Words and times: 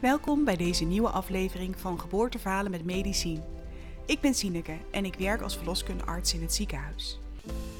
Welkom 0.00 0.44
bij 0.44 0.56
deze 0.56 0.84
nieuwe 0.84 1.08
aflevering 1.08 1.78
van 1.78 2.00
Geboorteverhalen 2.00 2.70
met 2.70 2.84
Medicien. 2.84 3.42
Ik 4.06 4.20
ben 4.20 4.34
Sineke 4.34 4.76
en 4.90 5.04
ik 5.04 5.14
werk 5.14 5.40
als 5.40 5.56
verloskundearts 5.56 6.34
in 6.34 6.40
het 6.40 6.54
ziekenhuis. 6.54 7.20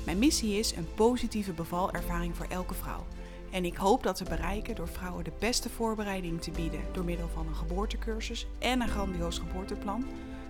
Mijn 0.04 0.18
missie 0.18 0.58
is 0.58 0.76
een 0.76 0.94
positieve 0.94 1.52
bevalervaring 1.52 2.36
voor 2.36 2.46
elke 2.48 2.74
vrouw. 2.74 3.06
En 3.50 3.64
ik 3.64 3.76
hoop 3.76 4.02
dat 4.02 4.16
te 4.16 4.24
bereiken 4.24 4.74
door 4.74 4.88
vrouwen 4.88 5.24
de 5.24 5.32
beste 5.38 5.70
voorbereiding 5.70 6.42
te 6.42 6.50
bieden 6.50 6.80
door 6.92 7.04
middel 7.04 7.28
van 7.28 7.46
een 7.46 7.54
geboortecursus 7.54 8.46
en 8.58 8.80
een 8.80 8.88
grandioos 8.88 9.38
geboorteplan, 9.38 10.04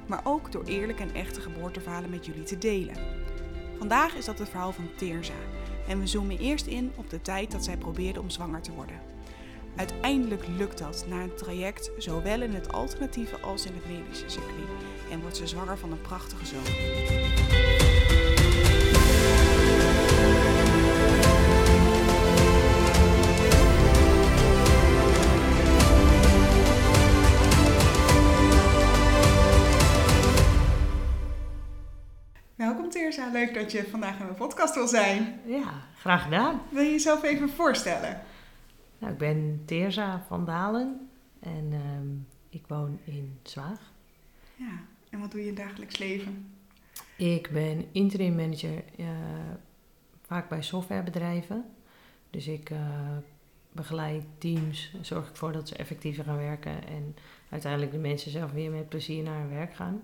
maar 0.07 0.21
ook 0.25 0.53
door 0.53 0.65
eerlijke 0.65 1.03
en 1.03 1.15
echte 1.15 1.41
geboorteverhalen 1.41 2.11
met 2.11 2.27
jullie 2.27 2.43
te 2.43 2.59
delen. 2.59 2.97
Vandaag 3.79 4.15
is 4.15 4.25
dat 4.25 4.39
het 4.39 4.49
verhaal 4.49 4.73
van 4.73 4.91
Teerza 4.97 5.35
en 5.89 6.01
we 6.01 6.07
zoomen 6.07 6.39
eerst 6.39 6.67
in 6.67 6.93
op 6.97 7.11
de 7.11 7.23
tijd 7.23 7.51
dat 7.51 7.65
zij 7.65 7.77
probeerde 7.77 8.21
om 8.21 8.31
zwanger 8.31 8.63
te 8.63 8.73
worden. 8.73 9.01
Uiteindelijk 9.81 10.47
lukt 10.59 10.79
dat 10.79 11.05
na 11.09 11.23
een 11.23 11.35
traject 11.35 11.91
zowel 11.99 12.43
in 12.43 12.55
het 12.55 12.73
alternatieve 12.73 13.37
als 13.41 13.67
in 13.67 13.73
het 13.75 13.87
medische 13.87 14.29
circuit 14.29 14.69
en 15.11 15.21
wordt 15.21 15.37
ze 15.37 15.47
zwanger 15.47 15.79
van 15.79 15.93
een 15.93 16.01
prachtige 16.01 16.47
zoon. 16.47 16.65
Welkom 32.55 32.91
Teerza, 32.91 33.31
leuk 33.33 33.55
dat 33.55 33.73
je 33.73 33.89
vandaag 33.91 34.19
in 34.19 34.25
mijn 34.25 34.35
podcast 34.35 34.75
wil 34.75 34.89
zijn. 34.89 35.41
Ja, 35.45 35.73
graag 35.99 36.23
gedaan. 36.23 36.63
Wil 36.69 36.83
je 36.83 36.91
jezelf 36.91 37.23
even 37.23 37.51
voorstellen? 37.51 38.21
Nou, 39.01 39.13
ik 39.13 39.19
ben 39.19 39.63
Teerza 39.65 40.25
van 40.27 40.45
Dalen 40.45 41.11
en 41.41 41.73
ehm, 41.73 42.09
ik 42.49 42.67
woon 42.67 42.99
in 43.05 43.39
Zwaag. 43.43 43.93
Ja, 44.57 44.83
en 45.11 45.21
wat 45.21 45.31
doe 45.31 45.41
je 45.41 45.47
in 45.47 45.57
het 45.57 45.67
dagelijks 45.67 45.99
leven? 45.99 46.55
Ik 47.17 47.51
ben 47.53 47.85
interim 47.93 48.35
manager 48.35 48.83
vaak 50.31 50.49
bij 50.49 50.63
softwarebedrijven. 50.63 51.65
Dus 52.31 52.47
ik 52.47 52.71
eh, 52.71 53.17
begeleid 53.73 54.25
teams, 54.39 54.95
zorg 55.01 55.25
ik 55.25 55.31
ervoor 55.31 55.53
dat 55.53 55.69
ze 55.69 55.75
effectiever 55.75 56.25
gaan 56.25 56.37
werken 56.37 56.87
en 56.87 57.17
uiteindelijk 57.49 57.93
de 57.93 57.99
mensen 57.99 58.31
zelf 58.31 58.53
weer 58.53 58.71
met 58.71 58.89
plezier 58.89 59.23
naar 59.23 59.41
hun 59.41 59.49
werk 59.49 59.75
gaan. 59.75 60.03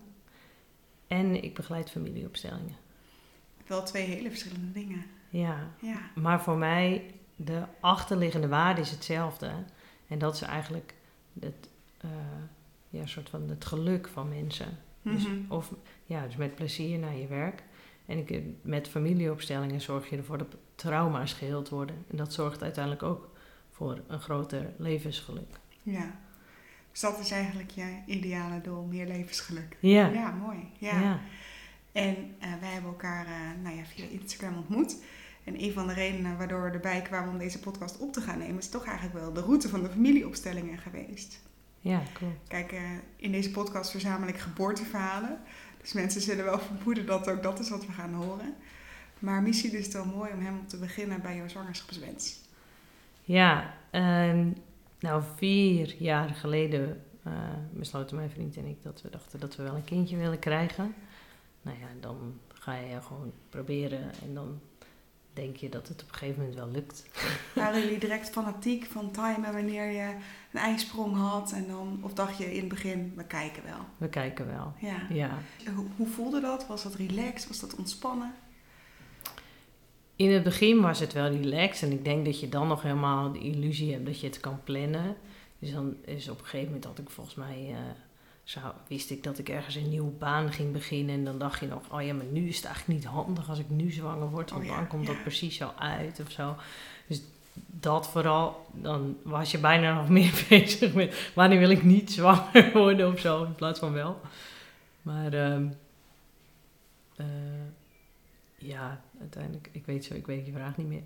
En 1.07 1.43
ik 1.43 1.55
begeleid 1.55 1.91
familieopstellingen. 1.91 2.77
Wel 3.67 3.83
twee 3.83 4.05
hele 4.05 4.29
verschillende 4.29 4.73
dingen. 4.73 5.05
Ja, 5.29 5.71
Ja, 5.81 6.11
maar 6.15 6.43
voor 6.43 6.57
mij 6.57 7.15
de 7.37 7.63
achterliggende 7.81 8.49
waarde 8.49 8.81
is 8.81 8.91
hetzelfde. 8.91 9.51
En 10.09 10.19
dat 10.19 10.35
is 10.35 10.41
eigenlijk 10.43 10.95
het, 11.41 11.69
eh, 12.01 12.11
ja, 12.91 13.07
soort 13.07 13.29
van 13.29 13.49
het 13.49 13.65
geluk 13.65 14.09
van 14.09 14.29
mensen. 14.29 14.79
Dus, 15.03 15.27
Mhm. 15.27 15.35
of, 15.53 15.73
ja, 16.05 16.27
dus 16.27 16.37
met 16.37 16.55
plezier 16.55 16.99
naar 16.99 17.17
je 17.17 17.27
werk. 17.27 17.63
En 18.07 18.19
ik, 18.19 18.43
met 18.63 18.89
familieopstellingen 18.89 19.81
zorg 19.81 20.11
je 20.11 20.17
ervoor 20.17 20.39
dat 20.39 20.57
trauma's 20.75 21.33
geheeld 21.33 21.69
worden. 21.69 22.05
En 22.11 22.17
dat 22.17 22.33
zorgt 22.33 22.63
uiteindelijk 22.63 23.03
ook 23.05 23.31
voor 23.73 24.01
een 24.07 24.21
groter 24.21 24.73
levensgeluk. 24.77 25.59
ja. 25.83 26.25
Dus 26.91 27.01
dat 27.05 27.19
is 27.19 27.31
eigenlijk 27.31 27.71
je 27.71 27.99
ideale 28.07 28.61
doel, 28.61 28.83
meer 28.85 29.07
levensgeluk. 29.07 29.77
Ja, 29.81 30.07
Ja, 30.07 30.31
mooi. 30.31 30.59
ja. 30.79 31.01
Ja. 31.01 31.21
En 31.93 32.17
eh, 32.39 32.49
wij 32.61 32.69
hebben 32.73 32.91
elkaar 32.91 33.27
eh, 33.27 33.33
nou 33.63 33.77
ja, 33.77 33.85
via 33.85 34.05
Instagram 34.11 34.57
ontmoet. 34.57 34.97
En 35.47 35.63
een 35.63 35.73
van 35.73 35.87
de 35.87 35.93
redenen 35.93 36.37
waardoor 36.37 36.63
we 36.63 36.71
erbij 36.71 37.03
kwamen 37.03 37.33
om 37.33 37.39
deze 37.39 37.59
podcast 37.59 37.99
op 37.99 38.13
te 38.13 38.21
gaan 38.21 38.39
nemen, 38.39 38.59
is 38.59 38.69
toch 38.69 38.85
eigenlijk 38.85 39.19
wel 39.19 39.33
de 39.33 39.41
route 39.41 39.69
van 39.69 39.83
de 39.83 39.89
familieopstellingen 39.89 40.79
geweest. 40.79 41.41
ja 41.81 42.03
cool. 42.13 42.33
Kijk, 42.49 42.73
eh, 42.73 42.81
in 43.17 43.33
deze 43.33 43.51
podcast 43.51 43.91
verzamel 43.91 44.29
ik 44.29 44.39
geboorteverhalen. 44.39 45.39
Dus 45.81 45.93
mensen 45.93 46.21
zullen 46.21 46.45
wel 46.45 46.59
vermoeden 46.75 47.07
dat 47.07 47.31
ook 47.31 47.43
dat 47.43 47.59
is 47.59 47.69
wat 47.69 47.87
we 47.87 47.93
gaan 47.93 48.15
horen. 48.15 48.55
Maar 49.19 49.43
misschien 49.43 49.73
is 49.73 49.85
het 49.85 49.93
wel 49.93 50.05
mooi 50.05 50.33
om 50.33 50.39
helemaal 50.39 50.67
te 50.67 50.79
beginnen 50.79 51.23
bij 51.23 51.37
jouw 51.37 51.49
zwangerschapswens. 51.49 52.41
Ja, 53.23 53.75
ehm, 53.91 54.51
nou 55.01 55.23
vier 55.37 55.95
jaar 55.99 56.29
geleden 56.29 57.03
eh, 57.23 57.33
besloten 57.73 58.17
mijn 58.17 58.31
vriend 58.31 58.57
en 58.57 58.67
ik 58.67 58.83
dat 58.83 59.03
we 59.03 59.11
dachten 59.11 59.41
dat 59.41 59.57
we 59.57 59.63
wel 59.63 59.75
een 59.75 59.85
kindje 59.85 60.17
willen 60.17 60.39
krijgen. 60.39 60.95
Nou 61.63 61.79
ja, 61.79 61.87
dan 62.01 62.41
ga 62.49 62.75
je 62.75 63.03
gewoon 63.03 63.33
proberen 63.49 64.13
en 64.23 64.35
dan 64.35 64.61
denk 65.37 65.57
je 65.57 65.69
dat 65.69 65.89
het 65.89 66.03
op 66.03 66.09
een 66.09 66.15
gegeven 66.15 66.41
moment 66.41 66.59
wel 66.59 66.71
lukt. 66.71 67.05
Waren 67.55 67.81
jullie 67.81 67.99
direct 67.99 68.31
fanatiek 68.31 68.85
van 68.85 69.11
timen 69.11 69.53
wanneer 69.53 69.91
je 69.91 70.15
een 70.53 70.61
ijsprong 70.61 71.17
had? 71.17 71.53
En 71.53 71.67
dan, 71.67 71.99
of 72.03 72.13
dacht 72.13 72.39
je 72.39 72.53
in 72.53 72.61
het 72.61 72.69
begin, 72.69 73.13
we 73.17 73.25
kijken 73.25 73.63
wel? 73.65 73.81
We 73.97 74.09
kijken 74.09 74.47
wel. 74.47 74.73
Ja. 74.81 75.07
Ja. 75.09 75.39
Hoe, 75.75 75.87
hoe 75.97 76.07
voelde 76.07 76.41
dat? 76.41 76.67
Was 76.67 76.83
dat 76.83 76.95
relaxed? 76.95 77.49
Was 77.49 77.61
dat 77.61 77.75
ontspannen? 77.75 78.35
In 80.17 80.33
het 80.33 80.43
begin 80.43 80.81
was 80.81 81.01
het 81.01 81.13
wel 81.13 81.31
relaxed 81.31 81.89
en 81.89 81.97
ik 81.97 82.05
denk 82.05 82.25
dat 82.25 82.41
je 82.41 82.49
dan 82.49 82.69
nog 82.69 82.83
helemaal 82.83 83.33
de 83.33 83.39
illusie 83.39 83.93
hebt 83.93 84.07
dat 84.07 84.21
je 84.21 84.27
het 84.27 84.41
kan 84.41 84.63
plannen. 84.65 85.17
Dus 85.59 85.73
dan 85.73 85.97
is 86.05 86.29
op 86.29 86.39
een 86.39 86.45
gegeven 86.45 86.67
moment 86.67 86.85
had 86.85 86.99
ik 86.99 87.11
volgens 87.11 87.35
mij, 87.35 87.67
eh, 87.71 87.79
zou, 88.47 88.65
wist 88.89 89.11
ik 89.11 89.23
dat 89.23 89.39
ik 89.39 89.49
ergens 89.49 89.75
een 89.75 89.89
nieuwe 89.89 90.11
baan 90.11 90.53
ging 90.53 90.73
beginnen. 90.73 91.15
En 91.15 91.25
dan 91.25 91.39
dacht 91.39 91.61
je 91.61 91.67
nog, 91.67 91.83
oh 91.93 92.03
ja, 92.03 92.15
maar 92.15 92.27
nu 92.27 92.49
is 92.49 92.57
het 92.57 92.65
eigenlijk 92.65 92.99
niet 92.99 93.09
handig 93.09 93.49
als 93.49 93.59
ik 93.59 93.71
nu 93.71 93.91
zwanger 93.91 94.31
word, 94.31 94.51
want 94.51 94.63
Oh 94.63 94.69
ja, 94.69 94.77
dan 94.77 94.87
komt 94.87 95.07
ja. 95.07 95.13
dat 95.13 95.23
precies 95.23 95.57
zo 95.57 95.73
uit 95.79 96.21
of 96.21 96.31
zo. 96.31 96.57
Dus 97.07 97.21
dat 97.67 98.09
vooral, 98.09 98.67
dan 98.73 99.17
was 99.23 99.51
je 99.51 99.59
bijna 99.59 99.95
nog 99.95 100.09
meer 100.19 100.45
bezig 100.49 100.95
met 100.95 101.31
wanneer 101.35 101.59
wil 101.59 101.71
ik 101.71 101.83
niet 101.83 102.13
zwanger 102.13 102.71
worden 102.83 103.13
of 103.13 103.21
zo, 103.21 103.45
in 103.45 103.55
plaats 103.55 103.79
van 103.79 103.93
wel. 103.93 104.21
Maar 105.03 105.33
ehm, 105.33 105.67
eh, 107.17 107.27
ja, 108.59 109.01
uiteindelijk, 109.21 109.69
ik 109.73 109.87
weet, 109.87 110.05
zo, 110.05 110.15
ik 110.15 110.27
weet 110.27 110.47
je 110.47 110.53
vraag 110.53 110.77
niet 110.77 110.89
meer. 110.89 111.03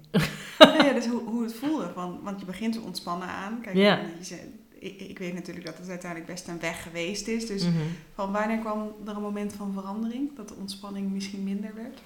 Ja, 0.59 0.93
dus 0.93 1.07
hoe, 1.07 1.23
hoe 1.23 1.43
het 1.43 1.55
voelde. 1.55 1.91
Van, 1.95 2.21
want 2.23 2.41
je 2.41 2.47
begint 2.47 2.77
er 2.77 2.83
ontspannen 2.85 3.29
aan. 3.29 3.61
Kijk, 3.61 3.77
Ja. 3.77 4.01
je 4.19 4.49
ik, 4.81 5.01
ik 5.01 5.19
weet 5.19 5.35
natuurlijk 5.35 5.67
dat 5.67 5.79
het 5.79 5.89
uiteindelijk 5.89 6.31
best 6.31 6.49
een 6.49 6.61
weg 6.61 6.83
geweest 6.83 7.27
is. 7.29 7.47
Dus 7.47 7.63
Mhm. 7.65 7.77
van 8.15 8.33
wanneer 8.33 8.59
kwam 8.59 8.93
er 9.07 9.17
een 9.17 9.23
moment 9.23 9.53
van 9.53 9.73
verandering? 9.73 10.37
Dat 10.37 10.49
de 10.49 10.55
ontspanning 10.55 11.11
misschien 11.13 11.45
minder 11.45 11.75
werd? 11.75 11.99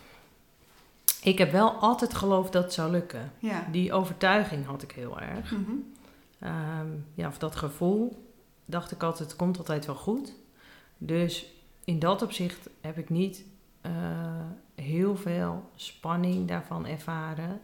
Ik 1.23 1.39
heb 1.39 1.53
wel 1.53 1.71
altijd 1.71 2.15
geloofd 2.15 2.53
dat 2.53 2.62
het 2.65 2.73
zou 2.73 2.91
lukken. 2.91 3.33
Ja. 3.39 3.69
Die 3.73 3.93
overtuiging 3.93 4.67
had 4.67 4.83
ik 4.83 4.93
heel 4.93 5.21
erg. 5.21 5.51
Mhm. 5.53 5.71
Ehm, 6.39 6.87
ja, 7.15 7.29
of 7.29 7.39
dat 7.39 7.57
gevoel 7.57 8.25
dacht 8.65 8.91
ik 8.93 9.03
altijd, 9.03 9.29
het 9.29 9.39
komt 9.39 9.59
altijd 9.59 9.87
wel 9.87 9.95
goed. 9.95 10.33
Dus 10.99 11.47
in 11.85 11.99
dat 11.99 12.23
opzicht 12.23 12.69
heb 12.81 12.99
ik 12.99 13.11
niet 13.11 13.45
eh, 13.81 13.93
heel 14.75 15.17
veel 15.17 15.71
spanning 15.75 16.49
daarvan 16.49 16.87
ervaren. 16.87 17.61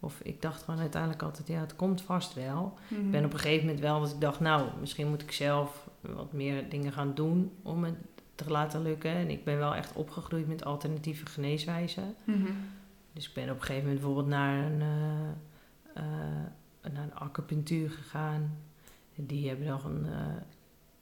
Of 0.00 0.20
ik 0.22 0.42
dacht 0.42 0.62
gewoon 0.62 0.80
uiteindelijk 0.80 1.22
altijd, 1.22 1.48
ja, 1.48 1.60
het 1.60 1.76
komt 1.76 2.02
vast 2.02 2.34
wel. 2.34 2.78
Mhm. 2.88 3.00
Ik 3.00 3.10
ben 3.10 3.24
op 3.24 3.32
een 3.32 3.38
gegeven 3.38 3.66
moment 3.66 3.82
wel 3.82 4.00
dat 4.00 4.10
ik 4.10 4.20
dacht, 4.20 4.40
nou, 4.40 4.68
misschien 4.80 5.08
moet 5.08 5.22
ik 5.22 5.32
zelf 5.32 5.88
wat 6.00 6.32
meer 6.32 6.68
dingen 6.68 6.92
gaan 6.92 7.14
doen 7.14 7.52
om 7.62 7.84
het 7.84 7.94
te 8.34 8.50
laten 8.50 8.82
lukken. 8.82 9.10
En 9.10 9.30
ik 9.30 9.44
ben 9.44 9.58
wel 9.58 9.74
echt 9.74 9.92
opgegroeid 9.92 10.48
met 10.48 10.64
alternatieve 10.64 11.26
geneeswijzen. 11.26 12.14
Mhm. 12.24 12.52
Dus 13.12 13.28
ik 13.28 13.34
ben 13.34 13.50
op 13.50 13.56
een 13.56 13.62
gegeven 13.62 13.82
moment 13.82 14.00
bijvoorbeeld 14.00 14.28
naar 14.28 14.64
een, 14.64 14.80
eh, 15.94 16.92
naar 16.92 17.02
een 17.02 17.14
acupunctuur 17.14 17.90
gegaan. 17.90 18.56
Die 19.14 19.48
hebben 19.48 19.66
dan 19.66 19.80
een, 19.84 20.06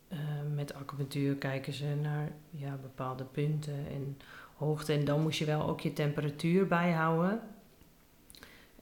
eh, 0.08 0.18
met 0.54 0.74
acupunctuur 0.74 1.34
kijken 1.34 1.72
ze 1.72 1.96
naar 2.02 2.32
ja, 2.50 2.78
bepaalde 2.82 3.24
punten 3.24 3.86
en 3.88 4.18
hoogte. 4.56 4.92
En 4.92 5.04
dan 5.04 5.22
moest 5.22 5.38
je 5.38 5.44
wel 5.44 5.68
ook 5.68 5.80
je 5.80 5.92
temperatuur 5.92 6.66
bijhouden. 6.66 7.40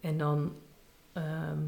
En 0.06 0.18
dan 0.18 0.52
ehm, 1.12 1.58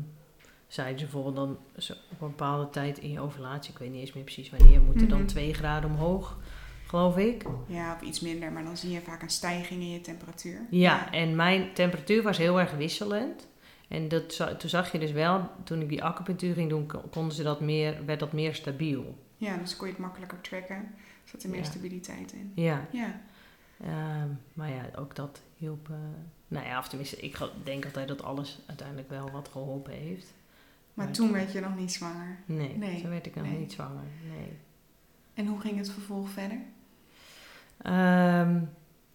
zeiden 0.66 0.99
ze 0.99 1.04
bijvoorbeeld 1.04 1.37
dan 1.37 1.59
zo 1.78 1.93
op 1.93 2.20
een 2.20 2.29
bepaalde 2.29 2.70
tijd 2.70 2.99
in 2.99 3.11
je 3.11 3.20
ovulatie, 3.20 3.73
ik 3.73 3.79
weet 3.79 3.90
niet 3.90 4.00
eens 4.00 4.12
meer 4.12 4.25
precies 4.25 4.50
wanneer, 4.50 4.81
moet 4.81 5.00
er 5.00 5.08
dan 5.08 5.19
Mhm. 5.19 5.26
twee 5.29 5.55
graden 5.55 5.90
omhoog, 5.90 6.38
geloof 6.87 7.17
ik. 7.17 7.44
Ja, 7.67 7.94
of 7.94 8.00
iets 8.00 8.20
minder, 8.20 8.52
maar 8.52 8.64
dan 8.64 8.76
zie 8.76 8.90
je 8.90 9.00
vaak 9.00 9.23
een 9.23 9.31
stijging 9.31 9.81
in 9.81 9.90
je 9.90 10.00
temperatuur. 10.00 10.61
Ja, 10.70 11.12
en 11.12 11.37
mijn 11.37 11.73
temperatuur 11.73 12.23
was 12.23 12.38
heel 12.38 12.61
erg 12.61 12.73
wisselend. 12.73 13.46
En 13.88 14.08
dat, 14.08 14.37
toen 14.58 14.70
zag 14.70 14.93
je 14.93 14.99
dus 14.99 15.12
wel, 15.12 15.50
toen 15.64 15.81
ik 15.81 15.88
die 15.88 16.05
acupunctuur 16.05 16.55
ging 16.55 16.69
doen, 16.69 16.87
kon- 16.87 17.08
konden 17.11 17.34
ze 17.34 17.43
dat 17.43 17.61
meer, 17.61 18.05
werd 18.06 18.20
dat 18.20 18.32
meer 18.32 18.55
stabiel. 18.55 19.19
Ja, 19.37 19.56
dus 19.56 19.76
kon 19.76 19.87
je 19.87 19.93
het 19.93 20.02
makkelijker 20.02 20.41
tracken. 20.41 20.76
Er 20.76 21.29
zat 21.34 21.43
er 21.43 21.49
meer 21.49 21.58
Ja. 21.58 21.64
stabiliteit 21.64 22.32
in. 22.32 22.52
Ja, 22.55 22.87
Ja. 22.93 23.20
ehm, 23.81 24.29
maar 24.52 24.70
ja, 24.70 24.82
ook 24.96 25.14
dat 25.17 25.43
hielp. 25.56 25.88
eh, 25.88 25.96
nou 26.48 26.66
ja, 26.66 26.78
of 26.78 26.88
tenminste, 26.88 27.16
ik 27.16 27.38
denk 27.64 27.84
altijd 27.84 28.08
dat 28.08 28.22
alles 28.22 28.58
uiteindelijk 28.66 29.08
wel 29.10 29.30
wat 29.30 29.48
geholpen 29.52 29.92
heeft. 29.92 30.34
Maar 30.94 31.06
Maar- 31.06 31.14
toen 31.14 31.32
werd 31.32 31.52
je 31.52 31.60
nog 31.60 31.76
niet 31.76 31.92
zwanger. 31.92 32.38
Nee, 32.46 32.76
Nee, 32.76 32.98
zo 33.00 33.08
werd 33.08 33.26
ik 33.26 33.34
nog 33.34 33.44
nee. 33.46 33.58
niet 33.58 33.72
zwanger. 33.72 34.04
Nee. 34.36 34.52
En 35.34 35.46
hoe 35.46 35.60
ging 35.60 35.76
het 35.78 35.90
vervolg 35.90 36.28
verder? 36.30 36.58
Ehm, 37.78 38.60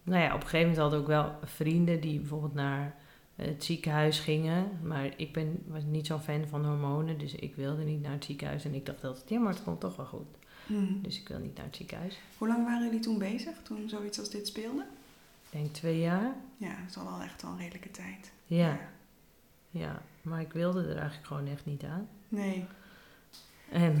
nou 0.02 0.22
ja, 0.22 0.26
op 0.34 0.40
een 0.42 0.48
gegeven 0.48 0.58
moment 0.60 0.76
hadden 0.76 0.98
we 0.98 1.04
ook 1.04 1.10
wel 1.10 1.38
vrienden 1.48 2.00
die 2.00 2.18
bijvoorbeeld 2.18 2.54
naar 2.54 2.94
het 3.36 3.64
ziekenhuis 3.64 4.18
gingen. 4.20 4.78
Maar 4.82 5.10
ik 5.16 5.32
ben, 5.32 5.62
was 5.66 5.82
niet 5.84 6.06
zo'n 6.06 6.20
fan 6.20 6.46
van 6.48 6.64
hormonen, 6.66 7.18
dus 7.18 7.34
ik 7.34 7.54
wilde 7.54 7.82
niet 7.84 8.02
naar 8.02 8.12
het 8.12 8.24
ziekenhuis. 8.24 8.64
En 8.64 8.74
ik 8.74 8.86
dacht 8.86 9.04
altijd, 9.04 9.28
ja, 9.28 9.38
maar 9.38 9.52
het 9.52 9.62
komt 9.62 9.80
toch 9.80 9.96
wel 9.96 10.06
goed. 10.06 10.26
Mhm. 10.66 11.00
Dus 11.02 11.20
ik 11.20 11.28
wil 11.28 11.38
niet 11.38 11.56
naar 11.56 11.66
het 11.66 11.76
ziekenhuis. 11.76 12.18
Hoe 12.38 12.48
lang 12.48 12.64
waren 12.64 12.84
jullie 12.84 13.00
toen 13.00 13.18
bezig, 13.18 13.56
toen 13.62 13.88
zoiets 13.88 14.18
als 14.18 14.30
dit 14.30 14.46
speelde? 14.46 14.84
Ik 15.54 15.60
denk 15.60 15.74
twee 15.74 15.98
jaar. 15.98 16.34
Ja, 16.56 16.76
dat 16.80 16.88
is 16.88 16.96
al 16.96 17.04
wel 17.04 17.20
echt 17.20 17.42
wel 17.42 17.50
een 17.50 17.58
redelijke 17.58 17.90
tijd. 17.90 18.32
Ja, 18.46 18.78
ja. 19.70 20.02
Maar 20.22 20.40
ik 20.40 20.52
wilde 20.52 20.80
er 20.80 20.96
eigenlijk 20.96 21.26
gewoon 21.26 21.46
echt 21.46 21.66
niet 21.66 21.84
aan. 21.84 22.08
Nee. 22.28 22.66
En 23.70 24.00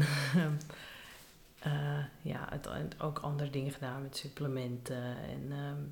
eh, 1.58 2.04
ja, 2.22 2.46
het, 2.50 3.00
ook 3.00 3.18
andere 3.18 3.50
dingen 3.50 3.72
gedaan 3.72 4.02
met 4.02 4.16
supplementen. 4.16 5.16
En, 5.16 5.46
ehm, 5.50 5.82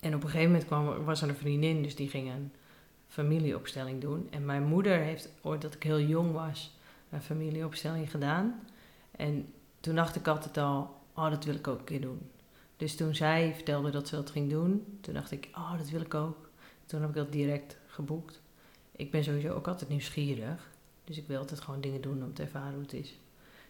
en 0.00 0.14
op 0.14 0.22
een 0.22 0.30
gegeven 0.30 0.50
moment 0.50 0.66
kwam, 0.66 1.04
was 1.04 1.22
er 1.22 1.28
een 1.28 1.36
vriendin, 1.36 1.82
dus 1.82 1.96
die 1.96 2.08
ging 2.08 2.30
een 2.30 2.52
familieopstelling 3.06 4.00
doen. 4.00 4.28
En 4.30 4.44
mijn 4.44 4.64
moeder 4.64 4.98
heeft 4.98 5.28
ooit, 5.40 5.62
dat 5.62 5.74
ik 5.74 5.82
heel 5.82 6.00
jong 6.00 6.32
was, 6.32 6.76
een 7.10 7.22
familieopstelling 7.22 8.10
gedaan. 8.10 8.60
En 9.10 9.52
toen 9.80 9.94
dacht 9.94 10.16
ik 10.16 10.26
altijd 10.26 10.56
al, 10.56 10.96
oh, 11.14 11.30
dat 11.30 11.44
wil 11.44 11.54
ik 11.54 11.68
ook 11.68 11.78
een 11.78 11.84
keer 11.84 12.00
doen. 12.00 12.30
Dus 12.78 12.96
toen 12.96 13.14
zij 13.14 13.52
vertelde 13.54 13.90
dat 13.90 14.08
ze 14.08 14.14
dat 14.16 14.30
ging 14.30 14.50
doen, 14.50 14.84
toen 15.00 15.14
dacht 15.14 15.30
ik, 15.30 15.48
oh, 15.54 15.78
dat 15.78 15.88
wil 15.88 16.00
ik 16.00 16.14
ook. 16.14 16.48
Toen 16.86 17.00
heb 17.00 17.08
ik 17.10 17.14
dat 17.16 17.32
direct 17.32 17.76
geboekt. 17.86 18.40
Ik 18.96 19.10
ben 19.10 19.24
sowieso 19.24 19.52
ook 19.54 19.68
altijd 19.68 19.90
nieuwsgierig. 19.90 20.70
Dus 21.04 21.16
ik 21.18 21.24
wil 21.26 21.38
altijd 21.38 21.60
gewoon 21.60 21.80
dingen 21.80 22.00
doen 22.00 22.22
om 22.24 22.34
te 22.34 22.42
ervaren 22.42 22.72
hoe 22.72 22.82
het 22.82 22.92
is. 22.92 23.18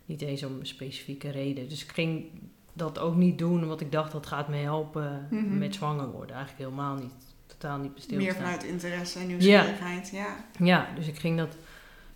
Niet 0.06 0.20
eens 0.22 0.42
om 0.42 0.60
een 0.60 0.66
specifieke 0.66 1.30
reden. 1.30 1.68
Dus 1.68 1.82
ik 1.84 1.90
ging 1.92 2.24
dat 2.72 2.98
ook 2.98 3.14
niet 3.16 3.38
doen, 3.38 3.66
want 3.66 3.80
ik 3.80 3.92
dacht 3.92 4.12
dat 4.12 4.26
gaat 4.26 4.48
me 4.48 4.56
helpen 4.56 5.26
Mhm. 5.30 5.58
met 5.58 5.74
zwanger 5.74 6.10
worden. 6.10 6.36
Eigenlijk 6.36 6.64
helemaal 6.70 6.94
niet. 6.94 7.12
Totaal 7.46 7.78
niet 7.78 7.94
bestil 7.94 8.16
Meer 8.18 8.34
vanuit 8.34 8.64
interesse 8.64 9.18
en 9.18 9.26
nieuwsgierigheid, 9.26 10.08
ja. 10.10 10.44
Ja, 10.58 10.88
dus 10.94 11.06
ik 11.06 11.18
ging 11.18 11.38
dat 11.38 11.56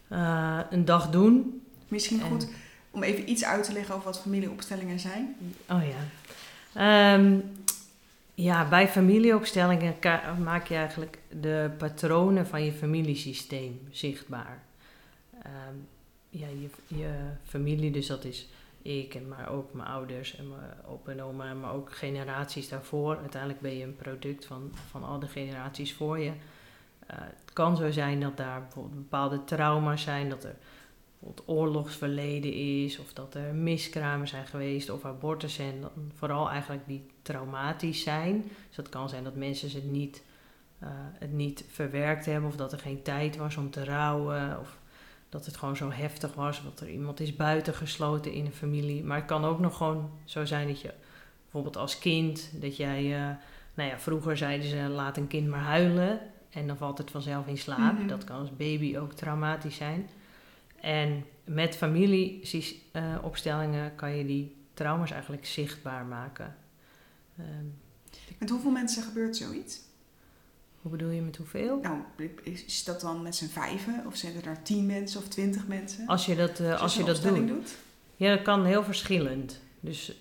eh, 0.09 0.61
een 0.71 0.85
dag 0.85 1.11
doen. 1.11 1.63
Misschien 1.89 2.21
En- 2.21 2.27
goed 2.27 2.49
om 2.91 3.03
even 3.03 3.31
iets 3.31 3.45
uit 3.45 3.65
te 3.65 3.73
leggen 3.73 3.95
over 3.95 4.07
wat 4.07 4.21
familieopstellingen 4.21 4.99
zijn. 5.01 5.37
Oh 5.71 5.83
ja. 5.87 5.97
Ehm, 6.75 7.39
ja, 8.35 8.69
bij 8.69 8.89
familieopstellingen 8.89 9.95
maak 10.43 10.67
je 10.67 10.75
eigenlijk 10.75 11.19
de 11.41 11.71
patronen 11.79 12.47
van 12.47 12.65
je 12.65 12.73
familiesysteem 12.73 13.81
zichtbaar. 13.91 14.63
Ehm, 15.43 15.77
ja, 16.31 16.47
je, 16.47 16.69
je 16.87 17.13
familie, 17.45 17.91
dus 17.91 18.07
dat 18.07 18.25
is 18.25 18.49
ik, 18.83 19.15
en 19.15 19.29
maar 19.29 19.49
ook 19.49 19.73
mijn 19.73 19.89
ouders 19.89 20.37
en 20.37 20.49
mijn 20.49 20.85
opa 20.87 21.11
en 21.11 21.23
oma, 21.23 21.55
maar 21.55 21.73
ook 21.73 21.93
generaties 21.93 22.69
daarvoor. 22.69 23.17
Uiteindelijk 23.17 23.61
ben 23.61 23.77
je 23.77 23.85
een 23.85 23.97
product 23.97 24.47
van, 24.47 24.73
van 24.91 25.05
al 25.05 25.19
de 25.19 25.29
generaties 25.29 25.95
voor 25.95 26.19
je. 26.19 26.33
Eh, 27.07 27.17
het 27.21 27.53
kan 27.53 27.77
zo 27.77 27.91
zijn 27.91 28.21
dat 28.21 28.37
daar 28.37 28.61
bijvoorbeeld 28.61 28.95
bepaalde 28.95 29.45
trauma's 29.45 30.03
zijn, 30.03 30.29
dat 30.29 30.45
er 30.45 30.57
bijvoorbeeld 31.23 31.59
oorlogsverleden 31.59 32.53
is, 32.53 32.99
of 32.99 33.13
dat 33.13 33.35
er 33.35 33.55
miskramen 33.55 34.29
zijn 34.29 34.47
geweest, 34.47 34.91
of 34.91 35.05
abortus 35.05 35.55
zijn, 35.55 35.81
dan 35.81 35.91
vooral 36.15 36.51
eigenlijk 36.51 36.87
die 36.87 37.07
traumatisch 37.23 38.03
zijn. 38.03 38.43
Dus 38.67 38.77
dat 38.77 38.89
kan 38.89 39.09
zijn 39.09 39.25
dat 39.25 39.35
mensen 39.35 39.71
het 39.71 39.91
niet, 39.91 40.23
eh, 40.79 40.89
het 41.19 41.33
niet 41.33 41.65
verwerkt 41.69 42.27
hebben, 42.27 42.49
of 42.49 42.57
dat 42.57 42.73
er 42.73 42.79
geen 42.79 43.03
tijd 43.03 43.37
was 43.37 43.57
om 43.57 43.71
te 43.71 43.85
rouwen, 43.85 44.61
of 44.61 44.79
dat 45.29 45.47
het 45.47 45.57
gewoon 45.57 45.77
zo 45.77 45.91
heftig 45.91 46.35
was, 46.35 46.63
dat 46.63 46.81
er 46.81 46.91
iemand 46.91 47.21
is 47.21 47.37
buitengesloten 47.37 48.33
in 48.33 48.47
een 48.47 48.53
familie. 48.53 49.05
Maar 49.05 49.17
het 49.17 49.27
kan 49.27 49.45
ook 49.45 49.59
nog 49.59 49.77
gewoon 49.77 50.11
zo 50.25 50.45
zijn 50.45 50.67
dat 50.67 50.81
je 50.81 50.93
bijvoorbeeld 51.43 51.77
als 51.77 51.99
kind, 51.99 52.51
dat 52.61 52.77
jij, 52.77 53.05
eh, 53.15 53.37
nou 53.75 53.89
ja, 53.89 53.99
vroeger 53.99 54.37
zeiden 54.37 54.69
ze 54.69 54.77
laat 54.77 55.17
een 55.17 55.27
kind 55.27 55.49
maar 55.49 55.61
huilen 55.61 56.21
en 56.51 56.67
dan 56.67 56.77
valt 56.77 56.99
het 56.99 57.11
vanzelf 57.11 57.47
in 57.47 57.59
slaap. 57.59 57.99
Mhm. 57.99 58.07
Dat 58.07 58.25
kan 58.25 58.39
als 58.39 58.57
baby 58.57 58.97
ook 58.97 59.13
traumatisch 59.13 59.77
zijn. 59.77 60.09
En 60.83 61.25
met 61.45 61.77
familieopstellingen 61.77 63.95
kan 63.95 64.17
je 64.17 64.27
die 64.27 64.57
trauma's 64.75 65.11
eigenlijk 65.11 65.47
zichtbaar 65.47 66.05
maken. 66.05 66.57
Ehm, 67.39 67.65
Met 68.39 68.51
hoeveel 68.51 68.71
mensen 68.71 69.03
gebeurt 69.03 69.37
zoiets? 69.37 69.81
hoe 70.83 70.91
bedoel 70.91 71.11
je 71.11 71.21
met 71.21 71.37
hoeveel? 71.37 71.81
Nou, 71.83 71.99
is 72.45 72.85
dat 72.85 73.01
dan 73.01 73.23
met 73.23 73.37
z'n 73.37 73.47
vijven? 73.47 74.03
Of 74.07 74.17
zijn 74.17 74.37
er 74.37 74.43
daar 74.43 74.63
tien 74.63 74.87
mensen 74.87 75.21
of 75.21 75.29
twintig 75.29 75.67
mensen? 75.67 76.07
Als 76.07 76.27
je 76.27 76.37
dat, 76.37 76.61
eh, 76.61 76.81
als 76.81 76.95
je 76.95 77.05
dat 77.05 77.15
opstelling 77.15 77.49
doet. 77.49 77.77
Ja, 78.17 78.35
dat 78.35 78.43
kan 78.43 78.65
heel 78.65 78.85
verschillend. 78.85 79.61
Dus 79.81 80.19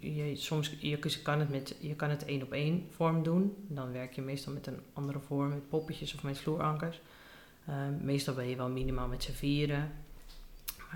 je, 0.00 0.32
soms 0.36 0.76
je, 0.80 0.88
je 0.88 0.98
kan 1.22 1.38
het 1.38 1.50
met 1.50 1.76
je 1.80 1.94
kan 1.94 2.10
het 2.10 2.24
één 2.24 2.42
op 2.42 2.52
één 2.52 2.86
vorm 2.90 3.22
doen. 3.22 3.54
Dan 3.68 3.92
werk 3.92 4.12
je 4.12 4.22
meestal 4.22 4.52
met 4.52 4.66
een 4.66 4.80
andere 4.92 5.20
vorm, 5.20 5.48
met 5.48 5.68
poppetjes 5.68 6.14
of 6.14 6.22
met 6.22 6.38
vloerankers. 6.38 7.00
Ehm, 7.66 8.04
meestal 8.04 8.34
ben 8.34 8.48
je 8.48 8.56
wel 8.56 8.68
minimaal 8.68 9.08
met 9.08 9.22
z'n 9.22 9.32
vieren. 9.32 9.92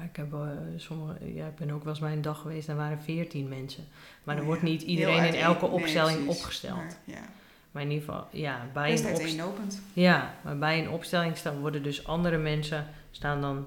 Ik, 0.04 0.16
heb, 0.16 0.32
eh, 0.32 0.48
sommige, 0.76 1.34
ja, 1.34 1.46
ik 1.46 1.56
ben 1.56 1.70
ook 1.70 1.82
wel 1.82 1.93
eens 1.93 2.00
bij 2.02 2.12
een 2.12 2.22
dag 2.22 2.40
geweest, 2.40 2.66
daar 2.66 2.76
waren 2.76 3.00
veertien 3.00 3.48
mensen. 3.48 3.84
Maar 4.25 4.34
Oh 4.34 4.40
er 4.40 4.46
wordt 4.46 4.62
niet 4.62 4.82
iedereen 4.82 5.25
in 5.26 5.34
elke 5.34 5.64
nee, 5.66 5.75
opstelling 5.75 6.28
opgesteld. 6.28 6.76
Maar, 6.76 6.96
ja, 7.04 7.20
Maar 7.70 7.82
in 7.82 7.90
ieder 7.90 8.04
geval, 8.04 8.26
ja, 8.31 8.66
bij 8.72 8.90
best 8.90 9.04
een, 9.04 9.10
opst- 9.10 9.22
uiteenlopend. 9.22 9.81
ja, 9.93 10.34
maar 10.44 10.58
bij 10.58 10.78
een 10.84 10.90
opstelling 10.90 11.37
staan, 11.37 11.58
worden 11.60 11.82
dus 11.82 12.06
andere 12.06 12.38
mensen, 12.38 12.87
staan 13.10 13.40
dan 13.40 13.66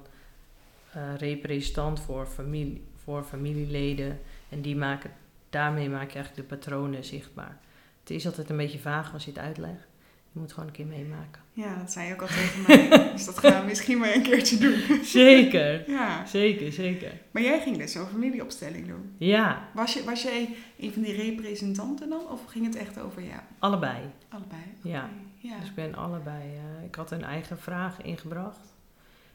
eh, 0.91 1.01
representant 1.17 1.99
voor, 1.99 2.25
familie, 2.25 2.83
voor 3.03 3.23
familieleden. 3.23 4.19
En 4.49 4.61
die 4.61 4.75
maken, 4.75 5.11
daarmee 5.49 5.89
maak 5.89 6.09
je 6.11 6.15
eigenlijk 6.17 6.49
de 6.49 6.55
patronen 6.55 7.05
zichtbaar. 7.05 7.57
Het 7.99 8.09
is 8.09 8.25
altijd 8.25 8.49
een 8.49 8.57
beetje 8.57 8.79
vaag 8.79 9.13
als 9.13 9.25
je 9.25 9.31
het 9.31 9.39
uitlegt. 9.39 9.87
Je 10.31 10.39
moet 10.39 10.53
gewoon 10.53 10.67
een 10.67 10.75
keer 10.75 10.85
meemaken. 10.85 11.41
Ja, 11.53 11.75
dat 11.75 11.91
zei 11.91 12.07
je 12.07 12.13
ook 12.13 12.21
al 12.21 12.27
tegen 12.27 12.61
mij. 12.67 12.89
dus 13.13 13.25
dat 13.25 13.37
gaan 13.39 13.61
we 13.61 13.67
misschien 13.67 13.97
maar 13.97 14.13
een 14.15 14.21
keertje 14.21 14.57
doen. 14.57 15.03
Zeker, 15.03 15.83
Ja, 15.91 16.25
zeker, 16.25 16.71
zeker. 16.71 17.11
maar 17.31 17.41
jij 17.43 17.59
ging 17.61 17.77
dus 17.77 17.91
zo'n 17.91 18.07
familieopstelling 18.07 18.87
doen. 18.87 19.13
Ja, 19.17 19.67
Was, 19.73 19.93
je, 19.93 20.03
was 20.03 20.21
jij 20.23 20.55
een 20.79 20.93
van 20.93 21.01
die 21.01 21.15
representanten 21.15 22.09
dan? 22.09 22.27
Of 22.27 22.45
ging 22.45 22.65
het 22.65 22.75
echt 22.75 22.99
over 22.99 23.21
jou? 23.23 23.39
allebei. 23.59 23.97
Allebei? 24.29 24.61
Ja. 24.81 25.09
Ja. 25.37 25.59
Dus 25.59 25.69
ik 25.69 25.75
ben 25.75 25.95
allebei. 25.95 26.41
eh, 26.41 26.85
ik 26.85 26.95
had 26.95 27.11
een 27.11 27.23
eigen 27.23 27.59
vraag 27.59 28.01
ingebracht. 28.01 28.73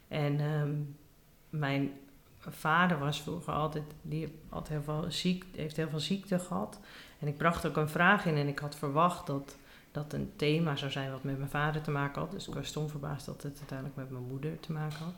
En 0.09 0.41
ehm, 0.41 0.71
mijn 1.51 1.91
vader 2.39 2.99
was 2.99 3.23
vroeger 3.23 3.53
altijd, 3.53 3.85
die 4.03 4.29
had 4.49 4.69
heel 4.69 4.83
veel 4.83 5.05
ziek, 5.09 5.45
heeft 5.57 5.77
heel 5.77 5.89
veel 5.89 6.01
ziekte 6.01 6.39
gehad. 6.39 6.81
En 7.19 7.27
ik 7.29 7.37
bracht 7.37 7.67
ook 7.67 7.77
een 7.77 7.89
vraag 7.89 8.27
in 8.27 8.37
en 8.37 8.49
ik 8.49 8.59
had 8.59 8.77
verwacht 8.77 9.27
dat 9.27 9.57
dat 9.95 10.13
een 10.13 10.33
thema 10.37 10.77
zou 10.77 10.91
zijn 10.91 11.11
wat 11.11 11.23
met 11.23 11.39
mijn 11.39 11.51
vader 11.51 11.83
te 11.83 11.91
maken 11.91 12.21
had. 12.21 12.31
Dus 12.31 12.49
ik 12.49 12.55
was 12.55 12.67
stom 12.67 12.89
verbaasd 12.89 13.27
dat 13.27 13.43
het 13.43 13.59
uiteindelijk 13.59 13.99
met 13.99 14.11
mijn 14.11 14.29
moeder 14.29 14.61
te 14.61 14.73
maken 14.73 14.99
had. 14.99 15.15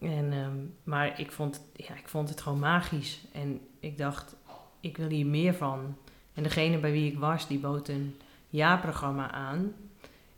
En, 0.00 0.32
ehm, 0.32 0.56
maar 0.84 1.20
ik 1.20 1.32
vond, 1.32 1.60
ja, 1.72 1.94
ik 1.94 2.08
vond 2.08 2.28
het 2.28 2.40
gewoon 2.40 2.58
magisch. 2.58 3.24
En 3.32 3.60
ik 3.80 3.98
dacht, 3.98 4.36
ik 4.80 4.96
wil 4.96 5.08
hier 5.08 5.26
meer 5.26 5.54
van. 5.54 5.96
En 6.34 6.42
degene 6.42 6.78
bij 6.78 6.92
wie 6.92 7.12
ik 7.12 7.18
was, 7.18 7.46
die 7.46 7.58
bood 7.58 7.88
een 7.88 8.16
jaarprogramma 8.48 9.30
aan. 9.30 9.74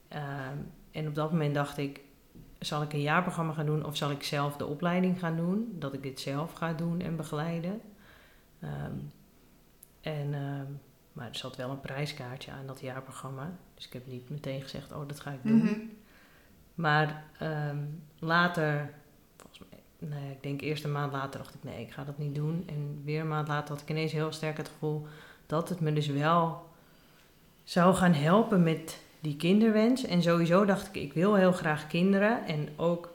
Ehm, 0.09 0.56
en 0.90 1.09
op 1.09 1.14
dat 1.14 1.30
moment 1.30 1.54
dacht 1.54 1.78
ik, 1.78 2.00
zal 2.59 2.83
ik 2.83 2.92
een 2.92 3.00
jaarprogramma 3.00 3.52
gaan 3.52 3.66
doen 3.66 3.85
of 3.85 3.97
zal 3.97 4.11
ik 4.11 4.23
zelf 4.23 4.56
de 4.56 4.66
opleiding 4.66 5.18
gaan 5.18 5.37
doen? 5.37 5.76
Dat 5.78 5.92
ik 5.92 6.02
dit 6.02 6.21
zelf 6.21 6.52
ga 6.52 6.73
doen 6.73 7.00
en 7.00 7.16
begeleiden. 7.16 7.80
Ehm, 8.61 8.97
en, 10.00 10.35
maar 11.12 11.28
er 11.28 11.37
zat 11.37 11.57
wel 11.57 11.71
een 11.71 11.81
prijskaartje 11.81 12.50
aan 12.50 12.66
dat 12.66 12.81
jaarprogramma. 12.81 13.50
Dus 13.75 13.87
ik 13.87 13.92
heb 13.92 14.07
niet 14.07 14.31
meteen 14.31 14.62
gezegd, 14.62 14.92
oh 14.92 15.09
dat 15.09 15.21
ga 15.21 15.31
ik 15.31 15.42
doen. 15.42 15.57
Mhm. 15.57 15.81
Maar 16.75 17.25
ehm, 17.38 17.78
later, 18.19 18.95
volgens 19.37 19.61
mij, 19.71 20.09
nee, 20.09 20.31
ik 20.31 20.42
denk 20.42 20.61
eerst 20.61 20.85
een 20.85 20.92
maand 20.92 21.12
later 21.12 21.40
dacht 21.40 21.54
ik, 21.54 21.62
nee, 21.64 21.81
ik 21.81 21.92
ga 21.92 22.04
dat 22.04 22.19
niet 22.19 22.35
doen. 22.35 22.62
En 22.66 23.02
weer 23.04 23.21
een 23.21 23.28
maand 23.28 23.49
later 23.49 23.75
had 23.75 23.83
ik 23.83 23.90
ineens 23.90 24.12
heel 24.12 24.33
sterk 24.33 24.57
het 24.57 24.69
gevoel 24.69 25.07
dat 25.47 25.69
het 25.69 25.81
me 25.81 25.92
dus 25.92 26.07
wel 26.07 26.71
zou 27.64 27.95
gaan 27.95 28.12
helpen 28.12 28.62
met 28.62 29.00
die 29.21 29.37
kinderwens. 29.37 30.04
En 30.04 30.23
sowieso 30.23 30.64
dacht 30.64 30.87
ik, 30.88 31.02
ik 31.02 31.12
wil 31.12 31.35
heel 31.35 31.52
graag 31.52 31.87
kinderen. 31.87 32.47
En 32.47 32.69
ook, 32.76 33.11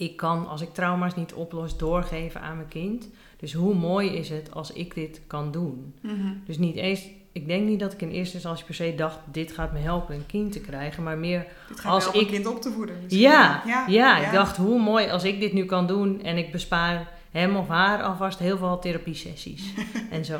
ik 0.00 0.16
kan, 0.16 0.48
als 0.48 0.60
ik 0.60 0.74
trauma's 0.74 1.14
niet 1.14 1.32
oplos, 1.34 1.76
doorgeven 1.76 2.40
aan 2.40 2.56
mijn 2.56 2.68
kind. 2.68 3.08
Dus 3.36 3.52
hoe 3.52 3.74
mooi 3.74 4.08
is 4.10 4.28
het 4.28 4.54
als 4.54 4.72
ik 4.72 4.94
dit 4.94 5.20
kan 5.26 5.50
doen? 5.52 5.94
Mhm. 6.00 6.32
Dus 6.46 6.58
niet 6.58 6.76
eens, 6.76 7.02
ik 7.32 7.46
denk 7.46 7.66
niet 7.68 7.80
dat 7.80 7.92
ik 7.92 8.00
in 8.02 8.10
eerste 8.10 8.34
instantie 8.34 8.64
per 8.64 8.74
se 8.74 8.94
dacht, 8.96 9.18
dit 9.32 9.52
gaat 9.52 9.72
me 9.72 9.78
helpen 9.78 10.14
een 10.14 10.26
kind 10.26 10.52
te 10.52 10.60
krijgen. 10.60 11.02
Maar 11.02 11.18
meer, 11.18 11.46
Dit 11.68 11.80
gaat 11.80 11.92
Als 11.92 12.06
om 12.08 12.14
ik- 12.14 12.20
een 12.20 12.26
kind 12.32 12.46
op 12.46 12.62
te 12.62 12.70
voeden. 12.72 12.96
misschien. 13.02 13.22
ja, 13.22 13.62
ja, 13.66 13.84
ja, 13.88 14.26
ik 14.26 14.32
dacht 14.32 14.56
hoe 14.56 14.80
mooi 14.80 15.08
als 15.10 15.24
ik 15.24 15.40
dit 15.40 15.52
nu 15.52 15.64
kan 15.64 15.86
doen 15.86 16.22
en 16.22 16.36
ik 16.36 16.52
bespaar 16.52 17.08
hem 17.30 17.56
of 17.56 17.68
haar 17.68 18.02
alvast 18.02 18.38
heel 18.38 18.58
veel 18.58 18.78
therapiesessies 18.78 19.62
en 20.10 20.24
zo. 20.24 20.38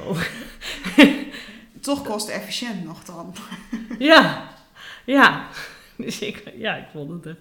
Toch 1.81 2.03
kostenefficiënt 2.03 2.85
nog 2.85 3.05
dan. 3.05 3.35
ja, 3.99 4.49
ja. 5.05 5.47
Dus 6.05 6.21
ik, 6.21 6.53
ja, 6.57 6.77
ik 6.77 6.87
vond 6.93 7.25
het. 7.25 7.37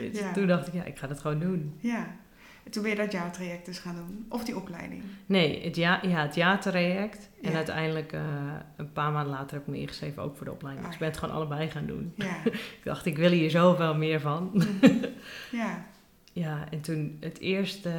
echt- 0.00 0.18
Ja. 0.18 0.32
Toen 0.32 0.46
dacht 0.46 0.66
ik, 0.66 0.74
ja, 0.74 0.84
ik 0.84 0.98
ga 0.98 1.08
het 1.08 1.20
gewoon 1.20 1.38
doen. 1.40 1.74
Ja. 1.78 2.16
En 2.64 2.70
toen 2.70 2.82
ben 2.82 2.90
je 2.90 2.96
dat 2.96 3.12
jaartraject 3.12 3.66
dus 3.66 3.78
gaan 3.78 3.94
doen? 3.94 4.26
Of 4.28 4.44
die 4.44 4.56
opleiding? 4.56 5.02
Nee, 5.26 5.64
het, 5.64 5.76
ja, 5.76 5.98
ja, 6.02 6.22
het 6.22 6.34
jaartraject. 6.34 7.30
En 7.42 7.50
Ja. 7.50 7.56
uiteindelijk 7.56 8.12
eh, 8.12 8.20
een 8.76 8.92
paar 8.92 9.12
maanden 9.12 9.32
later 9.32 9.56
heb 9.56 9.66
ik 9.66 9.72
me 9.72 9.78
ingeschreven 9.80 10.22
ook 10.22 10.36
voor 10.36 10.46
de 10.46 10.52
opleiding. 10.52 10.84
Ah, 10.86 10.90
Dus 10.92 11.00
ik 11.00 11.04
ben 11.06 11.08
het 11.14 11.18
gewoon 11.24 11.34
allebei 11.34 11.70
gaan 11.70 11.86
doen. 11.86 12.12
Ja. 12.16 12.36
Ik 12.78 12.80
dacht, 12.84 13.06
ik 13.06 13.16
wil 13.16 13.30
hier 13.30 13.50
zoveel 13.50 13.94
meer 13.94 14.20
van. 14.20 14.62
ja. 15.52 15.86
Ja, 16.32 16.64
en 16.70 16.80
toen 16.80 17.16
het 17.20 17.38
eerste 17.38 17.92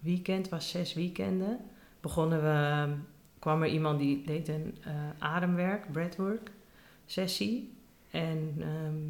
weekend, 0.00 0.48
was 0.48 0.70
zes 0.70 0.94
weekenden, 0.94 1.58
begonnen 2.00 2.42
we, 2.42 2.92
kwam 3.38 3.62
er 3.62 3.68
iemand 3.68 3.98
die 3.98 4.22
deed 4.26 4.48
een 4.48 4.76
eh, 4.84 4.92
ademwerk, 5.18 5.92
breathwork 5.92 6.50
sessie. 7.06 7.73
En 8.14 8.54
ehm, 8.58 9.02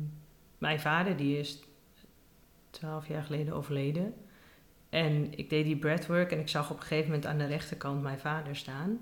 mijn 0.58 0.80
vader, 0.80 1.16
die 1.16 1.38
is 1.38 1.62
twaalf 2.70 3.08
jaar 3.08 3.22
geleden 3.22 3.54
overleden. 3.54 4.14
En 4.88 5.38
ik 5.38 5.50
deed 5.50 5.64
die 5.64 5.76
breathwork 5.76 6.32
en 6.32 6.38
ik 6.38 6.48
zag 6.48 6.70
op 6.70 6.76
een 6.76 6.82
gegeven 6.82 7.06
moment 7.06 7.26
aan 7.26 7.38
de 7.38 7.46
rechterkant 7.46 8.02
mijn 8.02 8.18
vader 8.18 8.56
staan. 8.56 8.98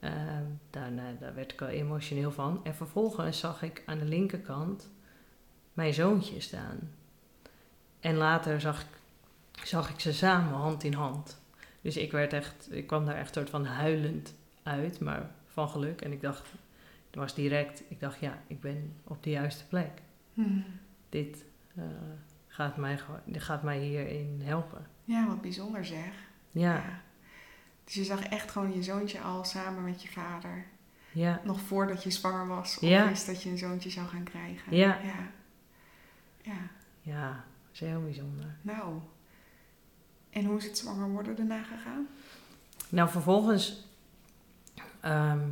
Ehm, 0.00 0.44
daar, 0.70 0.90
daar 1.20 1.34
werd 1.34 1.52
ik 1.52 1.62
al 1.62 1.68
emotioneel 1.68 2.32
van. 2.32 2.60
En 2.64 2.74
vervolgens 2.74 3.38
zag 3.38 3.62
ik 3.62 3.82
aan 3.86 3.98
de 3.98 4.04
linkerkant 4.04 4.90
mijn 5.72 5.94
zoontje 5.94 6.40
staan. 6.40 6.92
En 8.00 8.16
later 8.16 8.60
zag 8.60 8.80
ik, 8.80 9.66
zag 9.66 9.90
ik 9.90 10.00
ze 10.00 10.12
samen 10.12 10.52
hand 10.52 10.84
in 10.84 10.94
hand. 10.94 11.40
Dus 11.80 11.96
ik 11.96 12.12
werd 12.12 12.32
echt, 12.32 12.68
ik 12.70 12.86
kwam 12.86 13.04
daar 13.04 13.16
echt 13.16 13.34
soort 13.34 13.50
van 13.50 13.64
huilend 13.64 14.34
uit, 14.62 15.00
maar 15.00 15.30
van 15.46 15.68
geluk. 15.68 16.00
En 16.00 16.12
ik 16.12 16.20
dacht, 16.20 16.48
het 17.16 17.24
was 17.24 17.34
direct, 17.34 17.82
ik 17.88 18.00
dacht 18.00 18.20
ja, 18.20 18.42
ik 18.46 18.60
ben 18.60 18.96
op 19.04 19.22
de 19.22 19.30
juiste 19.30 19.66
plek. 19.66 20.02
Hm. 20.34 20.60
Dit 21.08 21.44
eh, 21.76 21.84
gaat, 22.46 22.76
mij, 22.76 22.98
gaat 23.32 23.62
mij 23.62 23.78
hierin 23.78 24.40
helpen. 24.44 24.86
Ja, 25.04 25.26
wat 25.26 25.40
bijzonder 25.40 25.84
zeg. 25.84 26.12
Ja, 26.50 27.02
Dus 27.84 27.94
je 27.94 28.04
zag 28.04 28.22
echt 28.24 28.50
gewoon 28.50 28.74
je 28.74 28.82
zoontje 28.82 29.20
al 29.20 29.44
samen 29.44 29.84
met 29.84 30.02
je 30.02 30.08
vader. 30.08 30.64
ja, 31.12 31.40
Nog 31.44 31.60
voordat 31.60 32.02
je 32.02 32.10
zwanger 32.10 32.46
was. 32.46 32.76
Of 32.78 32.88
Ja. 32.88 33.08
wist 33.08 33.26
dat 33.26 33.42
je 33.42 33.50
een 33.50 33.58
zoontje 33.58 33.90
zou 33.90 34.06
gaan 34.06 34.24
krijgen. 34.24 34.76
Ja. 34.76 34.98
Ja. 35.04 35.30
Ja. 36.42 36.58
ja, 37.02 37.28
dat 37.32 37.72
is 37.72 37.80
heel 37.80 38.02
bijzonder. 38.02 38.56
Nou. 38.62 39.00
En 40.30 40.44
hoe 40.44 40.56
is 40.58 40.64
het 40.64 40.78
zwanger 40.78 41.08
worden 41.08 41.36
daarna 41.36 41.62
gegaan? 41.62 42.06
Nou, 42.88 43.08
vervolgens, 43.08 43.88
ehm, 45.00 45.48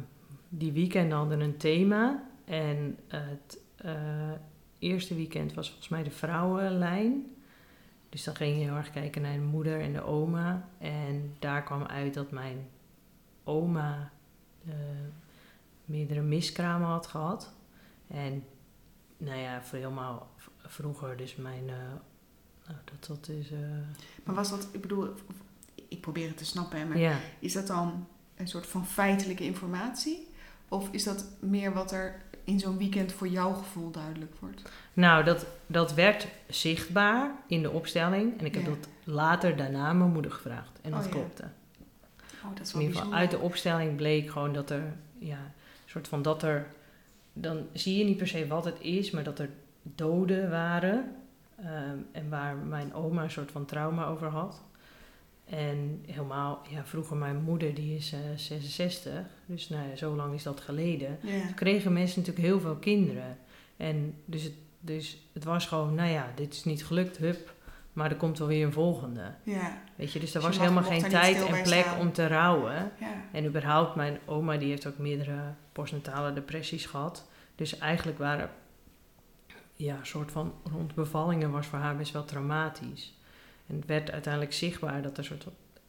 die 0.59 0.73
weekenden 0.73 1.19
hadden 1.19 1.41
een 1.41 1.57
thema. 1.57 2.23
En 2.45 2.99
het 3.09 3.59
eh, 3.77 4.33
eerste 4.79 5.15
weekend 5.15 5.55
was 5.55 5.67
volgens 5.69 5.89
mij 5.89 6.03
de 6.03 6.11
vrouwenlijn. 6.11 7.35
Dus 8.09 8.25
dan 8.25 8.37
ging 8.37 8.57
je 8.57 8.63
heel 8.63 8.77
erg 8.77 8.91
kijken 8.91 9.23
naar 9.23 9.33
de 9.33 9.41
moeder 9.41 9.81
en 9.81 9.93
de 9.93 10.03
oma. 10.03 10.69
En 10.79 11.35
daar 11.39 11.63
kwam 11.63 11.83
uit 11.83 12.15
dat 12.15 12.31
mijn 12.31 12.69
oma 13.45 14.11
eh, 14.67 14.75
meerdere 15.85 16.21
miskramen 16.23 16.89
had 16.89 17.07
gehad. 17.07 17.53
En 18.07 18.45
nou 19.17 19.39
ja, 19.39 19.63
voor 19.63 19.79
helemaal 19.79 20.31
vroeger, 20.59 21.17
dus 21.17 21.37
mijn... 21.37 21.69
eh, 21.69 21.77
nou, 22.67 22.79
dat, 22.85 23.07
dat 23.07 23.29
is... 23.29 23.51
Maar 24.25 24.35
was 24.35 24.51
dat, 24.51 24.69
ik 24.73 24.81
bedoel, 24.81 25.15
ik 25.89 26.01
probeer 26.01 26.29
het 26.29 26.37
te 26.37 26.45
snappen, 26.45 26.79
hè, 26.79 26.85
maar 26.85 26.99
ja. 26.99 27.19
is 27.39 27.53
dat 27.53 27.67
dan 27.67 28.07
een 28.37 28.49
soort 28.49 28.67
van 28.67 28.87
feitelijke 28.87 29.45
informatie? 29.45 30.33
Of 30.69 30.89
is 30.91 31.05
dat 31.05 31.27
meer 31.41 31.73
wat 31.73 31.93
er 31.93 32.23
in 32.45 32.59
zo'n 32.59 32.79
weekend 32.79 33.13
voor 33.13 33.29
jouw 33.29 33.53
gevoel 33.53 33.91
duidelijk 33.91 34.33
wordt? 34.41 34.63
Nou, 34.93 35.25
dat, 35.25 35.47
dat 35.67 35.95
werd 35.95 36.27
zichtbaar 36.49 37.31
in 37.47 37.63
de 37.63 37.71
opstelling. 37.71 38.39
En 38.39 38.45
ik 38.45 38.55
heb 38.55 38.63
Ja. 38.65 38.69
dat 38.69 38.89
later 39.05 39.57
daarna 39.57 39.93
mijn 39.93 40.13
moeder 40.13 40.31
gevraagd. 40.31 40.79
En 40.83 40.91
dat 40.91 41.01
Oh, 41.01 41.07
ja. 41.07 41.13
klopte. 41.13 41.45
Oh, 42.45 42.51
dat 42.57 42.67
is 42.67 42.73
In 42.75 42.81
ieder 42.81 42.97
geval 42.97 43.15
uit 43.15 43.31
de 43.31 43.39
opstelling 43.39 43.97
bleek 43.97 44.31
gewoon 44.31 44.53
dat 44.53 44.71
er, 44.71 44.97
ja, 45.19 45.37
een 45.39 45.91
soort 45.91 46.09
van 46.09 46.23
dat 46.23 46.43
er, 46.43 46.67
dan 47.33 47.67
zie 47.73 47.99
je 47.99 48.05
niet 48.05 48.17
per 48.17 48.29
se 48.29 48.47
wat 48.47 48.65
het 48.65 48.81
is, 48.81 49.11
maar 49.11 49.25
dat 49.25 49.39
er 49.39 49.49
doden 49.83 50.51
waren. 50.51 51.13
ehm, 51.65 51.99
en 52.13 52.29
waar 52.29 52.57
mijn 52.57 52.95
oma 52.95 53.23
een 53.23 53.31
soort 53.31 53.51
van 53.51 53.65
trauma 53.65 54.07
over 54.07 54.29
had. 54.29 54.63
En 55.45 56.03
helemaal, 56.07 56.63
ja, 56.71 56.85
vroeger 56.85 57.17
mijn 57.17 57.43
moeder, 57.43 57.75
die 57.75 57.97
is 57.97 58.13
eh 58.13 58.19
66, 58.37 59.13
dus 59.47 59.69
nou 59.69 59.89
ja, 59.89 59.97
zo 59.97 60.15
lang 60.15 60.35
is 60.35 60.43
dat 60.43 60.61
geleden 60.61 61.19
Ja. 61.23 61.47
kregen 61.55 61.93
mensen 61.93 62.19
natuurlijk 62.21 62.47
heel 62.47 62.61
veel 62.61 62.77
kinderen. 62.77 63.39
En 63.77 64.15
dus 64.25 64.43
het, 64.43 64.53
dus 64.81 65.27
het 65.33 65.45
was 65.45 65.67
gewoon, 65.67 65.95
nou 65.95 66.11
ja, 66.11 66.33
dit 66.35 66.55
is 66.55 66.65
niet 66.65 66.85
gelukt, 66.87 67.17
hup. 67.17 67.53
Maar 67.93 68.11
er 68.11 68.17
komt 68.17 68.39
wel 68.39 68.49
weer 68.49 68.67
een 68.67 68.73
volgende. 68.73 69.35
Ja. 69.43 69.83
Weet 69.97 70.13
je, 70.13 70.19
dus 70.21 70.29
er 70.29 70.35
Dus 70.35 70.43
was 70.49 70.57
mag- 70.59 70.69
helemaal 70.69 70.91
geen 70.91 71.11
tijd 71.11 71.37
en 71.47 71.63
plek 71.63 71.85
staan. 71.85 71.99
om 72.01 72.13
te 72.13 72.27
rouwen. 72.27 72.93
Ja. 73.01 73.13
En 73.33 73.45
überhaupt, 73.47 73.95
mijn 73.95 74.19
oma 74.25 74.57
die 74.57 74.69
heeft 74.69 74.87
ook 74.87 74.99
meerdere 74.99 75.39
postnatale 75.73 76.33
depressies 76.33 76.87
gehad. 76.87 77.29
Dus 77.55 77.79
eigenlijk 77.79 78.19
waren, 78.19 78.51
ja, 79.77 79.97
een 79.99 80.07
soort 80.07 80.31
van 80.31 80.53
rond 80.73 80.95
bevallingen 80.95 81.51
was 81.51 81.67
voor 81.67 81.79
haar 81.79 81.97
best 81.97 82.13
wel 82.13 82.25
traumatisch. 82.25 83.15
En 83.67 83.77
het 83.77 83.87
werd 83.87 84.11
uiteindelijk 84.11 84.53
zichtbaar 84.53 85.03
dat 85.03 85.13
er 85.13 85.19
een 85.19 85.25
soort 85.25 85.47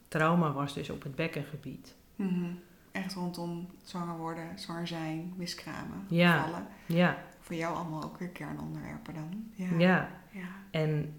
trauma 0.08 0.52
was 0.52 0.74
dus 0.74 0.90
op 0.90 1.02
het 1.02 1.14
bekkengebied. 1.14 1.94
Mhm. 2.16 2.50
Echt 2.92 3.14
rondom 3.14 3.66
zwanger 3.84 4.16
worden, 4.16 4.58
zwanger 4.58 4.86
zijn, 4.86 5.32
miskramen, 5.36 6.04
Ja. 6.08 6.44
vallen. 6.44 6.66
Ja, 6.86 7.18
Voor 7.40 7.56
jou 7.56 7.76
allemaal 7.76 8.04
ook 8.04 8.18
weer 8.18 8.28
kernonderwerpen 8.28 9.14
dan. 9.14 9.44
Ja. 9.54 9.78
ja. 9.78 10.08
Ja. 10.30 10.48
En 10.70 11.14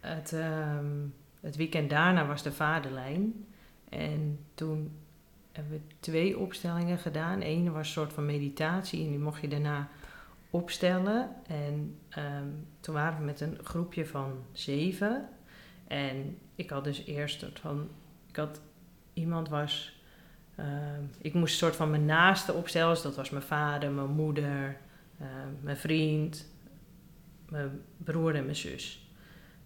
het, 0.00 0.32
ehm, 0.32 0.86
het 1.40 1.56
weekend 1.56 1.90
daarna 1.90 2.26
was 2.26 2.42
de 2.42 2.52
vaderlijn. 2.52 3.46
En 3.88 4.38
toen 4.54 4.92
hebben 5.52 5.72
we 5.72 5.80
twee 6.00 6.38
opstellingen 6.38 6.98
gedaan. 6.98 7.40
Eén 7.42 7.72
was 7.72 7.86
een 7.86 7.92
soort 7.92 8.12
van 8.12 8.26
meditatie 8.26 9.04
en 9.04 9.10
die 9.10 9.18
mocht 9.18 9.40
je 9.40 9.48
daarna 9.48 9.88
opstellen. 10.50 11.30
En 11.46 11.98
ehm, 12.08 12.46
toen 12.80 12.94
waren 12.94 13.18
we 13.18 13.24
met 13.24 13.40
een 13.40 13.58
groepje 13.62 14.06
van 14.06 14.32
zeven. 14.52 15.28
En 15.92 16.38
ik 16.54 16.70
had 16.70 16.84
dus 16.84 17.04
eerst 17.04 17.40
soort 17.40 17.58
van... 17.58 17.88
Ik 18.28 18.36
had... 18.36 18.60
Iemand 19.12 19.48
was... 19.48 20.00
ehm, 20.56 21.02
ik 21.18 21.34
moest 21.34 21.52
een 21.52 21.58
soort 21.58 21.76
van 21.76 21.90
mijn 21.90 22.04
naaste 22.04 22.52
opstellen. 22.52 22.94
Dus 22.94 23.02
dat 23.02 23.16
was 23.16 23.30
mijn 23.30 23.42
vader, 23.42 23.90
mijn 23.90 24.10
moeder, 24.10 24.76
ehm, 25.20 25.48
mijn 25.60 25.76
vriend, 25.76 26.50
mijn 27.48 27.80
broer 27.96 28.34
en 28.34 28.44
mijn 28.44 28.56
zus. 28.56 29.10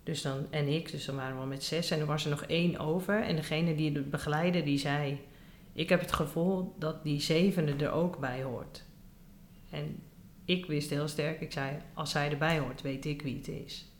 Dus 0.02 0.22
dan, 0.22 0.46
en 0.50 0.68
ik, 0.68 0.90
dus 0.90 1.04
dan 1.04 1.16
waren 1.16 1.34
we 1.34 1.40
al 1.40 1.46
met 1.46 1.64
zes. 1.64 1.90
En 1.90 2.00
er 2.00 2.06
was 2.06 2.24
er 2.24 2.30
nog 2.30 2.42
één 2.42 2.78
over. 2.78 3.22
En 3.22 3.36
degene 3.36 3.74
die 3.74 3.92
het 3.92 4.10
begeleidde, 4.10 4.62
die 4.62 4.78
zei... 4.78 5.20
Ik 5.72 5.88
heb 5.88 6.00
het 6.00 6.12
gevoel 6.12 6.74
dat 6.78 7.02
die 7.02 7.20
zevende 7.20 7.84
er 7.84 7.92
ook 7.92 8.18
bij 8.18 8.42
hoort. 8.42 8.84
En 9.70 10.02
ik 10.44 10.66
wist 10.66 10.90
heel 10.90 11.08
sterk, 11.08 11.40
ik 11.40 11.52
zei... 11.52 11.76
Als 11.94 12.10
zij 12.10 12.30
erbij 12.30 12.58
hoort, 12.58 12.82
weet 12.82 13.04
ik 13.04 13.22
wie 13.22 13.36
het 13.36 13.48
is. 13.48 13.95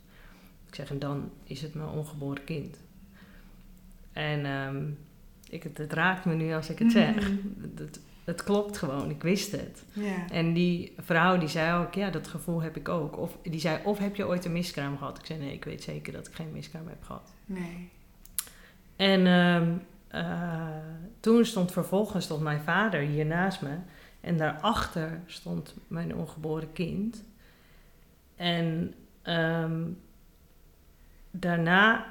Zeg, 0.77 0.91
en 0.91 0.99
dan 0.99 1.31
is 1.45 1.63
het 1.63 1.75
mijn 1.75 1.89
ongeboren 1.89 2.45
kind. 2.45 2.77
En 4.13 4.47
ehm, 4.47 4.91
ik, 5.51 5.63
het, 5.63 5.79
het 5.79 5.93
raakt 5.93 6.25
me 6.25 6.35
nu 6.35 6.55
als 6.55 6.71
ik 6.71 6.79
het 6.79 6.93
zeg. 6.93 7.15
Mhm. 7.15 7.37
Het, 7.77 8.01
het 8.25 8.45
klopt 8.45 8.79
gewoon, 8.79 9.11
ik 9.11 9.23
wist 9.23 9.53
het. 9.53 9.85
En 10.31 10.53
die 10.53 10.95
vrouw 10.99 11.39
die 11.39 11.49
zei 11.49 11.85
ook, 11.85 11.95
ja, 11.95 12.11
dat 12.11 12.29
gevoel 12.29 12.63
heb 12.63 12.77
ik 12.77 12.89
ook. 12.89 13.19
Of 13.19 13.39
die 13.43 13.61
zei, 13.61 13.79
of 13.85 13.99
heb 13.99 14.17
je 14.17 14.27
ooit 14.27 14.45
een 14.45 14.53
miskraam 14.53 14.99
gehad? 14.99 15.19
Ik 15.19 15.27
zei, 15.27 15.39
nee, 15.39 15.53
ik 15.53 15.65
weet 15.65 15.83
zeker 15.83 16.13
dat 16.13 16.27
ik 16.27 16.35
geen 16.35 16.53
miskraam 16.53 16.89
heb 16.89 17.03
gehad. 17.03 17.33
Nee. 17.45 17.91
En 18.97 19.27
ehm, 19.27 19.73
eh, 20.09 20.69
toen 21.21 21.45
stond 21.45 21.73
vervolgens 21.73 22.25
stond 22.25 22.43
mijn 22.43 22.61
vader 22.61 23.01
hier 23.01 23.27
naast 23.27 23.63
me. 23.63 23.77
En 24.21 24.37
daarachter 24.37 25.21
stond 25.27 25.75
mijn 25.89 26.15
ongeboren 26.15 26.73
kind. 26.73 27.25
En 28.37 28.95
ehm, 29.23 29.83
daarna, 31.41 32.07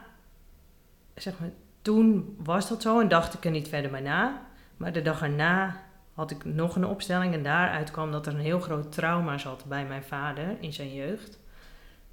zeg 1.15 1.39
maar, 1.39 1.49
toen 1.81 2.35
was 2.43 2.69
dat 2.69 2.81
zo 2.81 2.99
en 2.99 3.07
dacht 3.07 3.33
ik 3.33 3.45
er 3.45 3.51
niet 3.51 3.67
verder 3.67 3.91
bij 3.91 4.01
na. 4.01 4.41
Maar 4.77 4.93
de 4.93 5.01
dag 5.01 5.21
erna 5.21 5.83
had 6.13 6.31
ik 6.31 6.45
nog 6.45 6.75
een 6.75 6.85
opstelling 6.85 7.33
en 7.33 7.43
daaruit 7.43 7.91
kwam 7.91 8.11
dat 8.11 8.27
er 8.27 8.33
een 8.33 8.39
heel 8.39 8.59
groot 8.59 8.91
trauma 8.91 9.37
zat 9.37 9.65
bij 9.67 9.85
mijn 9.85 10.03
vader 10.03 10.55
in 10.59 10.73
zijn 10.73 10.93
jeugd. 10.93 11.39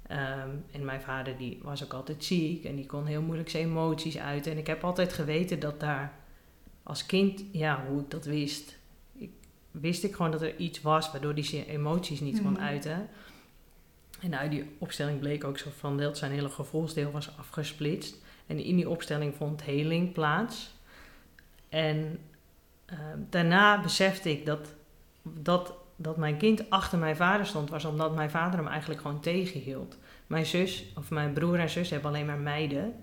Ehm, 0.07 0.49
en 0.71 0.85
mijn 0.85 1.01
vader 1.01 1.37
die 1.37 1.59
was 1.63 1.83
ook 1.83 1.93
altijd 1.93 2.23
ziek 2.23 2.63
en 2.63 2.75
die 2.75 2.85
kon 2.85 3.05
heel 3.05 3.21
moeilijk 3.21 3.49
zijn 3.49 3.63
emoties 3.63 4.17
uiten. 4.17 4.51
En 4.51 4.57
ik 4.57 4.67
heb 4.67 4.83
altijd 4.83 5.13
geweten 5.13 5.59
dat 5.59 5.79
daar 5.79 6.11
als 6.83 7.05
kind, 7.05 7.43
ja, 7.51 7.83
hoe 7.89 8.01
ik 8.01 8.11
dat 8.11 8.25
wist, 8.25 8.77
ik, 9.13 9.31
wist 9.71 10.03
ik 10.03 10.15
gewoon 10.15 10.31
dat 10.31 10.41
er 10.41 10.55
iets 10.57 10.81
was 10.81 11.11
waardoor 11.11 11.33
hij 11.33 11.43
zijn 11.43 11.65
emoties 11.65 12.19
niet 12.19 12.41
kon 12.41 12.51
Mhm. 12.51 12.61
uiten. 12.61 13.07
En 14.23 14.37
uit 14.37 14.51
die 14.51 14.75
opstelling 14.77 15.19
bleek 15.19 15.43
ook 15.43 15.57
zo 15.57 15.69
van 15.77 15.97
dat 15.97 16.17
zijn 16.17 16.31
hele 16.31 16.49
gevoelsdeel 16.49 17.11
was 17.11 17.37
afgesplitst. 17.37 18.15
En 18.47 18.59
in 18.59 18.75
die 18.75 18.89
opstelling 18.89 19.35
vond 19.35 19.63
heling 19.63 20.13
plaats. 20.13 20.73
En 21.69 22.19
ehm, 22.85 23.19
daarna 23.29 23.81
besefte 23.81 24.31
ik 24.31 24.45
dat, 24.45 24.73
dat, 25.21 25.73
dat 25.95 26.17
mijn 26.17 26.37
kind 26.37 26.69
achter 26.69 26.97
mijn 26.97 27.15
vader 27.15 27.45
stond, 27.45 27.69
was 27.69 27.85
omdat 27.85 28.15
mijn 28.15 28.29
vader 28.29 28.59
hem 28.59 28.67
eigenlijk 28.67 29.01
gewoon 29.01 29.19
tegenhield. 29.19 29.97
Mijn 30.27 30.45
zus, 30.45 30.85
of 30.95 31.09
mijn 31.09 31.33
broer 31.33 31.59
en 31.59 31.69
zus 31.69 31.89
hebben 31.89 32.09
alleen 32.09 32.25
maar 32.25 32.37
meiden. 32.37 32.93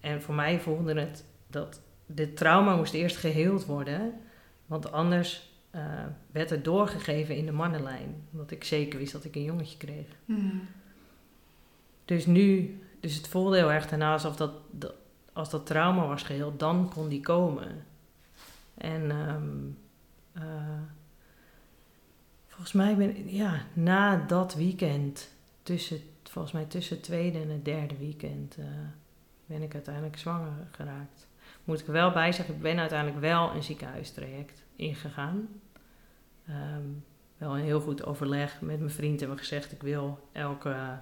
en 0.00 0.22
voor 0.22 0.34
mij 0.34 0.60
voelde 0.60 1.00
het 1.00 1.24
dat 1.46 1.80
dit 2.06 2.36
trauma 2.36 2.76
moest 2.76 2.94
eerst 2.94 3.16
geheeld 3.16 3.66
worden. 3.66 4.20
Want 4.66 4.92
anders 4.92 5.51
eh, 5.72 6.04
werd 6.30 6.50
het 6.50 6.64
doorgegeven 6.64 7.36
in 7.36 7.46
de 7.46 7.52
mannenlijn. 7.52 8.14
Omdat 8.32 8.50
ik 8.50 8.64
zeker 8.64 8.98
wist 8.98 9.12
dat 9.12 9.24
ik 9.24 9.34
een 9.34 9.42
jongetje 9.44 9.76
kreeg. 9.76 10.06
Hmm. 10.24 10.68
Dus 12.04 12.26
nu, 12.26 12.78
dus 13.00 13.14
het 13.16 13.28
voelde 13.28 13.56
heel 13.56 13.72
erg 13.72 13.88
daarna 13.88 14.12
alsof 14.12 14.36
dat, 14.36 14.52
dat- 14.70 14.94
als 15.32 15.50
dat 15.50 15.66
trauma 15.66 16.06
was 16.06 16.22
geheeld, 16.22 16.58
dan 16.60 16.90
kon 16.94 17.08
die 17.08 17.20
komen. 17.20 17.84
En 18.74 19.10
ehm, 19.10 19.52
eh, 20.32 20.80
volgens 22.46 22.72
mij 22.72 22.96
ben 22.96 23.32
ja, 23.34 23.62
na 23.72 24.16
dat 24.26 24.54
weekend, 24.54 25.30
tussen, 25.62 26.00
volgens 26.22 26.52
mij 26.54 26.64
tussen 26.64 26.96
het 26.96 27.04
tweede 27.04 27.40
en 27.40 27.48
het 27.50 27.64
derde 27.64 27.96
weekend, 27.96 28.56
eh, 28.58 28.64
ben 29.46 29.62
ik 29.62 29.74
uiteindelijk 29.74 30.18
zwanger 30.18 30.52
geraakt. 30.70 31.26
Moet 31.64 31.80
ik 31.80 31.86
er 31.86 31.92
wel 31.92 32.10
bij 32.12 32.32
zeggen, 32.32 32.54
ik 32.54 32.60
ben 32.62 32.78
uiteindelijk 32.78 33.20
wel 33.20 33.50
een 33.54 33.62
ziekenhuistraject 33.62 34.62
ingegaan. 34.76 35.48
Ehm, 36.48 36.82
wel 37.38 37.56
een 37.56 37.64
heel 37.64 37.80
goed 37.80 38.04
overleg 38.06 38.60
met 38.60 38.78
mijn 38.78 38.90
vriend 38.90 39.18
hebben 39.18 39.36
we 39.36 39.42
gezegd, 39.42 39.72
ik 39.72 39.82
wil 39.82 40.28
elke 40.32 40.98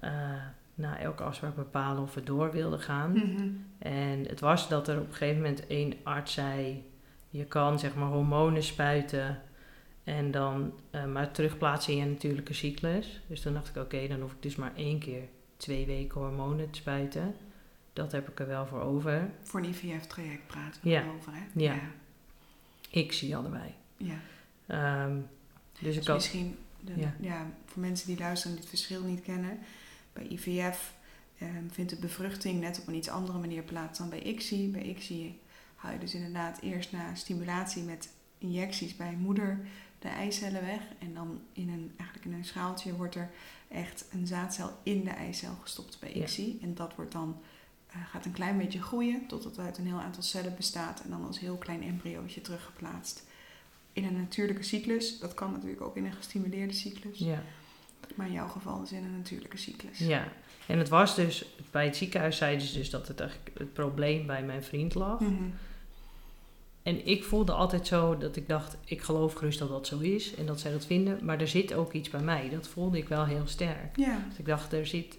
eh, 0.00 0.10
na 0.74 0.98
elke 0.98 1.22
afspraak 1.22 1.54
bepalen 1.56 2.02
of 2.02 2.14
we 2.14 2.22
door 2.22 2.50
wilden 2.52 2.80
gaan. 2.80 3.12
Mhm. 3.12 3.48
En 3.78 4.24
het 4.26 4.40
was 4.40 4.68
dat 4.68 4.88
er 4.88 5.00
op 5.00 5.06
een 5.06 5.12
gegeven 5.14 5.36
moment 5.42 5.66
één 5.66 5.94
arts 6.02 6.32
zei: 6.32 6.84
je 7.30 7.44
kan 7.44 7.78
zeg 7.78 7.94
maar 7.94 8.08
hormonen 8.08 8.62
spuiten 8.62 9.40
en 10.04 10.30
dan 10.30 10.72
eh, 10.90 11.04
maar 11.04 11.30
terugplaatsen 11.30 11.92
in 11.92 11.98
je 11.98 12.04
natuurlijke 12.06 12.54
cyclus. 12.54 13.20
Dus 13.26 13.40
toen 13.40 13.52
dacht 13.54 13.68
ik: 13.68 13.76
oké, 13.82 14.08
dan 14.08 14.20
hoef 14.20 14.32
ik 14.32 14.42
dus 14.42 14.56
maar 14.56 14.72
één 14.76 14.98
keer 14.98 15.22
twee 15.56 15.86
weken 15.86 16.20
hormonen 16.20 16.70
te 16.70 16.78
spuiten. 16.78 17.34
Dat 17.92 18.12
heb 18.12 18.28
ik 18.28 18.40
er 18.40 18.46
wel 18.46 18.66
voor 18.66 18.80
over. 18.80 19.30
Voor 19.42 19.60
een 19.60 19.68
IVF-traject 19.68 20.46
praten 20.46 20.80
we 20.82 20.88
Ja. 20.90 21.04
over, 21.16 21.32
hè? 21.32 21.42
Ja. 21.54 21.72
Ja. 21.72 21.80
Ik 22.90 23.12
zie 23.12 23.36
allebei. 23.36 23.74
ja. 23.96 24.14
Ehm, 24.70 25.16
dus 25.80 25.96
ik 25.96 26.04
Dus 26.04 26.14
misschien 26.14 26.58
de- 26.80 26.98
ja. 27.00 27.14
ja. 27.20 27.46
voor 27.66 27.80
mensen 27.82 28.06
die 28.06 28.18
luisteren 28.18 28.54
en 28.56 28.60
dit 28.62 28.70
verschil 28.70 29.02
niet 29.02 29.22
kennen. 29.22 29.58
Bij 30.12 30.26
IVF 30.28 30.94
ehm, 31.38 31.68
vindt 31.70 31.90
de 31.90 31.96
bevruchting 31.96 32.60
net 32.60 32.80
op 32.80 32.86
een 32.88 32.94
iets 32.94 33.08
andere 33.08 33.38
manier 33.38 33.62
plaats 33.62 33.98
dan 33.98 34.08
bij 34.08 34.22
ICSI. 34.22 34.70
Bij 34.70 34.82
ICSI 34.82 35.40
hou 35.76 35.92
je 35.94 36.00
dus 36.00 36.14
inderdaad 36.14 36.60
eerst 36.60 36.92
na 36.92 37.14
stimulatie 37.14 37.82
met 37.82 38.08
injecties 38.38 38.96
bij 38.96 39.12
moeder 39.18 39.60
de 39.98 40.08
eicellen 40.08 40.64
weg. 40.66 40.80
En 40.98 41.14
dan 41.14 41.40
in 41.52 41.68
een, 41.68 41.92
eigenlijk 41.96 42.28
in 42.30 42.34
een 42.38 42.44
schaaltje 42.44 42.94
wordt 42.96 43.14
er 43.14 43.30
echt 43.68 44.04
een 44.12 44.26
zaadcel 44.26 44.70
in 44.82 45.04
de 45.04 45.10
eicel 45.10 45.54
gestopt 45.62 46.00
bij 46.00 46.14
Ja. 46.14 46.22
ICSI. 46.22 46.58
En 46.62 46.74
dat 46.74 46.94
wordt 46.94 47.12
dan, 47.12 47.40
eh, 47.86 47.96
gaat 48.10 48.24
een 48.24 48.32
klein 48.32 48.58
beetje 48.58 48.82
groeien 48.82 49.26
totdat 49.26 49.56
het 49.56 49.66
uit 49.66 49.78
een 49.78 49.86
heel 49.86 50.00
aantal 50.00 50.22
cellen 50.22 50.56
bestaat. 50.56 51.00
En 51.00 51.10
dan 51.10 51.26
als 51.26 51.38
heel 51.40 51.56
klein 51.56 51.82
embryootje 51.82 52.40
teruggeplaatst. 52.40 53.24
In 53.92 54.04
een 54.04 54.16
natuurlijke 54.16 54.62
cyclus. 54.62 55.18
Dat 55.18 55.34
kan 55.34 55.52
natuurlijk 55.52 55.80
ook 55.80 55.96
in 55.96 56.04
een 56.04 56.12
gestimuleerde 56.12 56.74
cyclus. 56.74 57.18
Ja. 57.18 57.42
Maar 58.14 58.26
in 58.26 58.32
jouw 58.32 58.48
geval 58.48 58.82
is 58.82 58.92
in 58.92 59.04
een 59.04 59.16
natuurlijke 59.16 59.56
cyclus. 59.56 59.98
ja, 59.98 60.32
en 60.66 60.78
het 60.78 60.88
was 60.88 61.14
dus 61.14 61.44
bij 61.70 61.84
het 61.84 61.96
ziekenhuis 61.96 62.36
zeiden 62.36 62.66
ze 62.66 62.78
dus 62.78 62.90
dat 62.90 63.08
het 63.08 63.20
eigenlijk 63.20 63.58
het 63.58 63.72
probleem 63.72 64.26
bij 64.26 64.42
mijn 64.42 64.62
vriend 64.62 64.94
lag. 64.94 65.20
Mhm. 65.20 65.32
En 66.82 67.06
ik 67.06 67.24
voelde 67.24 67.52
altijd 67.52 67.86
zo 67.86 68.18
dat 68.18 68.36
ik 68.36 68.48
dacht, 68.48 68.76
ik 68.84 69.02
geloof 69.02 69.32
gerust 69.32 69.58
dat 69.58 69.68
dat 69.68 69.86
zo 69.86 69.98
is 69.98 70.34
en 70.34 70.46
dat 70.46 70.60
zij 70.60 70.72
dat 70.72 70.86
vinden, 70.86 71.24
maar 71.24 71.40
er 71.40 71.48
zit 71.48 71.74
ook 71.74 71.92
iets 71.92 72.10
bij 72.10 72.22
mij. 72.22 72.48
Dat 72.48 72.68
voelde 72.68 72.98
ik 72.98 73.08
wel 73.08 73.24
heel 73.24 73.46
sterk. 73.46 73.96
Ja. 73.96 74.24
Dus 74.28 74.38
ik 74.38 74.46
dacht, 74.46 74.72
er 74.72 74.86
zit, 74.86 75.18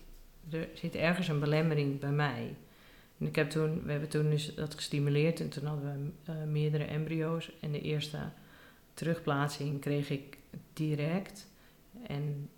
er 0.50 0.68
zit 0.74 0.96
ergens 0.96 1.28
een 1.28 1.40
belemmering 1.40 2.00
bij 2.00 2.12
mij. 2.12 2.56
En 3.18 3.28
ik 3.28 3.36
heb 3.36 3.50
toen, 3.50 3.84
we 3.84 3.92
hebben 3.92 4.10
toen 4.10 4.30
dus 4.30 4.56
dat 4.56 4.76
gestimuleerd 4.76 5.40
en 5.40 5.50
toen 5.50 5.66
hadden 5.66 6.14
we 6.26 6.32
eh, 6.32 6.44
meerdere 6.44 6.84
embryo's. 6.84 7.52
En 7.60 7.72
de 7.72 7.82
eerste 7.82 8.18
terugplaatsing 8.94 9.80
kreeg 9.82 10.10
ik 10.10 10.38
direct. 10.74 11.48
En, 12.08 12.50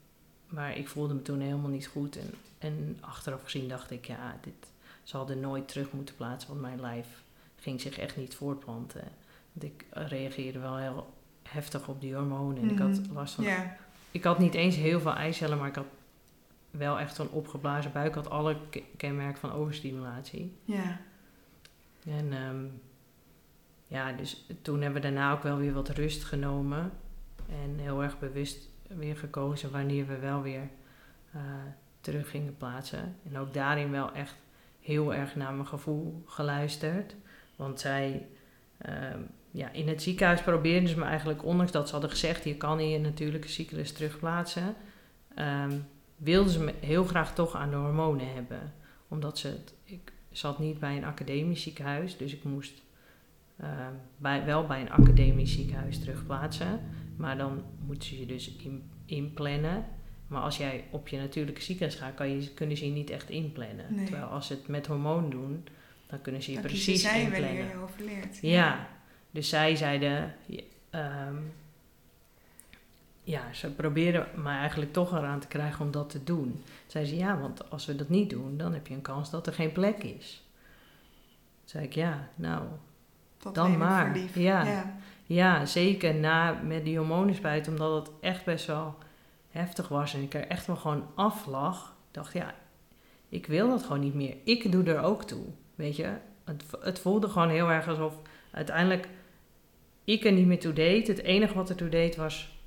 maar 0.48 0.78
ik 0.78 0.88
voelde 0.88 1.13
me 1.13 1.22
toen 1.22 1.40
helemaal 1.40 1.70
niet 1.70 1.88
goed. 1.88 2.18
En, 2.18 2.30
en 2.58 2.98
achteraf 3.00 3.44
gezien 3.44 3.68
dacht 3.68 3.92
ik, 3.92 4.06
ja, 4.06 4.38
dit 4.42 4.54
zal 5.04 5.30
er 5.30 5.38
nooit 5.38 5.68
terug 5.68 5.92
moeten 5.92 6.16
plaatsen, 6.16 6.50
want 6.50 6.62
mijn 6.62 6.82
lijf 6.82 7.08
ging 7.56 7.81
zich 7.81 7.98
echt 7.98 8.18
niet 8.18 8.36
voortplanten. 8.36 9.03
Want 9.53 9.74
ik 9.74 9.86
reageerde 9.92 10.60
wel 10.60 10.77
heel 10.77 11.14
heftig 11.44 11.88
op 11.88 12.01
die 12.01 12.16
hormonen. 12.16 12.62
En 12.64 12.70
ik 12.70 12.79
had 12.79 13.00
Mhm. 13.00 13.14
last 13.14 13.34
van 13.34 13.44
ik 14.12 14.24
had 14.24 14.40
niet 14.40 14.53
eens 14.53 14.75
heel 14.75 15.00
veel 15.00 15.14
eicellen, 15.14 15.57
maar 15.57 15.68
ik 15.68 15.75
had 15.75 15.86
wel 16.72 17.00
echt 17.00 17.16
zo'n 17.16 17.29
opgeblazen 17.29 17.92
buik. 17.92 18.07
Ik 18.07 18.14
had 18.16 18.29
alle 18.29 18.57
ke- 18.70 18.84
kenmerken 18.98 19.40
van 19.40 19.51
overstimulatie. 19.51 20.55
Ja. 20.66 21.00
En 22.07 22.34
ehm, 22.34 22.66
ja, 23.94 24.12
dus 24.12 24.46
toen 24.62 24.82
hebben 24.82 25.01
we 25.01 25.08
daarna 25.08 25.32
ook 25.32 25.44
wel 25.44 25.58
weer 25.58 25.74
wat 25.74 25.90
rust 25.90 26.24
genomen. 26.24 26.92
En 27.50 27.77
heel 27.77 28.03
erg 28.03 28.20
bewust 28.20 28.70
weer 28.88 29.18
gekozen 29.18 29.72
wanneer 29.72 30.08
we 30.08 30.18
wel 30.18 30.42
weer 30.42 30.70
eh, 31.32 31.42
terug 32.01 32.29
gingen 32.29 32.58
plaatsen. 32.58 33.16
En 33.29 33.38
ook 33.38 33.53
daarin 33.53 33.92
wel 33.92 34.12
echt 34.12 34.36
heel 34.82 35.14
erg 35.14 35.36
naar 35.36 35.53
mijn 35.53 35.68
gevoel 35.68 36.24
geluisterd. 36.25 37.16
Want 37.56 37.79
zij, 37.79 38.27
ehm, 38.77 39.20
ja, 39.51 39.72
in 39.72 39.88
het 39.88 40.01
ziekenhuis 40.01 40.42
probeerden 40.42 40.90
ze 40.90 41.00
me 41.00 41.06
eigenlijk, 41.06 41.46
ondanks 41.46 41.72
dat 41.72 41.86
ze 41.86 41.92
hadden 41.92 42.12
gezegd, 42.12 42.44
je 42.44 42.58
kan 42.58 42.90
je 42.90 43.00
natuurlijke 43.00 43.48
cyclus 43.48 43.92
terugplaatsen, 43.92 44.75
ehm, 45.36 45.79
wilden 46.16 46.51
ze 46.51 46.60
me 46.60 46.74
heel 46.79 47.03
graag 47.03 47.34
toch 47.34 47.56
aan 47.56 47.70
de 47.70 47.75
hormonen 47.75 48.34
hebben. 48.34 48.74
Omdat 49.08 49.38
ze 49.38 49.58
ik 49.84 50.12
zat 50.32 50.60
niet 50.60 50.79
bij 50.79 50.98
een 50.98 51.06
academisch 51.06 51.62
ziekenhuis, 51.62 52.18
dus 52.18 52.34
ik 52.34 52.44
moest 52.44 52.82
ehm, 53.64 53.94
bij, 54.18 54.46
wel 54.46 54.66
bij 54.66 54.82
een 54.82 54.92
academisch 54.92 55.54
ziekenhuis 55.54 56.00
terugplaatsen. 56.00 56.80
Maar 57.16 57.38
dan 57.38 57.64
moeten 57.86 58.08
ze 58.10 58.20
je 58.20 58.26
dus 58.26 58.56
in, 58.56 58.90
inplannen. 59.06 59.86
Maar 60.28 60.42
als 60.42 60.58
jij 60.58 60.84
op 60.90 61.08
je 61.08 61.18
natuurlijke 61.18 61.62
ziekenhuis 61.62 62.00
gaat, 62.00 62.14
kan 62.14 62.30
je, 62.30 62.54
kunnen 62.54 62.78
ze 62.78 62.86
je 62.86 62.92
niet 62.92 63.10
echt 63.10 63.30
inplannen. 63.30 63.86
Nee. 63.96 64.06
Terwijl 64.06 64.28
als 64.28 64.48
ze 64.48 64.54
het 64.54 64.68
met 64.68 64.88
hormoon 64.88 65.30
doen, 65.30 65.68
dan 66.08 66.22
kunnen 66.22 66.42
ze 66.44 66.52
je 66.52 66.58
Dan 66.58 66.66
precies 66.66 67.02
zij 67.02 67.22
inplannen. 67.22 67.50
wanneer 67.50 67.70
je 67.70 67.84
overleert. 67.84 68.40
Ja, 68.42 68.88
dus 69.32 69.50
zij 69.50 69.76
zeiden, 69.76 70.36
ehm, 70.90 71.36
ja, 73.24 73.54
ze 73.54 73.72
proberen 73.72 74.28
me 74.36 74.50
eigenlijk 74.50 74.94
toch 74.94 75.12
eraan 75.12 75.40
te 75.40 75.48
krijgen 75.48 75.86
om 75.86 75.92
dat 75.92 76.10
te 76.10 76.24
doen. 76.24 76.62
Zeiden 76.88 77.14
ze, 77.14 77.20
ja, 77.20 77.40
want 77.40 77.70
als 77.70 77.86
we 77.86 77.96
dat 77.96 78.10
niet 78.10 78.30
doen, 78.30 78.58
dan 78.58 78.74
heb 78.74 78.88
je 78.88 78.94
een 78.94 79.02
kans 79.02 79.30
dat 79.30 79.48
er 79.48 79.54
geen 79.54 79.72
plek 79.72 80.04
is. 80.04 80.44
Zei 81.64 81.86
ik, 81.86 81.94
ja, 81.94 82.30
nou, 82.36 82.64
Dat 83.44 83.56
Dan 83.56 83.77
maar. 83.77 84.18
Ja. 84.34 84.64
ja. 84.64 84.96
ja, 85.24 85.66
zeker 85.66 86.16
na 86.16 86.62
met 86.64 86.86
die 86.86 86.98
hormonenspuit, 86.98 87.68
omdat 87.68 88.06
het 88.06 88.16
echt 88.20 88.46
best 88.46 88.66
wel 88.66 88.96
heftig 89.50 89.88
was 89.88 90.14
en 90.14 90.22
ik 90.22 90.34
er 90.34 90.48
echt 90.48 90.68
wel 90.68 90.75
gewoon 90.75 91.03
af 91.16 91.46
lag. 91.46 91.96
Dacht, 92.12 92.34
ja, 92.34 92.56
ik 93.29 93.46
wil 93.46 93.70
dat 93.70 93.84
gewoon 93.84 94.00
niet 94.00 94.14
meer. 94.14 94.36
Ik 94.44 94.72
doe 94.72 94.84
er 94.84 95.01
ook 95.01 95.24
toe, 95.24 95.46
weet 95.75 95.96
je. 95.96 96.14
Het, 96.44 96.64
het 96.79 97.00
voelde 97.00 97.29
gewoon 97.29 97.50
heel 97.50 97.70
erg 97.70 97.88
alsof 97.88 98.14
uiteindelijk 98.51 99.08
ik 100.03 100.25
er 100.25 100.32
niet 100.32 100.48
meer 100.48 100.60
toe 100.60 100.74
deed. 100.74 101.08
Het 101.08 101.22
enige 101.22 101.53
wat 101.53 101.70
er 101.70 101.75
toe 101.75 101.90
deed 101.90 102.16
was 102.16 102.58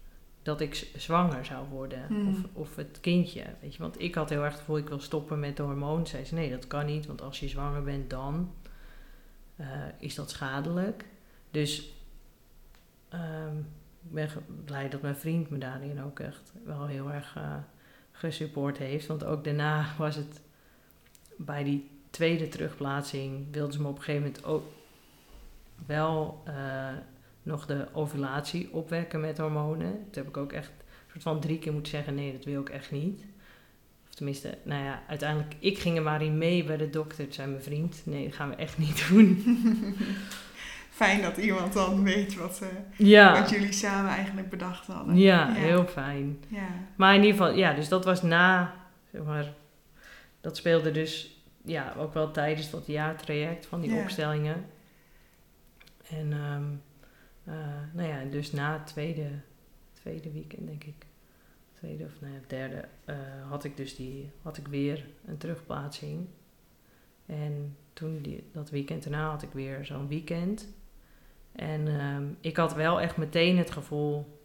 dat 0.42 0.60
ik 0.60 0.88
zwanger 0.96 1.44
zou 1.44 1.68
worden. 1.68 2.06
Hmm. 2.08 2.28
Of, 2.28 2.36
of 2.52 2.76
het 2.76 2.98
kindje, 3.00 3.44
weet 3.60 3.74
je. 3.74 3.82
Want 3.82 4.00
ik 4.00 4.14
had 4.14 4.30
heel 4.30 4.42
erg 4.42 4.52
het 4.52 4.60
gevoel, 4.60 4.78
ik 4.78 4.88
wil 4.88 5.00
stoppen 5.00 5.40
met 5.40 5.56
de 5.56 5.62
hormoon. 5.62 6.06
Zei 6.06 6.24
ze, 6.24 6.34
nee, 6.34 6.50
dat 6.50 6.66
kan 6.66 6.86
niet, 6.86 7.06
want 7.06 7.22
als 7.22 7.40
je 7.40 7.48
zwanger 7.48 7.82
bent, 7.82 8.10
dan 8.10 8.50
eh, 9.56 9.66
is 9.98 10.14
dat 10.14 10.30
schadelijk. 10.30 11.04
Dus 11.50 11.92
ehm, 13.08 13.56
ik 14.02 14.12
ben 14.12 14.28
blij 14.64 14.88
dat 14.88 15.02
mijn 15.02 15.16
vriend 15.16 15.50
me 15.50 15.58
daarin 15.58 16.02
ook 16.02 16.20
echt 16.20 16.52
wel 16.64 16.86
heel 16.86 17.12
erg 17.12 17.36
eh, 17.36 17.56
gesupport 18.12 18.78
heeft. 18.78 19.06
Want 19.06 19.24
ook 19.24 19.44
daarna 19.44 19.86
was 19.98 20.16
het 20.16 20.40
bij 21.36 21.64
die 21.64 21.90
tweede 22.10 22.48
terugplaatsing, 22.48 23.46
wilden 23.52 23.72
ze 23.72 23.82
me 23.82 23.88
op 23.88 23.96
een 23.96 24.02
gegeven 24.02 24.26
moment 24.26 24.44
ook 24.44 24.64
wel 25.86 26.42
eh, 26.44 26.94
nog 27.42 27.66
de 27.66 27.86
ovulatie 27.92 28.72
opwekken 28.72 29.20
met 29.20 29.38
hormonen. 29.38 29.92
Toen 29.92 30.22
heb 30.22 30.28
ik 30.28 30.36
ook 30.36 30.52
echt 30.52 30.68
een 30.68 31.10
soort 31.10 31.22
van 31.22 31.40
drie 31.40 31.58
keer 31.58 31.72
moeten 31.72 31.92
zeggen: 31.92 32.14
nee, 32.14 32.32
dat 32.32 32.44
wil 32.44 32.60
ik 32.60 32.68
echt 32.68 32.90
niet. 32.90 33.24
Tenminste, 34.16 34.58
nou 34.62 34.84
ja, 34.84 35.02
uiteindelijk, 35.08 35.54
ik 35.58 35.78
ging 35.78 35.96
er 35.96 36.02
maar 36.02 36.22
in 36.22 36.38
mee 36.38 36.64
bij 36.64 36.76
de 36.76 36.90
dokter. 36.90 37.24
Toen 37.24 37.32
zei 37.32 37.50
mijn 37.50 37.62
vriend: 37.62 38.02
nee, 38.04 38.24
dat 38.24 38.34
gaan 38.34 38.48
we 38.48 38.54
echt 38.54 38.78
niet 38.78 39.08
doen. 39.08 39.44
Fijn 40.90 41.22
dat 41.22 41.36
iemand 41.36 41.72
dan 41.72 42.02
weet 42.02 42.34
wat, 42.34 42.60
eh, 42.62 42.68
ja. 43.08 43.40
wat 43.40 43.50
jullie 43.50 43.72
samen 43.72 44.10
eigenlijk 44.10 44.50
bedacht 44.50 44.86
hadden. 44.86 45.16
Ja, 45.16 45.52
heel 45.52 45.86
fijn. 45.86 46.38
Ja. 46.48 46.68
Maar 46.94 47.14
in 47.14 47.22
ieder 47.22 47.36
geval, 47.36 47.56
ja, 47.56 47.72
dus 47.72 47.88
dat 47.88 48.04
was 48.04 48.22
na, 48.22 48.74
zeg 49.12 49.22
maar, 49.22 49.52
dat 50.40 50.56
speelde 50.56 50.90
dus, 50.90 51.40
ja, 51.64 51.94
ook 51.98 52.14
wel 52.14 52.30
tijdens 52.30 52.70
dat 52.70 52.86
jaartraject 52.86 53.66
van 53.66 53.80
die 53.80 53.94
Ja. 53.94 54.00
opstellingen. 54.02 54.64
En, 56.10 56.32
ehm, 56.32 56.64
eh, 57.44 57.64
nou 57.92 58.08
ja, 58.08 58.18
dus 58.30 58.52
na 58.52 58.72
het 58.72 58.86
tweede, 58.86 59.28
tweede 59.92 60.32
weekend, 60.32 60.66
denk 60.66 60.84
ik, 60.84 61.05
tweede 61.76 62.04
of 62.04 62.20
nou 62.20 62.32
ja, 62.32 62.40
derde, 62.46 62.84
eh, 63.04 63.16
had 63.48 63.64
ik 63.64 63.76
dus 63.76 63.96
die, 63.96 64.30
had 64.42 64.56
ik 64.56 64.68
weer 64.68 65.06
een 65.26 65.38
terugplaatsing. 65.38 66.26
En 67.26 67.76
toen 67.92 68.22
die, 68.22 68.48
dat 68.52 68.70
weekend 68.70 69.02
daarna 69.02 69.30
had 69.30 69.42
ik 69.42 69.52
weer 69.52 69.84
zo'n 69.84 70.08
weekend. 70.08 70.68
En 71.52 71.88
ehm, 71.88 72.24
ik 72.40 72.56
had 72.56 72.74
wel 72.74 73.00
echt 73.00 73.16
meteen 73.16 73.58
het 73.58 73.70
gevoel, 73.70 74.40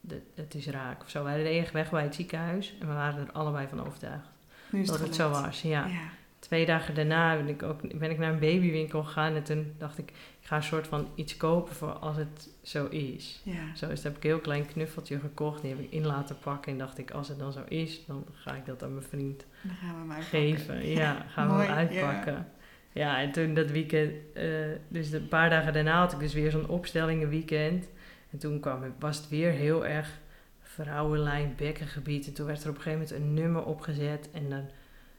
dat, 0.00 0.20
het 0.34 0.54
is 0.54 0.66
raak 0.66 1.02
of 1.02 1.10
zo. 1.10 1.24
Wij 1.24 1.42
reden 1.42 1.72
weg 1.72 1.90
bij 1.90 2.02
het 2.02 2.14
ziekenhuis 2.14 2.74
en 2.80 2.86
we 2.86 2.92
waren 2.92 3.26
er 3.26 3.32
allebei 3.32 3.68
van 3.68 3.86
overtuigd 3.86 4.28
dat 4.70 5.00
het 5.00 5.14
zo 5.14 5.28
gelukt. 5.28 5.46
was. 5.46 5.62
Ja. 5.62 5.86
Ja. 5.86 6.08
Twee 6.54 6.66
dagen 6.66 6.94
daarna 6.94 7.36
ben 7.36 7.48
ik, 7.48 7.62
ook, 7.62 7.98
ben 7.98 8.10
ik 8.10 8.18
naar 8.18 8.32
een 8.32 8.38
babywinkel 8.38 9.02
gegaan 9.02 9.34
en 9.34 9.42
toen 9.42 9.74
dacht 9.78 9.98
ik, 9.98 10.10
ik 10.10 10.46
ga 10.46 10.56
een 10.56 10.62
soort 10.62 10.86
van 10.86 11.08
iets 11.14 11.36
kopen 11.36 11.74
voor 11.74 11.92
als 11.92 12.16
het 12.16 12.48
zo 12.62 12.86
is. 12.86 13.40
ja. 13.44 13.74
Zo 13.76 13.88
is, 13.88 14.02
heb 14.02 14.16
ik 14.16 14.24
een 14.24 14.30
heel 14.30 14.38
klein 14.38 14.66
knuffeltje 14.66 15.18
gekocht, 15.18 15.62
die 15.62 15.70
heb 15.70 15.80
ik 15.80 15.90
in 15.90 16.06
laten 16.06 16.38
pakken 16.38 16.72
en 16.72 16.78
dacht 16.78 16.98
ik, 16.98 17.10
als 17.10 17.28
het 17.28 17.38
dan 17.38 17.52
zo 17.52 17.60
is, 17.68 18.06
dan 18.06 18.26
ga 18.32 18.54
ik 18.54 18.66
dat 18.66 18.82
aan 18.82 18.92
mijn 18.92 19.06
vriend 19.06 19.46
Dan 19.62 19.74
gaan 19.74 19.94
we 19.94 20.00
hem 20.00 20.12
uitpakken. 20.12 20.56
geven. 20.58 20.88
Ja, 20.88 21.24
gaan 21.34 21.56
we 21.56 21.62
hem 21.62 21.72
uitpakken. 21.72 22.48
Ja. 22.92 23.20
en 23.20 23.32
toen 23.32 23.54
dat 23.54 23.70
weekend, 23.70 24.12
eh, 24.34 24.44
dus 24.88 25.12
een 25.12 25.28
paar 25.28 25.50
dagen 25.50 25.72
daarna 25.72 25.98
had 25.98 26.12
ik 26.12 26.18
dus 26.18 26.34
weer 26.34 26.50
zo'n 26.50 26.68
opstellingenweekend. 26.68 27.88
En 28.30 28.38
toen 28.38 28.60
kwam, 28.60 28.94
was 28.98 29.16
het 29.16 29.28
weer 29.28 29.50
heel 29.50 29.86
erg 29.86 30.18
vrouwenlijn, 30.60 31.54
bekkengebied. 31.56 32.26
En 32.26 32.34
toen 32.34 32.46
werd 32.46 32.62
er 32.64 32.70
op 32.70 32.76
een 32.76 32.82
gegeven 32.82 33.06
moment 33.06 33.20
een 33.20 33.34
nummer 33.34 33.64
opgezet 33.64 34.30
en 34.32 34.50
dan 34.50 34.64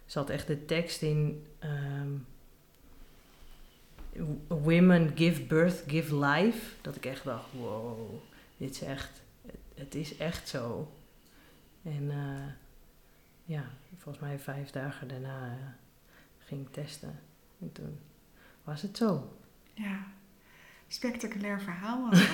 zat 0.06 0.30
echt 0.30 0.48
de 0.48 0.66
tekst 0.66 1.02
in... 1.02 1.46
ehm, 1.60 2.10
Women 4.48 5.12
give 5.18 5.42
birth, 5.44 5.84
give 5.88 6.16
life. 6.26 6.74
Dat 6.82 6.96
ik 6.96 7.06
echt 7.06 7.24
dacht, 7.24 7.52
wow, 7.52 8.14
dit 8.58 8.70
is 8.70 8.82
echt, 8.82 9.22
het, 9.76 9.96
is 9.96 10.18
echt 10.18 10.48
zo. 10.50 10.92
En 11.84 12.12
eh, 12.12 12.52
ja, 13.46 13.64
volgens 13.98 14.24
mij 14.24 14.40
vijf 14.40 14.70
dagen 14.70 15.08
daarna 15.08 15.48
eh, 15.48 15.68
ging 16.40 16.68
ik 16.68 16.74
testen. 16.74 17.20
En 17.62 17.72
toen 17.72 18.00
was 18.64 18.82
het 18.82 18.98
zo. 18.98 19.38
Ja. 19.74 20.08
Spectaculair 20.88 21.62
verhaal. 21.62 22.10
wel. 22.10 22.20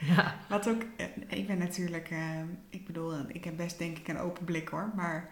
Ja, 0.00 0.38
Wat 0.48 0.68
ook, 0.68 0.82
eh, 0.96 1.06
ik 1.38 1.46
ben 1.46 1.58
natuurlijk, 1.58 2.10
eh, 2.10 2.40
ik 2.68 2.86
bedoel, 2.86 3.14
ik 3.28 3.44
heb 3.44 3.56
best 3.56 3.78
denk 3.78 3.98
ik 3.98 4.08
een 4.08 4.18
open 4.18 4.44
blik 4.44 4.68
hoor, 4.68 4.92
maar 4.94 5.30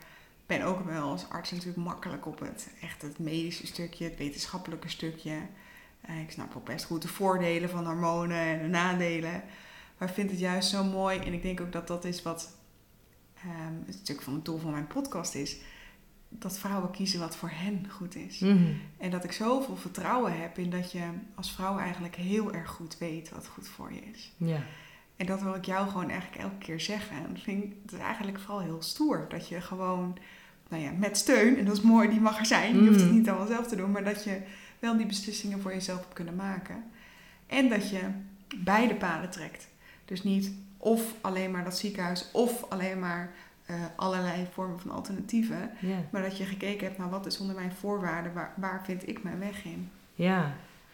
ben 0.49 0.63
ook 0.63 0.85
wel 0.85 1.11
als 1.11 1.29
arts 1.29 1.51
natuurlijk 1.51 1.79
makkelijk 1.79 2.27
op 2.27 2.39
het 2.39 2.71
echt 2.81 3.03
het 3.03 3.19
medische 3.19 3.67
stukje, 3.67 4.05
het 4.05 4.17
wetenschappelijke 4.19 4.89
stukje. 4.89 5.41
Eh, 6.01 6.21
ik 6.21 6.31
snap 6.31 6.57
ook 6.57 6.65
best 6.65 6.85
goed 6.85 7.03
de 7.03 7.09
voordelen 7.09 7.71
van 7.71 7.87
hormonen 7.87 8.39
en 8.39 8.63
de 8.63 8.69
nadelen, 8.69 9.43
maar 9.99 10.09
ik 10.09 10.15
vind 10.15 10.31
het 10.31 10.39
juist 10.39 10.69
zo 10.69 10.85
mooi 10.85 11.19
en 11.19 11.33
ik 11.33 11.43
denk 11.43 11.61
ook 11.61 11.73
dat 11.73 11.87
dat 11.87 12.05
is 12.05 12.23
wat 12.23 12.57
ehm, 13.35 13.75
het 13.87 13.95
stuk 13.95 14.23
van 14.23 14.35
het 14.35 14.45
doel 14.45 14.59
van 14.59 14.71
mijn 14.71 14.87
podcast 14.87 15.35
is, 15.35 15.57
dat 16.29 16.59
vrouwen 16.59 16.91
kiezen 16.91 17.21
wat 17.21 17.37
voor 17.37 17.51
hen 17.53 17.91
goed 17.91 18.15
is. 18.15 18.39
Mhm. 18.39 18.73
En 18.99 19.11
dat 19.11 19.25
ik 19.25 19.33
zoveel 19.33 19.77
vertrouwen 19.77 20.41
heb 20.41 20.59
in 20.59 20.71
dat 20.71 20.93
je 20.93 21.11
als 21.35 21.53
vrouw 21.53 21.79
eigenlijk 21.79 22.17
heel 22.17 22.53
erg 22.53 22.71
goed 22.71 22.99
weet 22.99 23.31
wat 23.31 23.47
goed 23.47 23.69
voor 23.69 23.93
je 23.93 24.01
is. 24.01 24.33
ja. 24.37 24.61
En 25.19 25.27
dat 25.27 25.43
wil 25.43 25.55
ik 25.55 25.65
jou 25.65 25.89
gewoon 25.89 26.11
eigenlijk 26.11 26.43
elke 26.43 26.59
keer 26.59 26.81
zeggen. 26.81 27.17
En 27.17 27.33
dat 27.33 27.43
vind 27.43 27.65
ik 27.65 27.73
het 27.83 27.93
is 27.93 27.99
eigenlijk 27.99 28.41
vooral 28.41 28.61
heel 28.61 28.83
stoer. 28.83 29.27
Dat 29.29 29.49
je 29.49 29.61
gewoon, 29.61 30.19
nou 30.68 30.83
ja, 30.83 30.90
met 30.98 31.16
steun, 31.16 31.59
en 31.59 31.64
dat 31.64 31.76
is 31.76 31.83
mooi, 31.83 32.09
die 32.09 32.20
mag 32.20 32.38
er 32.38 32.46
zijn. 32.46 32.74
Je 32.83 32.88
hoeft 32.88 33.00
het 33.00 33.11
Mm. 33.11 33.16
niet 33.16 33.28
allemaal 33.28 33.46
zelf 33.46 33.66
te 33.66 33.76
doen. 33.76 33.90
Maar 33.90 34.04
dat 34.04 34.24
je 34.24 34.40
wel 34.78 34.96
die 34.96 35.07
beslissingen 35.07 35.61
voor 35.61 35.72
jezelf 35.72 36.00
hebt 36.00 36.12
kunnen 36.12 36.37
maken. 36.37 36.85
En 37.46 37.68
dat 37.68 37.90
je 37.90 38.00
beide 38.57 38.94
paden 38.94 39.31
trekt. 39.31 39.68
Dus 40.04 40.22
niet 40.22 40.52
of 40.76 41.14
alleen 41.20 41.50
maar 41.50 41.64
dat 41.64 41.78
ziekenhuis, 41.78 42.28
of 42.33 42.64
alleen 42.70 42.98
maar 42.98 43.31
eh, 43.66 43.74
allerlei 43.96 44.46
vormen 44.52 44.81
van 44.81 44.90
alternatieven. 44.90 45.70
Maar 46.11 46.22
dat 46.22 46.38
je 46.38 46.44
gekeken 46.44 46.87
hebt 46.87 46.98
naar 46.98 47.11
wat 47.11 47.26
is 47.26 47.38
onder 47.38 47.54
mijn 47.54 47.72
voorwaarden, 47.72 48.33
waar, 48.33 48.52
waar 48.57 48.83
vind 48.85 49.09
ik 49.09 49.22
mijn 49.22 49.38
weg 49.38 49.64
in. 49.64 49.90
ja. 50.14 50.52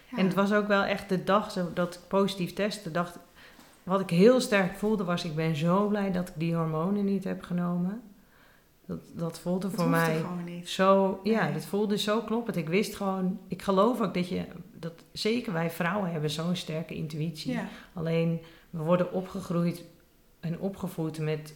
Ja. 0.09 0.21
En 0.21 0.27
het 0.27 0.35
was 0.35 0.53
ook 0.53 0.67
wel 0.69 0.83
echt 0.83 1.09
de 1.09 1.25
dag 1.25 1.51
zo 1.51 1.71
dat 1.75 1.95
ik 1.95 2.01
positief 2.09 2.53
testte. 2.53 2.91
Dacht, 2.91 3.19
wat 3.83 4.01
ik 4.01 4.11
heel 4.11 4.41
sterk 4.41 4.77
voelde 4.77 5.05
was, 5.05 5.25
ik 5.25 5.35
ben 5.35 5.57
zo 5.57 5.89
blij 5.89 6.13
dat 6.13 6.29
ik 6.29 6.35
die 6.37 6.55
hormonen 6.55 7.05
niet 7.05 7.25
heb 7.25 7.43
genomen. 7.43 8.01
Dat, 8.87 8.99
dat 9.13 9.39
voelde 9.41 9.69
Dat 9.71 9.81
voor 9.81 9.89
mij 9.89 10.23
zo, 10.65 11.21
ja, 11.23 11.45
Nee. 11.45 11.53
dat 11.53 11.65
voelde 11.65 11.99
zo 11.99 12.21
kloppend. 12.21 12.57
Ik 12.57 12.69
wist 12.69 12.95
gewoon, 12.97 13.39
ik 13.49 13.63
geloof 13.63 14.01
ook 14.01 14.15
dat 14.15 14.29
je, 14.29 14.45
dat 14.73 14.93
zeker 15.13 15.53
wij 15.53 15.71
vrouwen 15.71 16.11
hebben 16.13 16.31
zo'n 16.31 16.57
sterke 16.57 16.95
intuïtie. 16.95 17.53
Ja, 17.53 17.69
Alleen, 17.93 18.41
we 18.71 18.83
worden 18.83 19.13
opgegroeid 19.13 19.85
en 20.41 20.59
opgevoed 20.61 21.19
met, 21.19 21.55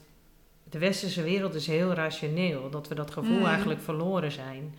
de 0.71 0.79
westerse 0.79 1.23
wereld 1.23 1.55
is 1.55 1.67
heel 1.67 1.93
rationeel. 1.93 2.71
Dat 2.71 2.89
we 2.89 2.95
dat 2.95 3.11
gevoel 3.11 3.39
Mm. 3.39 3.45
eigenlijk 3.45 3.81
verloren 3.81 4.33
zijn. 4.33 4.75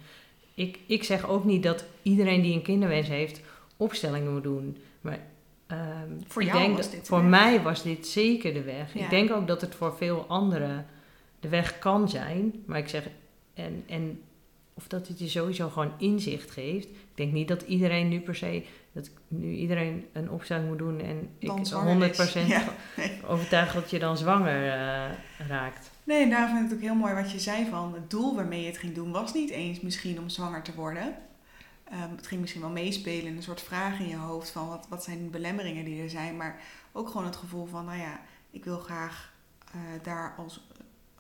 Ik, 0.54 0.80
ik 0.86 1.04
zeg 1.04 1.28
ook 1.28 1.44
niet 1.44 1.64
dat 1.64 1.86
iedereen 2.02 2.42
die 2.42 2.54
een 2.54 2.62
kinderwens 2.62 3.08
heeft, 3.08 3.42
opstellingen 3.78 4.34
moet 4.34 4.44
doen. 4.44 4.78
Maar 5.02 5.20
ehm, 5.68 6.10
Voor 6.28 6.44
jou 6.44 6.58
denk 6.60 6.76
was 6.78 6.92
dit 6.92 7.08
Voor 7.08 7.20
weg. 7.22 7.30
mij 7.30 7.62
was 7.62 7.84
dit 7.84 8.08
zeker 8.08 8.54
de 8.54 8.62
weg. 8.64 8.94
Ja. 8.94 9.04
Ik 9.04 9.10
denk 9.10 9.32
ook 9.32 9.48
dat 9.48 9.62
het 9.62 9.76
voor 9.76 9.94
veel 9.98 10.26
anderen 10.28 10.86
de 11.40 11.50
weg 11.50 11.80
kan 11.80 12.10
zijn. 12.10 12.64
Maar 12.66 12.78
ik 12.78 12.88
zeg, 12.88 13.08
en, 13.54 13.84
en 13.88 14.22
of 14.74 14.88
dat 14.88 15.08
het 15.08 15.20
je 15.20 15.28
sowieso 15.28 15.70
gewoon 15.70 15.92
inzicht 15.98 16.52
geeft. 16.52 16.86
Ik 16.86 17.16
denk 17.16 17.32
niet 17.32 17.48
dat 17.48 17.62
iedereen 17.62 18.08
nu 18.08 18.20
per 18.20 18.36
se, 18.36 18.66
dat 18.92 19.10
nu 19.28 19.52
iedereen 19.52 20.06
een 20.14 20.30
opstelling 20.30 20.68
moet 20.68 20.78
doen 20.78 21.00
en 21.00 21.30
ik 21.38 21.48
Dan 21.48 21.60
100% 21.60 21.62
zwanger 21.62 22.10
is. 22.10 22.34
Ja, 22.34 22.64
nee. 22.98 23.20
overtuigd 23.28 23.74
dat 23.74 23.90
je 23.90 24.00
dan 24.00 24.18
zwanger 24.18 24.68
eh, 24.68 25.48
raakt. 25.48 25.92
Nee, 26.04 26.24
en 26.24 26.30
daarom 26.30 26.50
vind 26.50 26.64
ik 26.64 26.70
het 26.70 26.78
ook 26.78 26.86
heel 26.86 26.96
mooi 26.96 27.14
wat 27.14 27.32
je 27.32 27.40
zei 27.40 27.66
van 27.70 27.94
het 27.94 28.10
doel 28.10 28.36
waarmee 28.36 28.62
je 28.62 28.68
het 28.68 28.78
ging 28.78 28.96
doen 28.96 29.12
was 29.12 29.34
niet 29.34 29.50
eens 29.50 29.80
misschien 29.80 30.20
om 30.20 30.30
zwanger 30.30 30.62
te 30.62 30.76
worden. 30.76 31.16
Ehm, 31.84 32.16
het 32.16 32.28
ging 32.28 32.42
misschien 32.42 32.62
wel 32.62 32.70
meespelen 32.70 33.36
een 33.36 33.44
soort 33.44 33.62
vraag 33.62 34.00
in 34.00 34.08
je 34.08 34.16
hoofd 34.16 34.50
van 34.50 34.68
wat, 34.68 34.86
wat 34.90 35.04
zijn 35.04 35.24
de 35.24 35.30
belemmeringen 35.30 35.86
die 35.86 36.02
er 36.02 36.10
zijn. 36.10 36.38
Maar 36.38 36.62
ook 36.92 37.08
gewoon 37.08 37.26
het 37.26 37.36
gevoel 37.36 37.66
van, 37.66 37.86
nou 37.86 37.98
ja, 37.98 38.20
ik 38.52 38.64
wil 38.64 38.78
graag 38.78 39.34
eh, 39.72 39.80
daar 40.04 40.34
als, 40.38 40.69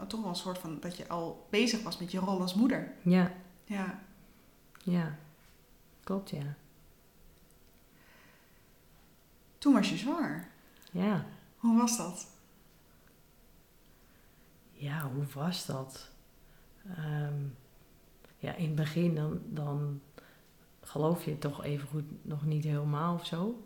toch 0.08 0.22
wel 0.22 0.30
een 0.30 0.36
soort 0.36 0.58
van, 0.58 0.80
dat 0.80 0.98
je 0.98 1.08
al 1.08 1.48
bezig 1.50 1.84
was 1.84 1.98
met 1.98 2.12
je 2.12 2.20
rol 2.20 2.42
als 2.42 2.54
moeder. 2.54 2.94
Ja, 3.02 3.32
Ja, 3.66 4.00
ja. 4.84 5.18
Klopt, 6.04 6.30
ja. 6.30 6.56
toen 9.58 9.74
was 9.74 9.90
je 9.90 9.98
zwanger. 9.98 10.48
Ja. 10.92 11.26
Hoe 11.58 11.78
was 11.78 11.98
dat? 11.98 12.28
Ja, 14.72 15.10
hoe 15.14 15.26
was 15.34 15.66
dat? 15.66 16.10
Ehm, 16.96 17.44
ja, 18.38 18.56
in 18.56 18.66
het 18.66 18.76
begin 18.76 19.16
dan, 19.16 19.40
dan 19.46 20.02
geloof 20.82 21.26
je 21.26 21.32
het 21.32 21.42
toch 21.42 21.64
even 21.64 21.88
goed 21.88 22.26
nog 22.26 22.46
niet 22.46 22.64
helemaal 22.64 23.14
of 23.14 23.26
zo, 23.26 23.64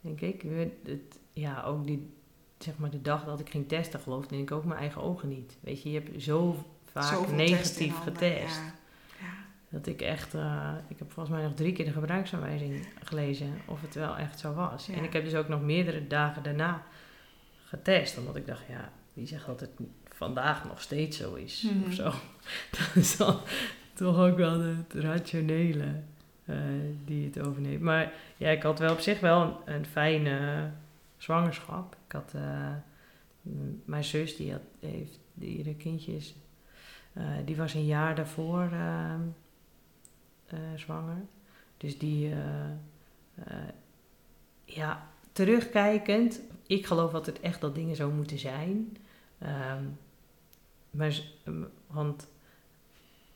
denk 0.00 0.20
ik. 0.20 0.42
Het, 0.42 1.18
ja, 1.32 1.62
ook 1.62 1.86
die, 1.86 2.12
zeg 2.62 2.76
maar 2.76 2.90
de 2.90 3.02
dag 3.02 3.24
dat 3.24 3.40
ik 3.40 3.50
ging 3.50 3.68
testen 3.68 4.00
geloofde 4.00 4.38
ik 4.38 4.50
ook 4.50 4.64
mijn 4.64 4.80
eigen 4.80 5.02
ogen 5.02 5.28
niet. 5.28 5.56
Weet 5.60 5.82
je, 5.82 5.90
je 5.90 6.00
hebt 6.00 6.22
zo 6.22 6.66
vaak 6.84 7.14
Zoveel 7.14 7.34
negatief 7.34 7.94
handen, 7.94 8.14
getest. 8.14 8.56
Ja. 8.56 9.26
Ja. 9.26 9.34
Dat 9.68 9.86
ik 9.86 10.00
echt, 10.00 10.34
eh, 10.34 10.74
ik 10.88 10.98
heb 10.98 11.12
volgens 11.12 11.36
mij 11.36 11.44
nog 11.44 11.54
drie 11.54 11.72
keer 11.72 11.84
de 11.84 11.92
gebruiksaanwijzing 11.92 12.88
gelezen 13.02 13.60
of 13.66 13.80
het 13.80 13.94
wel 13.94 14.16
echt 14.16 14.38
zo 14.38 14.54
was. 14.54 14.86
Ja. 14.86 14.94
En 14.94 15.04
ik 15.04 15.12
heb 15.12 15.24
dus 15.24 15.34
ook 15.34 15.48
nog 15.48 15.62
meerdere 15.62 16.06
dagen 16.06 16.42
daarna 16.42 16.82
getest, 17.64 18.18
omdat 18.18 18.36
ik 18.36 18.46
dacht, 18.46 18.62
ja, 18.68 18.92
wie 19.12 19.26
zegt 19.26 19.46
dat 19.46 19.60
het 19.60 19.70
vandaag 20.08 20.64
nog 20.64 20.80
steeds 20.80 21.16
zo 21.16 21.34
is 21.34 21.66
of 21.86 21.92
zo. 21.92 22.12
Dat 22.78 22.90
is 22.94 23.16
dan 23.16 23.40
toch 23.94 24.18
ook 24.18 24.36
wel 24.36 24.60
het 24.60 24.94
rationele 24.94 26.00
eh, 26.44 26.56
die 27.04 27.26
het 27.26 27.46
overneemt. 27.46 27.80
Maar 27.80 28.12
ja, 28.36 28.50
ik 28.50 28.62
had 28.62 28.78
wel 28.78 28.92
op 28.92 29.00
zich 29.00 29.20
wel 29.20 29.42
een, 29.42 29.74
een 29.74 29.86
fijne 29.86 30.70
zwangerschap. 31.16 31.96
Ik 32.12 32.18
had, 32.18 32.32
eh, 32.34 32.74
mijn 33.84 34.04
zus 34.04 34.36
die, 34.36 34.52
had, 34.52 34.60
heeft, 34.80 35.18
die 35.34 35.56
ieder 35.56 35.74
kindjes, 35.74 36.34
eh, 37.12 37.24
die 37.44 37.56
was 37.56 37.74
een 37.74 37.84
jaar 37.86 38.14
daarvoor 38.14 38.68
eh, 38.72 39.14
eh, 40.46 40.58
zwanger. 40.76 41.22
Dus 41.76 41.98
die, 41.98 42.34
ja, 44.64 45.08
terugkijkend, 45.32 46.40
ik 46.66 46.86
geloof 46.86 47.14
altijd 47.14 47.40
echt 47.40 47.60
dat 47.60 47.74
dingen 47.74 47.96
zo 47.96 48.10
moeten 48.10 48.38
zijn. 48.38 48.96
Ehm, 49.38 49.84
maar, 50.90 51.12
z- 51.12 51.34
m- 51.44 51.62
want 51.86 52.26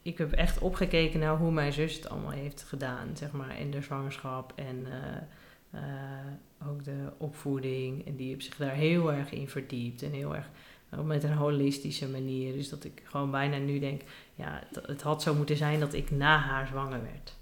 ik 0.02 0.18
heb 0.18 0.32
echt 0.32 0.58
opgekeken 0.58 1.20
naar 1.20 1.36
hoe 1.36 1.50
mijn 1.52 1.72
zus 1.72 1.94
het 1.94 2.08
allemaal 2.08 2.30
heeft 2.30 2.62
gedaan, 2.62 3.16
zeg 3.16 3.32
maar, 3.32 3.58
in 3.60 3.70
de 3.70 3.82
zwangerschap 3.82 4.52
en 4.56 4.86
ook 6.66 6.84
de 6.84 7.12
opvoeding. 7.16 8.06
En 8.06 8.16
die 8.16 8.28
heeft 8.28 8.44
zich 8.44 8.56
daar 8.56 8.74
heel 8.74 9.12
erg 9.12 9.30
in 9.30 9.48
verdiept 9.48 10.02
en 10.02 10.10
heel 10.10 10.34
erg 10.34 10.48
met 11.04 11.24
een 11.24 11.32
holistische 11.32 12.08
manier. 12.08 12.52
Dus 12.52 12.68
dat 12.68 12.84
ik 12.84 13.02
gewoon 13.04 13.30
bijna 13.30 13.56
nu 13.56 13.78
denk, 13.78 14.02
ja, 14.34 14.62
het, 14.72 14.86
het 14.86 15.02
had 15.02 15.22
zo 15.22 15.34
moeten 15.34 15.56
zijn 15.56 15.80
dat 15.80 15.94
ik 15.94 16.10
na 16.10 16.38
haar 16.38 16.66
zwanger 16.66 17.02
werd. 17.02 17.36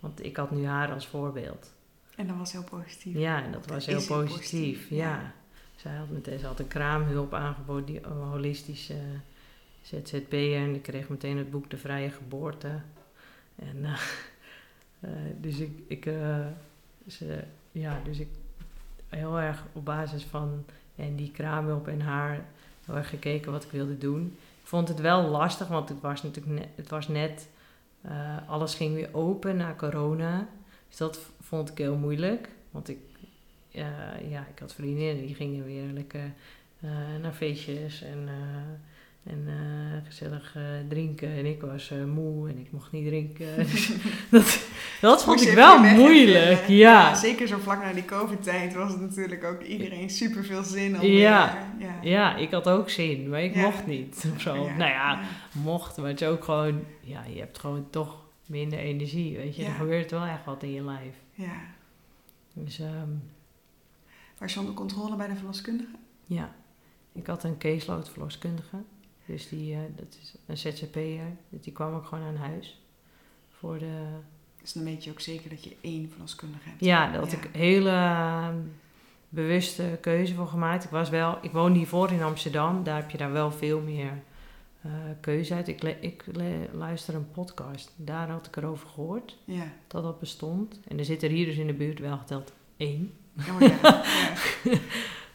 Want 0.00 0.24
ik 0.24 0.36
had 0.36 0.50
nu 0.50 0.66
haar 0.66 0.92
als 0.92 1.06
voorbeeld. 1.06 1.72
En 2.16 2.26
dat 2.26 2.36
was 2.36 2.52
heel 2.52 2.64
positief. 2.64 3.16
Ja, 3.16 3.42
en 3.42 3.52
dat 3.52 3.62
Dat 3.64 3.70
was 3.72 3.86
heel 3.86 4.06
positief. 4.06 4.36
positief, 4.36 4.90
ja. 4.90 4.96
ja. 4.96 5.32
Zij 5.76 5.94
had 5.94 6.08
meteen, 6.08 6.38
ze 6.38 6.46
had 6.46 6.58
een 6.58 6.68
kraamhulp 6.68 7.34
aangeboden, 7.34 7.84
die 7.84 8.00
holistische 8.06 8.96
ZZP'er. 9.82 10.56
En 10.56 10.74
ik 10.74 10.82
kreeg 10.82 11.08
meteen 11.08 11.36
het 11.36 11.50
boek 11.50 11.70
De 11.70 11.76
Vrije 11.76 12.10
Geboorte. 12.10 12.80
En 13.56 13.84
eh, 13.84 14.00
Eh, 15.00 15.10
dus 15.40 15.58
ik, 15.58 15.70
ik, 15.86 16.06
eh, 16.06 16.46
ze, 17.06 17.44
ja, 17.78 18.00
dus 18.04 18.18
ik 18.18 18.28
heel 19.08 19.40
erg 19.40 19.64
op 19.72 19.84
basis 19.84 20.24
van 20.24 20.64
en 20.96 21.16
die 21.16 21.30
kraamhulp 21.30 21.88
en 21.88 22.00
haar 22.00 22.44
heel 22.84 22.96
erg 22.96 23.08
gekeken 23.08 23.52
wat 23.52 23.64
ik 23.64 23.70
wilde 23.70 23.98
doen. 23.98 24.36
Ik 24.60 24.66
vond 24.74 24.88
het 24.88 25.00
wel 25.00 25.28
lastig, 25.28 25.68
want 25.68 25.88
het 25.88 26.00
was 26.00 26.22
natuurlijk 26.22 26.58
net, 26.58 26.68
het 26.74 26.88
was 26.88 27.08
net 27.08 27.48
eh, 28.00 28.36
alles 28.46 28.74
ging 28.74 28.94
weer 28.94 29.08
open 29.12 29.56
na 29.56 29.74
corona. 29.76 30.48
Dus 30.88 30.96
dat 30.96 31.20
vond 31.40 31.70
ik 31.70 31.78
heel 31.78 31.96
moeilijk. 31.96 32.48
Want 32.70 32.88
ik, 32.88 32.98
eh, 33.72 34.30
ja, 34.30 34.46
ik 34.52 34.58
had 34.58 34.74
vriendinnen 34.74 35.26
die 35.26 35.34
gingen 35.34 35.64
weer 35.64 35.92
lekker 35.92 36.32
eh, 36.80 36.90
naar 37.22 37.32
feestjes 37.32 38.02
en, 38.02 38.28
en 39.22 39.48
gezellig 40.06 40.56
drinken. 40.88 41.28
En 41.28 41.46
ik 41.46 41.60
was 41.60 41.92
moe 42.06 42.48
en 42.48 42.58
ik 42.58 42.72
mocht 42.72 42.92
niet 42.92 43.06
drinken. 43.06 43.56
Dus 43.66 43.92
dat, 44.30 44.66
dat 45.00 45.24
vond 45.24 45.40
ik 45.42 45.54
wel 45.54 45.78
moeilijk. 45.82 46.44
even, 46.60 46.74
Ja. 46.74 47.14
Zeker 47.14 47.46
zo 47.48 47.58
vlak 47.58 47.82
na 47.82 47.92
die 47.92 48.04
COVID-tijd 48.04 48.74
was 48.74 48.92
het 48.92 49.00
natuurlijk 49.00 49.44
ook 49.44 49.62
iedereen 49.62 50.10
super 50.10 50.44
veel 50.44 50.62
zin 50.62 51.00
om 51.00 51.06
Ja. 51.06 51.58
weer- 51.78 51.88
ja. 51.88 51.98
ja, 52.02 52.36
ik 52.36 52.50
had 52.50 52.68
ook 52.68 52.90
zin, 52.90 53.28
maar 53.28 53.42
ik 53.42 53.54
Ja. 53.54 53.60
mocht 53.60 53.86
niet. 53.86 54.28
Of 54.34 54.40
zo. 54.46 54.54
Nou 54.54 54.90
ja, 54.90 55.20
mocht, 55.52 55.96
maar 55.96 56.08
het 56.08 56.20
is 56.20 56.26
ook 56.28 56.44
gewoon, 56.44 56.84
ja, 57.00 57.22
je 57.32 57.38
hebt 57.40 57.58
gewoon 57.58 57.86
toch 57.90 58.16
minder 58.46 58.78
energie, 58.78 59.36
weet 59.36 59.56
je. 59.56 59.64
Er 59.64 59.72
gebeurt 59.72 60.10
wel 60.10 60.24
echt 60.24 60.44
wat 60.44 60.62
in 60.62 60.72
je 60.72 60.84
lijf. 60.84 61.14
ja. 61.34 61.52
Dus 62.52 62.78
ehm, 62.80 63.08
Was 64.38 64.54
je 64.54 64.60
onder 64.60 64.74
controle 64.74 65.16
bij 65.16 65.26
de 65.28 65.34
verloskundige? 65.36 65.90
ja, 66.26 66.54
ik 67.12 67.26
had 67.26 67.44
een 67.44 67.58
caseload 67.58 68.08
verloskundige. 68.10 68.76
Dus 69.26 69.48
die, 69.48 69.72
eh, 69.74 69.78
dat 69.96 70.16
is 70.22 70.34
een 70.46 70.56
ZZP'er. 70.56 71.36
Dus 71.48 71.60
die 71.60 71.72
kwam 71.72 71.94
ook 71.94 72.04
gewoon 72.06 72.24
aan 72.24 72.36
huis. 72.36 72.80
Voor 73.58 73.78
de... 73.78 74.02
Dus 74.60 74.72
dan 74.72 74.84
weet 74.84 75.04
je 75.04 75.10
ook 75.10 75.20
zeker 75.20 75.50
dat 75.50 75.64
je 75.64 75.76
één 75.80 76.10
verloskundige 76.10 76.68
hebt. 76.68 76.84
Ja, 76.84 77.10
daar 77.10 77.20
had 77.20 77.30
Ja. 77.30 77.36
ik 77.38 77.48
hele 77.52 77.90
ehm, 77.90 78.56
bewuste 79.28 79.98
keuze 80.00 80.34
voor 80.34 80.46
gemaakt. 80.46 80.84
Ik 80.84 80.90
was 80.90 81.08
wel, 81.08 81.38
ik 81.42 81.50
woonde 81.52 81.78
hiervoor 81.78 82.10
in 82.10 82.22
Amsterdam. 82.22 82.84
Daar 82.84 82.96
heb 83.00 83.10
je 83.10 83.18
daar 83.18 83.32
wel 83.32 83.50
veel 83.50 83.80
meer 83.80 84.12
eh, 84.82 84.90
keuze 85.20 85.54
uit. 85.54 85.68
Ik, 85.68 85.82
ik 86.00 86.24
luister 86.72 87.14
een 87.14 87.30
podcast. 87.30 87.92
Daar 87.96 88.30
had 88.30 88.46
ik 88.46 88.56
erover 88.56 88.88
gehoord. 88.88 89.36
Ja. 89.44 89.72
dat 89.86 90.02
dat 90.02 90.18
bestond. 90.20 90.80
En 90.88 90.98
er 90.98 91.04
zit 91.04 91.22
er 91.22 91.30
hier 91.30 91.46
dus 91.46 91.56
in 91.56 91.66
de 91.66 91.72
buurt 91.72 91.98
wel 91.98 92.16
geteld 92.18 92.52
één. 92.76 93.12
Oh 93.38 93.60
ja. 93.60 93.78
ja. 93.82 94.02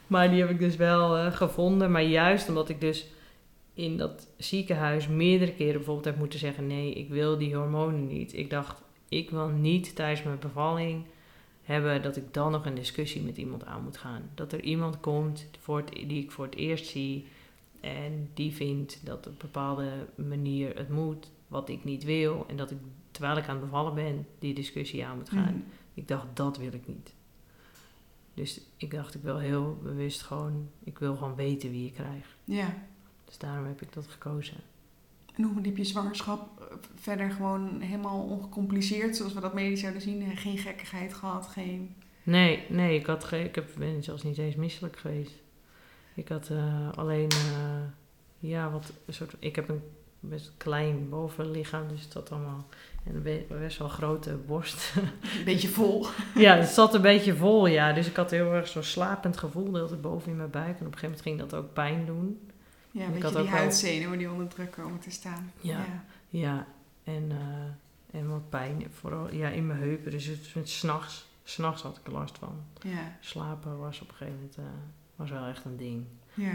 Maar 0.06 0.30
die 0.30 0.40
heb 0.40 0.50
ik 0.50 0.58
dus 0.58 0.76
wel 0.76 1.16
eh, 1.16 1.32
gevonden. 1.32 1.90
Maar 1.90 2.02
juist 2.02 2.48
omdat 2.48 2.68
ik 2.68 2.80
dus 2.80 3.06
in 3.74 3.96
dat 3.96 4.28
ziekenhuis 4.36 5.08
meerdere 5.08 5.52
keren 5.52 5.74
bijvoorbeeld 5.74 6.04
heb 6.06 6.18
moeten 6.18 6.38
zeggen... 6.38 6.66
nee, 6.66 6.92
ik 6.94 7.08
wil 7.08 7.38
die 7.38 7.54
hormonen 7.56 8.06
niet. 8.06 8.34
Ik 8.36 8.50
dacht, 8.50 8.82
ik 9.08 9.30
wil 9.30 9.48
niet 9.48 9.94
tijdens 9.94 10.22
mijn 10.22 10.38
bevalling 10.38 11.04
hebben... 11.62 12.02
dat 12.02 12.16
ik 12.16 12.34
dan 12.34 12.52
nog 12.52 12.66
een 12.66 12.74
discussie 12.74 13.22
met 13.22 13.36
iemand 13.36 13.64
aan 13.64 13.82
moet 13.82 13.96
gaan. 13.96 14.30
Dat 14.34 14.52
er 14.52 14.60
iemand 14.62 15.00
komt 15.00 15.48
voor 15.58 15.76
het, 15.76 15.92
die 15.92 16.22
ik 16.22 16.30
voor 16.30 16.44
het 16.44 16.54
eerst 16.54 16.86
zie... 16.86 17.26
en 17.80 18.30
die 18.34 18.52
vindt 18.52 19.06
dat 19.06 19.18
op 19.18 19.32
een 19.32 19.38
bepaalde 19.38 20.06
manier 20.14 20.76
het 20.76 20.88
moet... 20.88 21.30
wat 21.48 21.68
ik 21.68 21.84
niet 21.84 22.04
wil. 22.04 22.44
En 22.48 22.56
dat 22.56 22.70
ik, 22.70 22.78
terwijl 23.10 23.36
ik 23.36 23.48
aan 23.48 23.56
het 23.56 23.64
bevallen 23.64 23.94
ben, 23.94 24.26
die 24.38 24.54
discussie 24.54 25.06
aan 25.06 25.16
moet 25.16 25.30
gaan. 25.30 25.54
Mhm. 25.54 25.62
Ik 25.94 26.08
dacht, 26.08 26.26
dat 26.34 26.56
wil 26.58 26.72
ik 26.72 26.86
niet. 26.86 27.14
Dus 28.34 28.60
ik 28.76 28.90
dacht, 28.90 29.14
ik 29.14 29.22
wil 29.22 29.38
heel 29.38 29.78
bewust 29.82 30.22
gewoon, 30.22 30.68
ik 30.84 30.98
wil 30.98 31.16
gewoon 31.16 31.34
weten 31.34 31.70
wie 31.70 31.86
ik 31.86 31.94
krijg. 31.94 32.36
Ja. 32.44 32.74
Dus 33.24 33.38
daarom 33.38 33.66
heb 33.66 33.82
ik 33.82 33.92
dat 33.92 34.06
gekozen. 34.06 34.56
En 35.36 35.42
hoe 35.42 35.60
liep 35.60 35.76
je 35.76 35.84
zwangerschap 35.84 36.60
eh, 36.60 36.76
verder 36.94 37.30
gewoon 37.30 37.80
helemaal 37.80 38.22
ongecompliceerd, 38.22 39.16
zoals 39.16 39.32
we 39.32 39.40
dat 39.40 39.54
medisch 39.54 39.80
zouden 39.80 40.02
zien? 40.02 40.36
Geen 40.36 40.58
gekkigheid 40.58 41.14
gehad, 41.14 41.46
geen... 41.46 41.94
Nee, 42.22 42.64
nee, 42.68 42.98
ik, 42.98 43.06
had 43.06 43.32
ik 43.32 43.54
heb, 43.54 43.68
ben 43.78 44.02
zelfs 44.02 44.22
niet 44.22 44.38
eens 44.38 44.54
misselijk 44.54 44.96
geweest. 44.96 45.32
Ik 46.14 46.28
had 46.28 46.48
eh, 46.50 46.92
alleen, 46.94 47.30
eh, 47.30 47.82
ja, 48.38 48.70
wat, 48.70 48.92
een 49.06 49.14
soort, 49.14 49.34
ik 49.38 49.56
heb 49.56 49.68
een 49.68 49.82
best 50.20 50.52
klein 50.56 51.08
bovenlichaam, 51.08 51.88
dus 51.88 52.08
dat 52.08 52.30
allemaal, 52.30 52.66
en 53.04 53.22
best 53.48 53.78
wel 53.78 53.88
grote 53.88 54.36
borst. 54.46 54.92
Een 55.38 55.44
beetje 55.44 55.68
vol. 55.68 56.06
ja, 56.34 56.56
het 56.56 56.68
zat 56.68 56.94
een 56.94 57.02
beetje 57.02 57.34
vol, 57.34 57.66
ja. 57.66 57.92
Dus 57.92 58.06
ik 58.06 58.16
had 58.16 58.30
heel 58.30 58.52
erg 58.52 58.68
zo'n 58.68 58.82
slapend 58.82 59.36
gevoel, 59.36 59.70
de 59.70 59.76
hele 59.76 59.88
tijd 59.88 60.00
boven 60.00 60.30
in 60.30 60.36
mijn 60.36 60.50
buik. 60.50 60.78
En 60.78 60.86
op 60.86 60.92
een 60.92 60.98
gegeven 60.98 61.08
moment 61.08 61.22
ging 61.22 61.38
dat 61.38 61.54
ook 61.54 61.72
pijn 61.72 62.06
doen. 62.06 62.40
Ja, 62.94 63.00
Ik 63.00 63.06
een 63.06 63.12
had 63.12 63.22
beetje 63.22 63.38
ook 63.38 63.44
die 63.44 63.54
huidzenuwen 63.54 64.18
die 64.18 64.30
onder 64.30 64.48
druk 64.48 64.70
komen 64.70 64.98
te 64.98 65.10
staan. 65.10 65.52
Ja. 65.60 66.04
Ja, 66.28 66.66
en, 67.04 67.30
eh, 67.30 68.18
en 68.18 68.28
wat 68.28 68.48
pijn, 68.48 68.86
vooral 68.92 69.32
ja, 69.32 69.48
in 69.48 69.66
mijn 69.66 69.78
heupen. 69.78 70.10
Dus 70.10 70.24
het, 70.24 70.54
het, 70.54 70.68
s'nachts, 70.68 71.26
s'nachts 71.44 71.82
had 71.82 71.96
ik 71.96 72.06
er 72.06 72.12
last 72.12 72.38
van. 72.38 72.64
Ja. 72.80 73.16
Slapen 73.20 73.78
was 73.78 74.00
op 74.00 74.08
een 74.08 74.14
gegeven 74.14 74.38
moment 74.38 74.56
eh, 74.56 74.64
was 75.16 75.30
wel 75.30 75.46
echt 75.46 75.64
een 75.64 75.76
ding. 75.76 76.06
Ja. 76.34 76.54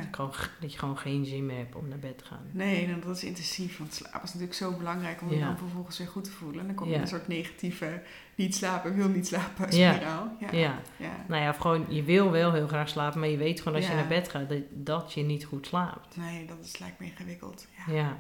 Dat, 0.60 0.72
je 0.74 0.78
gewoon 0.78 0.98
geen 0.98 1.26
zin 1.26 1.46
meer 1.46 1.58
hebt 1.58 1.76
om 1.76 1.88
naar 1.88 2.00
bed 2.00 2.18
te 2.18 2.26
gaan. 2.26 2.46
Nee, 2.52 2.88
nou, 2.88 3.02
dat 3.02 3.16
is 3.16 3.24
intensief, 3.24 3.78
want 3.78 3.94
slaap 3.94 4.24
is 4.24 4.34
natuurlijk 4.34 4.54
zo 4.54 4.78
belangrijk 4.78 5.22
om 5.22 5.32
je 5.32 5.40
dan 5.40 5.58
vervolgens 5.58 5.98
weer 5.98 6.08
goed 6.08 6.24
te 6.24 6.32
voelen. 6.32 6.60
En 6.60 6.66
dan 6.66 6.76
kom 6.76 6.88
je 6.88 6.96
in 6.96 7.02
een 7.02 7.08
soort 7.08 7.28
negatieve 7.28 8.02
niet 8.36 8.56
slapen, 8.56 8.96
wil 8.96 9.08
niet 9.08 9.28
slapen 9.28 9.72
spiraal. 9.72 10.36
Ja. 10.40 10.52
Ja. 10.52 10.80
ja. 10.98 11.26
Nou 11.28 11.42
ja, 11.42 11.50
of 11.50 11.58
gewoon, 11.58 11.86
je 11.90 12.04
wil 12.04 12.32
wel 12.32 12.54
heel 12.54 12.68
graag 12.68 12.90
slapen, 12.90 13.20
maar 13.20 13.30
je 13.30 13.38
weet 13.38 13.62
gewoon 13.62 13.78
als 13.78 13.88
je 13.88 13.94
naar 13.94 14.08
bed 14.08 14.30
gaat 14.30 14.50
dat, 14.50 14.64
dat 14.72 15.14
je 15.14 15.22
niet 15.22 15.46
goed 15.46 15.68
slaapt. 15.68 16.18
Nee, 16.18 16.46
dat 16.46 16.58
is, 16.64 16.80
lijkt 16.80 17.00
me 17.00 17.06
ingewikkeld. 17.06 17.68
Ja. 17.88 18.20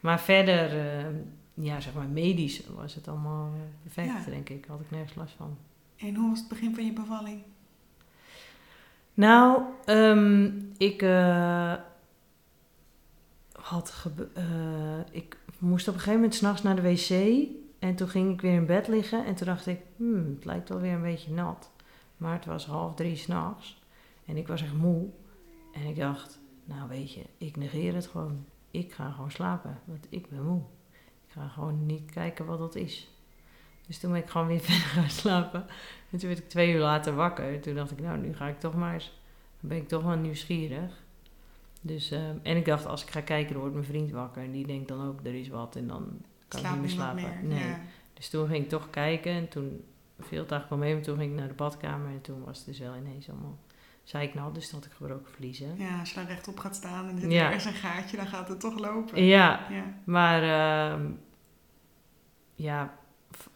Maar 0.00 0.20
verder, 0.20 0.78
eh, 0.78 1.04
ja, 1.54 1.80
zeg 1.80 1.94
maar 1.94 2.08
medisch 2.08 2.62
was 2.74 2.94
het 2.94 3.08
allemaal 3.08 3.52
eh, 3.54 3.92
perfect, 3.92 4.24
denk 4.24 4.48
ik. 4.48 4.64
Had 4.68 4.80
ik 4.80 4.90
nergens 4.90 5.14
last 5.14 5.34
van. 5.36 5.56
En 5.96 6.14
hoe 6.14 6.28
was 6.28 6.38
het 6.38 6.48
begin 6.48 6.74
van 6.74 6.84
je 6.84 6.92
bevalling? 6.92 7.42
Nou, 9.14 9.62
ehm, 9.84 10.50
ik 10.76 11.02
eh, 11.02 11.74
had 13.52 14.06
eh, 14.34 14.98
ik 15.10 15.36
moest 15.58 15.88
op 15.88 15.94
een 15.94 16.00
gegeven 16.00 16.20
moment 16.20 16.34
s'nachts 16.34 16.62
naar 16.62 16.76
de 16.76 16.82
wc 16.82 17.10
en 17.78 17.94
toen 17.94 18.08
ging 18.08 18.32
ik 18.32 18.40
weer 18.40 18.54
in 18.54 18.66
bed 18.66 18.88
liggen 18.88 19.24
en 19.24 19.34
toen 19.34 19.46
dacht 19.46 19.66
ik, 19.66 19.80
hmm, 19.96 20.34
het 20.34 20.44
lijkt 20.44 20.68
wel 20.68 20.80
weer 20.80 20.92
een 20.92 21.02
beetje 21.02 21.32
nat. 21.32 21.70
Maar 22.16 22.34
het 22.34 22.44
was 22.44 22.66
half 22.66 22.94
drie 22.94 23.16
s'nachts 23.16 23.82
en 24.24 24.36
ik 24.36 24.46
was 24.46 24.62
echt 24.62 24.74
moe 24.74 25.08
en 25.72 25.86
ik 25.86 25.96
dacht, 25.96 26.38
nou 26.64 26.88
weet 26.88 27.12
je, 27.12 27.22
ik 27.38 27.56
negeer 27.56 27.94
het 27.94 28.06
gewoon. 28.06 28.44
Ik 28.70 28.92
ga 28.92 29.10
gewoon 29.10 29.30
slapen, 29.30 29.78
want 29.84 30.06
ik 30.08 30.28
ben 30.28 30.44
moe. 30.44 30.62
Ik 31.26 31.32
ga 31.32 31.48
gewoon 31.48 31.86
niet 31.86 32.10
kijken 32.10 32.46
wat 32.46 32.58
dat 32.58 32.74
is. 32.74 33.13
Dus 33.86 33.98
toen 33.98 34.12
ben 34.12 34.20
ik 34.20 34.28
gewoon 34.30 34.46
weer 34.46 34.60
verder 34.70 34.82
gaan 35.02 35.10
slapen. 35.10 35.66
En 36.10 36.18
toen 36.18 36.28
werd 36.28 36.40
ik 36.40 36.48
twee 36.48 36.72
uur 36.72 36.80
later 36.80 37.14
wakker. 37.14 37.60
Toen 37.60 37.74
dacht 37.74 37.90
ik, 37.90 38.00
nou, 38.00 38.18
nu 38.18 38.34
ga 38.34 38.46
ik 38.46 38.60
toch 38.60 38.74
maar 38.74 38.94
eens. 38.94 39.18
Dan 39.60 39.68
ben 39.68 39.78
ik 39.78 39.88
toch 39.88 40.02
wel 40.02 40.16
nieuwsgierig. 40.16 41.02
Dus, 41.80 42.10
ehm, 42.10 42.36
en 42.42 42.56
ik 42.56 42.64
dacht, 42.64 42.86
als 42.86 43.02
ik 43.02 43.10
ga 43.10 43.20
kijken, 43.20 43.50
dan 43.52 43.58
wordt 43.60 43.74
mijn 43.74 43.86
vriend 43.86 44.10
wakker. 44.10 44.42
En 44.42 44.50
die 44.50 44.66
denkt 44.66 44.88
dan 44.88 45.06
ook, 45.08 45.20
er 45.22 45.34
is 45.34 45.48
wat. 45.48 45.76
En 45.76 45.86
dan 45.86 46.20
kan 46.48 46.60
Slaap 46.60 46.74
ik 46.74 46.80
niet 46.80 46.86
meer 46.88 46.96
slapen. 46.96 47.22
meer. 47.22 47.42
Nee. 47.58 47.68
Ja. 47.68 47.80
Dus 48.14 48.28
toen 48.28 48.48
ging 48.48 48.62
ik 48.64 48.68
toch 48.68 48.90
kijken. 48.90 49.32
En 49.32 49.48
toen 49.48 49.84
eigenlijk 50.18 50.68
wel 50.68 50.78
mee. 50.78 50.94
Maar 50.94 51.02
toen 51.02 51.16
ging 51.18 51.30
ik 51.32 51.38
naar 51.38 51.48
de 51.48 51.54
badkamer. 51.54 52.08
En 52.10 52.20
toen 52.20 52.44
was 52.44 52.56
het 52.58 52.66
dus 52.66 52.78
wel 52.78 52.96
ineens 52.96 53.30
allemaal 53.30 53.58
zeiknat. 54.02 54.54
Dus 54.54 54.68
toen 54.68 54.78
had 54.78 54.88
ik 54.88 54.92
gebroken 54.96 55.32
vliezen. 55.32 55.76
ja, 55.78 55.98
als 56.00 56.08
je 56.08 56.14
dan 56.14 56.26
rechtop 56.26 56.58
gaat 56.58 56.74
staan 56.76 57.08
en 57.08 57.14
er 57.14 57.20
zit 57.20 57.32
Ja. 57.32 57.44
ergens 57.46 57.64
een 57.64 57.72
gaatje, 57.72 58.16
dan 58.16 58.26
gaat 58.26 58.48
het 58.48 58.60
toch 58.60 58.78
lopen. 58.78 59.24
Ja, 59.24 59.66
Ja. 59.70 59.84
maar 60.04 60.42
ehm, 60.42 61.10
ja, 62.54 62.94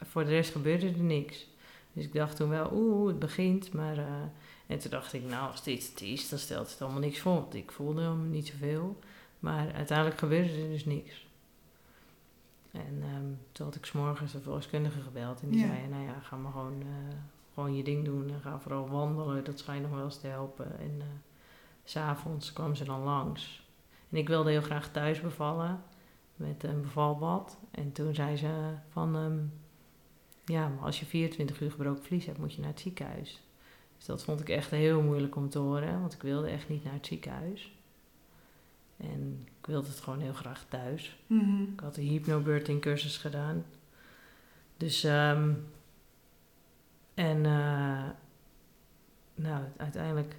voor 0.02 0.24
de 0.24 0.30
rest 0.30 0.52
gebeurde 0.52 0.86
er 0.86 0.98
niks. 0.98 1.46
Dus 1.92 2.04
ik 2.04 2.12
dacht 2.12 2.36
toen 2.36 2.48
wel, 2.48 2.70
oeh, 2.72 3.08
het 3.08 3.18
begint. 3.18 3.72
Maar, 3.72 3.98
eh, 3.98 4.04
en 4.66 4.78
toen 4.78 4.90
dacht 4.90 5.12
ik, 5.12 5.22
nou, 5.24 5.50
als 5.50 5.62
dit 5.62 5.88
het 5.90 6.00
is, 6.02 6.28
dan 6.28 6.38
stelt 6.38 6.70
het 6.70 6.82
allemaal 6.82 7.00
niks 7.00 7.18
voor. 7.18 7.32
Want 7.34 7.54
ik 7.54 7.72
voelde 7.72 8.00
helemaal 8.00 8.24
niet 8.26 8.46
zoveel. 8.46 8.98
Maar 9.38 9.72
uiteindelijk 9.72 10.18
gebeurde 10.18 10.62
er 10.62 10.68
dus 10.68 10.84
niks. 10.84 11.26
En 12.72 13.02
ehm, 13.02 13.24
toen 13.52 13.66
had 13.66 13.74
ik 13.74 13.84
s'morgens 13.84 14.32
de 14.32 14.40
verloskundige 14.40 15.00
gebeld. 15.00 15.40
En 15.42 15.48
die 15.50 15.60
Ja. 15.60 15.66
zei, 15.66 15.88
nou 15.88 16.02
ja, 16.04 16.20
ga 16.22 16.36
maar 16.36 16.52
gewoon, 16.52 16.80
eh, 16.80 17.14
gewoon 17.54 17.76
je 17.76 17.82
ding 17.82 18.04
doen. 18.04 18.30
En 18.30 18.40
ga 18.40 18.58
vooral 18.60 18.88
wandelen, 18.88 19.44
dat 19.44 19.58
schijnt 19.58 19.82
nog 19.82 19.90
wel 19.94 20.04
eens 20.04 20.20
te 20.20 20.26
helpen. 20.26 20.78
En 20.78 20.94
eh, 21.00 21.06
s 21.84 21.90
s'avonds 21.90 22.52
kwam 22.52 22.74
ze 22.74 22.84
dan 22.84 23.00
langs. 23.02 23.66
En 24.10 24.16
ik 24.18 24.28
wilde 24.28 24.50
heel 24.50 24.62
graag 24.62 24.90
thuis 24.90 25.20
bevallen 25.20 25.82
met 26.36 26.62
een 26.64 26.80
bevalbad. 26.82 27.58
En 27.70 27.92
toen 27.92 28.14
zei 28.14 28.36
ze 28.36 28.72
van, 28.88 29.16
ehm, 29.16 29.38
ja, 30.48 30.68
maar 30.68 30.84
als 30.84 31.00
je 31.00 31.06
24 31.06 31.60
uur 31.60 31.70
gebroken 31.70 32.04
vlies 32.04 32.26
hebt, 32.26 32.38
moet 32.38 32.54
je 32.54 32.60
naar 32.60 32.70
het 32.70 32.80
ziekenhuis. 32.80 33.40
Dus 33.96 34.06
dat 34.06 34.24
vond 34.24 34.40
ik 34.40 34.48
echt 34.48 34.70
heel 34.70 35.02
moeilijk 35.02 35.36
om 35.36 35.48
te 35.48 35.58
horen, 35.58 36.00
want 36.00 36.12
ik 36.12 36.22
wilde 36.22 36.48
echt 36.48 36.68
niet 36.68 36.84
naar 36.84 36.92
het 36.92 37.06
ziekenhuis. 37.06 37.72
En 38.96 39.46
ik 39.60 39.66
wilde 39.66 39.88
het 39.88 40.00
gewoon 40.00 40.20
heel 40.20 40.32
graag 40.32 40.64
thuis. 40.68 41.16
Mhm. 41.26 41.62
Ik 41.62 41.80
had 41.80 41.96
een 41.96 42.06
hypnobirthing 42.06 42.80
cursus 42.80 43.16
gedaan. 43.16 43.64
Dus, 44.76 45.04
ehm, 45.04 45.52
en 47.14 47.36
uh, 47.44 48.08
nou, 49.34 49.64
uiteindelijk 49.76 50.36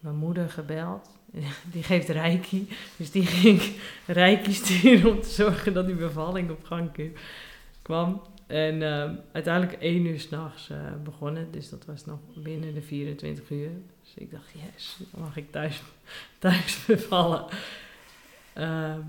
mijn 0.00 0.16
moeder 0.16 0.50
gebeld. 0.50 1.10
Die 1.72 1.82
geeft 1.82 2.08
reiki. 2.08 2.68
Dus 2.96 3.10
die 3.10 3.26
ging 3.26 3.62
reiki 4.06 4.52
sturen 4.52 5.10
om 5.10 5.20
te 5.20 5.28
zorgen 5.28 5.74
dat 5.74 5.86
die 5.86 5.94
bevalling 5.94 6.50
op 6.50 6.64
gang 6.64 7.12
kwam. 7.82 8.22
En 8.48 8.82
ehm, 8.82 9.14
uiteindelijk 9.32 9.82
één 9.82 10.06
uur 10.06 10.20
s'nachts 10.20 10.70
uh, 10.70 10.78
begonnen. 11.04 11.50
Dus 11.50 11.68
dat 11.68 11.84
was 11.84 12.04
nog 12.04 12.18
binnen 12.34 12.74
de 12.74 12.82
24 12.82 13.50
uur. 13.50 13.70
Dus 14.02 14.14
ik 14.14 14.30
dacht, 14.30 14.52
yes, 14.52 15.00
dan 15.10 15.20
mag 15.20 15.36
ik 15.36 15.50
thuis, 15.50 15.82
thuis 16.38 16.84
bevallen. 16.86 17.44
Ehm, 18.52 19.00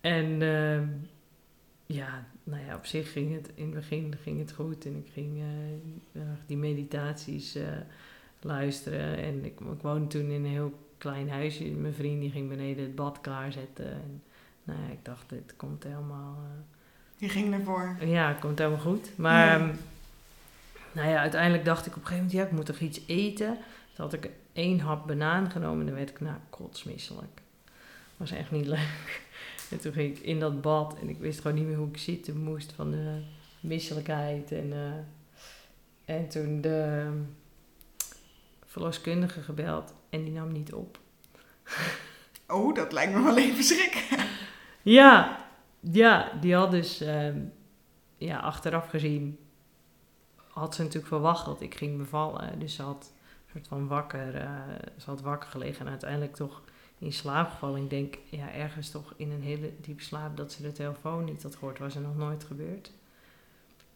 en 0.00 0.42
ehm, 0.42 0.88
ja, 1.86 2.26
nou 2.44 2.64
ja, 2.64 2.74
op 2.74 2.86
zich 2.86 3.12
ging 3.12 3.34
het 3.34 3.50
in 3.54 3.64
het 3.64 3.74
begin 3.74 4.14
ging 4.22 4.38
het 4.38 4.52
goed. 4.52 4.84
En 4.86 4.96
ik 4.96 5.12
ging 5.12 5.36
uh, 6.12 6.22
die 6.46 6.56
meditaties 6.56 7.56
uh, 7.56 7.68
luisteren. 8.40 9.16
En 9.16 9.44
ik, 9.44 9.60
ik 9.60 9.80
woonde 9.80 10.06
toen 10.06 10.30
in 10.30 10.44
een 10.44 10.50
heel 10.50 10.78
klein 10.98 11.30
huisje. 11.30 11.64
Mijn 11.64 11.94
vriend 11.94 12.20
die 12.20 12.30
ging 12.30 12.48
beneden 12.48 12.84
het 12.84 12.94
bad 12.94 13.20
klaarzetten. 13.20 13.92
En 13.92 14.22
nou 14.64 14.80
ja, 14.80 14.88
ik 14.92 15.04
dacht, 15.04 15.28
dit 15.28 15.56
komt 15.56 15.82
helemaal... 15.82 16.38
Je 17.16 17.28
ging 17.28 17.54
ervoor? 17.54 17.96
Ja, 18.00 18.32
komt 18.32 18.58
helemaal 18.58 18.80
goed. 18.80 19.10
Maar 19.16 19.58
ja. 19.58 19.70
nou 20.92 21.08
ja, 21.08 21.18
uiteindelijk 21.18 21.64
dacht 21.64 21.86
ik 21.86 21.96
op 21.96 22.02
een 22.02 22.06
gegeven 22.06 22.24
moment, 22.24 22.40
ja, 22.40 22.44
ik 22.44 22.56
moet 22.56 22.66
toch 22.66 22.78
iets 22.78 23.00
eten. 23.06 23.58
Toen 23.94 24.04
had 24.04 24.12
ik 24.12 24.30
één 24.52 24.80
hap 24.80 25.06
banaan 25.06 25.50
genomen 25.50 25.80
en 25.80 25.86
dan 25.86 25.94
werd 25.94 26.10
ik 26.10 26.20
nou 26.20 26.36
kotsmisselijk. 26.50 27.40
Was 28.16 28.30
echt 28.30 28.50
niet 28.50 28.66
leuk. 28.76 29.24
En 29.70 29.80
toen 29.80 29.92
ging 29.92 30.16
ik 30.16 30.22
in 30.22 30.40
dat 30.40 30.60
bad 30.60 30.98
en 31.00 31.08
ik 31.08 31.18
wist 31.18 31.40
gewoon 31.40 31.56
niet 31.56 31.66
meer 31.66 31.76
hoe 31.76 31.88
ik 31.88 31.98
zitten 31.98 32.42
moest 32.42 32.72
van 32.72 32.90
de 32.90 33.22
misselijkheid. 33.60 34.52
En, 34.52 34.66
uh, 34.66 36.14
en 36.16 36.28
toen 36.28 36.60
de 36.60 37.08
verloskundige 38.66 39.42
gebeld 39.42 39.94
en 40.10 40.24
die 40.24 40.32
nam 40.32 40.52
niet 40.52 40.72
op. 40.72 40.98
Oh, 42.48 42.74
dat 42.74 42.92
lijkt 42.92 43.14
me 43.14 43.22
wel 43.22 43.38
even 43.38 43.64
schrik. 43.64 44.04
ja, 44.82 45.45
ja, 45.92 46.32
die 46.40 46.54
had 46.54 46.70
dus 46.70 47.02
uh, 47.02 47.28
ja, 48.16 48.38
achteraf 48.38 48.88
gezien 48.88 49.38
had 50.56 50.74
ze 50.74 50.82
natuurlijk 50.82 51.08
verwacht 51.08 51.44
dat 51.44 51.60
ik 51.60 51.74
ging 51.74 51.96
bevallen. 51.96 52.58
Dus 52.58 52.74
ze 52.74 52.82
had 52.82 53.12
een 53.12 53.50
soort 53.52 53.68
van 53.68 53.86
wakker, 53.86 54.34
uh, 54.34 54.50
ze 54.96 55.10
had 55.10 55.20
wakker 55.20 55.50
gelegen 55.50 55.84
en 55.84 55.90
uiteindelijk 55.90 56.34
toch 56.34 56.62
in 56.98 57.12
slaap 57.12 57.50
gevallen. 57.50 57.82
Ik 57.82 57.90
denk, 57.90 58.18
ja, 58.30 58.52
ergens 58.52 58.90
toch 58.90 59.14
in 59.16 59.30
een 59.30 59.42
hele 59.42 59.72
diepe 59.80 60.02
slaap 60.02 60.36
dat 60.36 60.52
ze 60.52 60.62
de 60.62 60.72
telefoon 60.72 61.24
niet 61.24 61.42
had 61.42 61.54
gehoord. 61.54 61.78
Was 61.78 61.94
er 61.94 62.00
nog 62.00 62.16
nooit 62.16 62.44
gebeurd. 62.44 62.92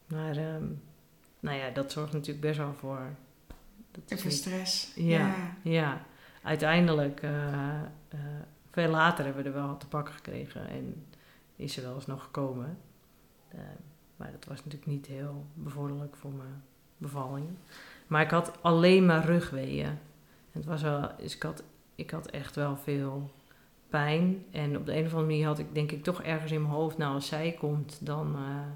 Maar, 0.07 0.37
um, 0.37 0.83
nou 1.41 1.57
ja, 1.59 1.71
dat 1.71 1.93
zorgt 1.93 2.13
natuurlijk 2.13 2.41
best 2.41 2.59
wel 2.59 2.75
voor... 2.75 3.15
Dat 3.91 4.19
Even 4.19 4.29
niet... 4.29 4.37
stress. 4.37 4.93
Ja, 4.95 5.19
ja, 5.19 5.55
ja. 5.63 6.07
Uiteindelijk, 6.43 7.23
uh, 7.23 7.31
uh, 7.31 8.21
veel 8.71 8.89
later 8.89 9.25
hebben 9.25 9.43
we 9.43 9.49
er 9.49 9.55
wel 9.55 9.77
te 9.77 9.87
pakken 9.87 10.15
gekregen. 10.15 10.69
En 10.69 11.07
is 11.61 11.77
er 11.77 11.83
wel 11.83 11.95
eens 11.95 12.07
nog 12.07 12.23
gekomen. 12.23 12.79
Uh, 13.55 13.61
maar 14.17 14.33
dat 14.33 14.45
was 14.45 14.57
natuurlijk 14.57 14.91
niet 14.91 15.07
heel 15.07 15.47
bevorderlijk 15.55 16.17
voor 16.17 16.33
mijn 16.33 16.63
bevalling. 16.97 17.49
Maar 18.07 18.23
ik 18.23 18.31
had 18.31 18.63
alleen 18.63 19.07
maar 19.07 19.25
rugweeën. 19.25 19.99
Het 20.51 20.65
was 20.65 20.83
wel, 20.83 21.11
dus 21.19 21.35
ik 21.35 21.43
had 21.43 21.63
ik 22.01 22.11
had 22.11 22.27
echt 22.27 22.57
wel 22.57 22.77
veel 22.77 23.31
pijn. 23.89 24.45
En 24.51 24.77
op 24.77 24.87
de 24.87 24.93
een 24.93 25.05
of 25.05 25.13
andere 25.13 25.31
manier 25.31 25.47
had 25.47 25.59
ik 25.59 25.75
denk 25.75 25.93
ik 25.93 26.03
toch 26.03 26.23
ergens 26.23 26.53
in 26.53 26.63
mijn 26.63 26.75
hoofd, 26.75 26.99
nou 26.99 27.15
als 27.15 27.27
zij 27.27 27.57
komt, 27.59 28.07
dan... 28.07 28.35
Uh, 28.35 28.67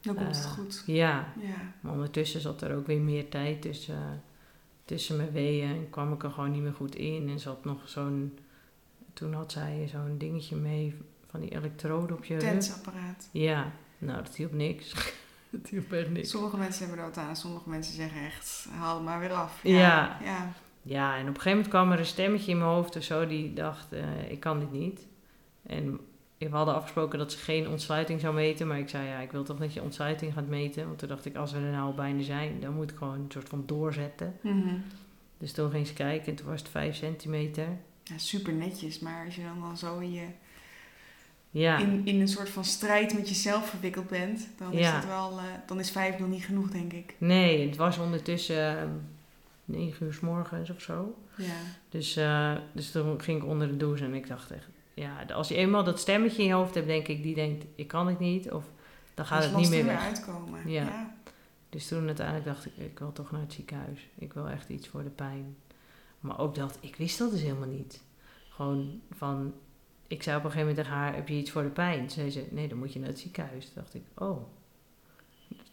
dan 0.00 0.14
komt 0.14 0.36
het 0.36 0.46
goed. 0.46 0.82
Ja. 0.86 1.32
ja. 1.40 1.72
Maar 1.80 1.92
ondertussen 1.92 2.40
zat 2.40 2.62
er 2.62 2.76
ook 2.76 2.86
weer 2.86 3.00
meer 3.00 3.28
tijd 3.28 3.62
tussen, 3.62 4.22
tussen 4.84 5.16
mijn 5.16 5.32
weeën. 5.32 5.68
En 5.68 5.90
kwam 5.90 6.12
ik 6.12 6.22
er 6.22 6.30
gewoon 6.30 6.50
niet 6.50 6.62
meer 6.62 6.74
goed 6.74 6.94
in. 6.94 7.28
En 7.28 7.38
zat 7.38 7.64
nog 7.64 7.88
zo'n... 7.88 8.38
Toen 9.12 9.32
had 9.32 9.52
zij 9.52 9.88
zo'n 9.88 10.18
dingetje 10.18 10.56
mee 10.56 10.96
van 11.34 11.42
die 11.42 11.56
elektroden 11.58 12.16
op 12.16 12.24
je. 12.24 12.36
Tensapparaat. 12.36 13.28
Ja. 13.30 13.72
Nou, 13.98 14.22
dat 14.22 14.36
hielp 14.36 14.52
niks. 14.52 14.92
dat 15.50 15.68
hielp 15.68 15.92
echt 15.92 16.10
niks. 16.10 16.30
Sommige 16.30 16.56
mensen 16.56 16.86
hebben 16.86 17.04
dat 17.04 17.16
aan. 17.16 17.36
Sommige 17.36 17.68
mensen 17.68 17.94
zeggen 17.94 18.24
echt, 18.24 18.68
haal 18.70 18.94
het 18.94 19.04
maar 19.04 19.20
weer 19.20 19.32
af. 19.32 19.60
Ja. 19.62 19.78
ja. 19.78 20.18
ja. 20.22 20.52
Ja, 20.82 21.14
en 21.16 21.20
op 21.20 21.26
een 21.26 21.34
gegeven 21.34 21.50
moment 21.50 21.68
kwam 21.68 21.92
er 21.92 21.98
een 21.98 22.06
stemmetje 22.06 22.50
in 22.50 22.58
mijn 22.58 22.70
hoofd 22.70 22.96
of 22.96 23.02
zo 23.02 23.26
die 23.26 23.52
dacht, 23.52 23.92
uh, 23.92 24.30
ik 24.30 24.40
kan 24.40 24.58
dit 24.58 24.72
niet. 24.72 25.06
En 25.66 26.00
we 26.38 26.48
hadden 26.48 26.74
afgesproken 26.74 27.18
dat 27.18 27.32
ze 27.32 27.38
geen 27.38 27.68
ontsluiting 27.68 28.20
zou 28.20 28.34
meten, 28.34 28.66
maar 28.66 28.78
ik 28.78 28.88
zei, 28.88 29.06
ja, 29.06 29.18
ik 29.18 29.32
wil 29.32 29.44
toch 29.44 29.58
dat 29.58 29.72
je 29.72 29.82
ontsluiting 29.82 30.32
gaat 30.32 30.48
meten. 30.48 30.86
Want 30.86 30.98
toen 30.98 31.08
dacht 31.08 31.24
ik, 31.24 31.36
als 31.36 31.52
we 31.52 31.58
er 31.58 31.72
nou 31.72 31.94
bijna 31.94 32.22
zijn, 32.22 32.60
dan 32.60 32.74
moet 32.74 32.90
ik 32.90 32.96
gewoon 32.96 33.14
een 33.14 33.30
soort 33.32 33.48
van 33.48 33.62
doorzetten. 33.66 34.36
Mm 34.40 34.62
-hmm. 34.62 34.82
Dus 35.38 35.52
toen 35.52 35.70
ging 35.70 35.86
ze 35.86 35.92
kijken 35.92 36.26
en 36.26 36.34
toen 36.34 36.46
was 36.46 36.60
het 36.60 36.68
5 36.68 36.96
centimeter. 36.96 37.68
Ja, 38.02 38.18
super 38.18 38.52
netjes, 38.52 38.98
maar 38.98 39.24
als 39.24 39.36
je 39.36 39.42
dan, 39.42 39.60
dan 39.60 39.76
zo 39.76 39.98
in 39.98 40.12
je... 40.12 40.26
Ja. 41.54 41.78
In, 41.78 42.02
in 42.04 42.20
een 42.20 42.28
soort 42.28 42.48
van 42.48 42.64
strijd 42.64 43.14
met 43.14 43.28
jezelf 43.28 43.68
verwikkeld 43.68 44.08
bent, 44.08 44.48
dan 44.58 44.72
is 44.72 44.88
het 44.88 45.06
wel, 45.06 45.38
uh, 45.38 45.44
dan 45.66 45.80
is 45.80 45.90
5 45.90 46.18
nog 46.18 46.28
niet 46.28 46.44
genoeg, 46.44 46.70
denk 46.70 46.92
ik. 46.92 47.14
Nee, 47.18 47.66
het 47.66 47.76
was 47.76 47.98
ondertussen 47.98 48.90
negen 49.64 50.06
uur 50.06 50.12
s 50.12 50.20
morgens 50.20 50.70
of 50.70 50.80
zo. 50.80 51.14
Ja. 51.36 51.54
Dus, 51.88 52.16
uh, 52.16 52.52
dus 52.72 52.90
toen 52.90 53.20
ging 53.20 53.42
ik 53.42 53.48
onder 53.48 53.68
de 53.68 53.76
douche 53.76 54.04
en 54.04 54.14
ik 54.14 54.28
dacht 54.28 54.50
echt, 54.50 54.68
ja, 54.94 55.26
als 55.32 55.48
je 55.48 55.54
eenmaal 55.54 55.84
dat 55.84 56.00
stemmetje 56.00 56.42
in 56.42 56.48
je 56.48 56.54
hoofd 56.54 56.74
hebt, 56.74 56.86
denk 56.86 57.08
ik, 57.08 57.22
die 57.22 57.34
denkt, 57.34 57.64
ik 57.74 57.88
kan 57.88 58.06
het 58.06 58.18
niet, 58.18 58.50
of 58.50 58.64
dan 59.14 59.26
gaat 59.26 59.44
het 59.44 59.56
niet 59.56 59.70
meer 59.70 59.84
weg. 59.84 60.00
uitkomen. 60.00 60.70
Ja. 60.70 60.82
ja. 60.82 61.14
Dus 61.68 61.88
toen 61.88 62.06
uiteindelijk 62.06 62.46
dacht 62.46 62.66
ik, 62.66 62.72
ik 62.76 62.98
wil 62.98 63.12
toch 63.12 63.30
naar 63.30 63.40
het 63.40 63.52
ziekenhuis. 63.52 64.08
Ik 64.14 64.32
wil 64.32 64.48
echt 64.48 64.68
iets 64.68 64.88
voor 64.88 65.02
de 65.02 65.10
pijn. 65.10 65.56
Maar 66.20 66.38
ook 66.38 66.54
dat, 66.54 66.78
ik 66.80 66.96
wist 66.96 67.18
dat 67.18 67.30
dus 67.30 67.42
helemaal 67.42 67.68
niet. 67.68 68.02
Gewoon 68.48 69.00
van, 69.10 69.54
ik 70.06 70.22
zei 70.22 70.36
op 70.36 70.44
een 70.44 70.50
gegeven 70.50 70.68
moment 70.68 70.86
tegen 70.86 71.02
haar, 71.02 71.14
heb 71.14 71.28
je 71.28 71.34
iets 71.34 71.50
voor 71.50 71.62
de 71.62 71.68
pijn? 71.68 72.10
Ze 72.10 72.30
zei 72.30 72.46
nee, 72.50 72.68
dan 72.68 72.78
moet 72.78 72.92
je 72.92 72.98
naar 72.98 73.08
het 73.08 73.18
ziekenhuis. 73.18 73.64
Toen 73.64 73.74
dacht 73.74 73.94
ik, 73.94 74.02
oh, 74.14 74.42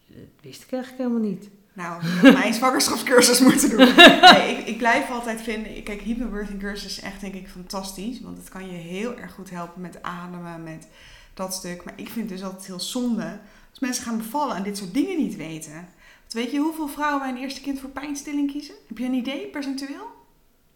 dat 0.08 0.28
wist 0.42 0.64
ik 0.64 0.72
eigenlijk 0.72 1.04
helemaal 1.04 1.30
niet. 1.30 1.50
Nou, 1.74 2.04
mijn 2.22 2.54
zwangerschapscursus 2.62 3.40
moeten 3.40 3.70
doen. 3.70 3.96
Nee, 4.32 4.58
ik, 4.58 4.68
ik, 4.68 4.78
blijf 4.78 5.10
altijd 5.10 5.42
vinden, 5.42 5.84
kijk, 5.84 6.02
hypnobirthing 6.02 6.60
cursus 6.60 6.98
is 6.98 7.04
echt 7.04 7.22
denk 7.22 7.34
ik 7.34 7.48
fantastisch. 7.48 8.22
Want 8.22 8.38
het 8.38 8.50
kan 8.50 8.66
je 8.66 8.78
heel 8.78 9.18
erg 9.18 9.34
goed 9.34 9.50
helpen 9.50 9.82
met 9.82 10.04
ademen, 10.04 10.64
met 10.64 10.88
dat 11.34 11.54
stuk. 11.54 11.84
Maar 11.84 11.94
ik 11.96 12.10
vind 12.10 12.30
het 12.30 12.40
dus 12.40 12.48
altijd 12.48 12.66
heel 12.66 12.80
zonde 12.80 13.40
als 13.70 13.80
mensen 13.80 14.04
gaan 14.04 14.18
bevallen 14.18 14.56
en 14.56 14.64
dit 14.64 14.78
soort 14.78 14.94
dingen 14.94 15.18
niet 15.18 15.36
weten. 15.36 15.74
Want 16.20 16.34
weet 16.34 16.52
je 16.52 16.60
hoeveel 16.60 16.88
vrouwen 16.88 17.20
bij 17.20 17.30
een 17.30 17.38
eerste 17.38 17.62
kind 17.62 17.80
voor 17.80 17.90
pijnstilling 17.90 18.52
kiezen? 18.52 18.76
Heb 18.88 18.98
je 18.98 19.06
een 19.06 19.14
idee, 19.14 19.48
percentueel? 19.48 20.08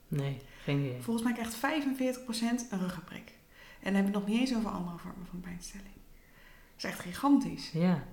Nee, 0.07 0.41
geen 0.63 0.79
idee. 0.79 1.01
Volgens 1.01 1.25
mij 1.25 1.33
krijgt 1.33 1.55
45% 1.55 2.69
een 2.69 2.79
ruggenprik. 2.79 3.34
En 3.85 3.93
dan 3.93 3.95
heb 3.95 4.07
ik 4.07 4.13
nog 4.13 4.25
niet 4.25 4.39
eens 4.39 4.55
over 4.55 4.69
andere 4.69 4.97
vormen 4.97 5.25
van 5.29 5.39
pijnstilling. 5.39 5.93
Dat 6.75 6.83
is 6.83 6.83
echt 6.83 6.99
gigantisch. 6.99 7.71
Ja. 7.71 8.03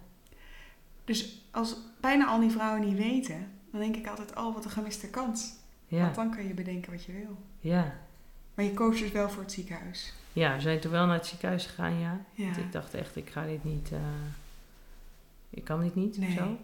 Dus 1.05 1.47
als 1.51 1.77
bijna 2.01 2.27
al 2.27 2.41
die 2.41 2.51
vrouwen 2.51 2.87
niet 2.87 2.97
weten, 2.97 3.51
dan 3.71 3.81
denk 3.81 3.97
ik 3.97 4.07
altijd, 4.07 4.37
oh 4.37 4.55
wat 4.55 4.65
een 4.65 4.71
gemiste 4.71 5.11
kans. 5.11 5.53
Ja. 5.87 6.03
Want 6.03 6.15
dan 6.15 6.31
kan 6.31 6.47
je 6.47 6.55
bedenken 6.55 6.93
wat 6.93 7.05
je 7.05 7.13
wil. 7.13 7.37
Ja. 7.61 7.95
Maar 8.55 8.65
je 8.65 8.75
koos 8.75 8.99
dus 8.99 9.11
wel 9.13 9.31
voor 9.31 9.43
het 9.43 9.53
ziekenhuis. 9.53 10.13
Ja, 10.33 10.55
we 10.55 10.61
zijn 10.61 10.81
toen 10.81 10.91
wel 10.91 11.07
naar 11.07 11.17
het 11.17 11.27
ziekenhuis 11.27 11.67
gegaan, 11.67 11.99
ja. 11.99 12.21
ja. 12.35 12.45
Want 12.45 12.57
ik 12.57 12.73
dacht 12.73 12.95
echt, 12.95 13.17
ik 13.17 13.31
ga 13.31 13.45
dit 13.45 13.65
niet, 13.65 13.91
uh, 13.93 13.99
ik 15.51 15.65
kan 15.65 15.81
dit 15.81 15.95
niet, 15.95 16.19
nee. 16.19 16.33
zo. 16.33 16.57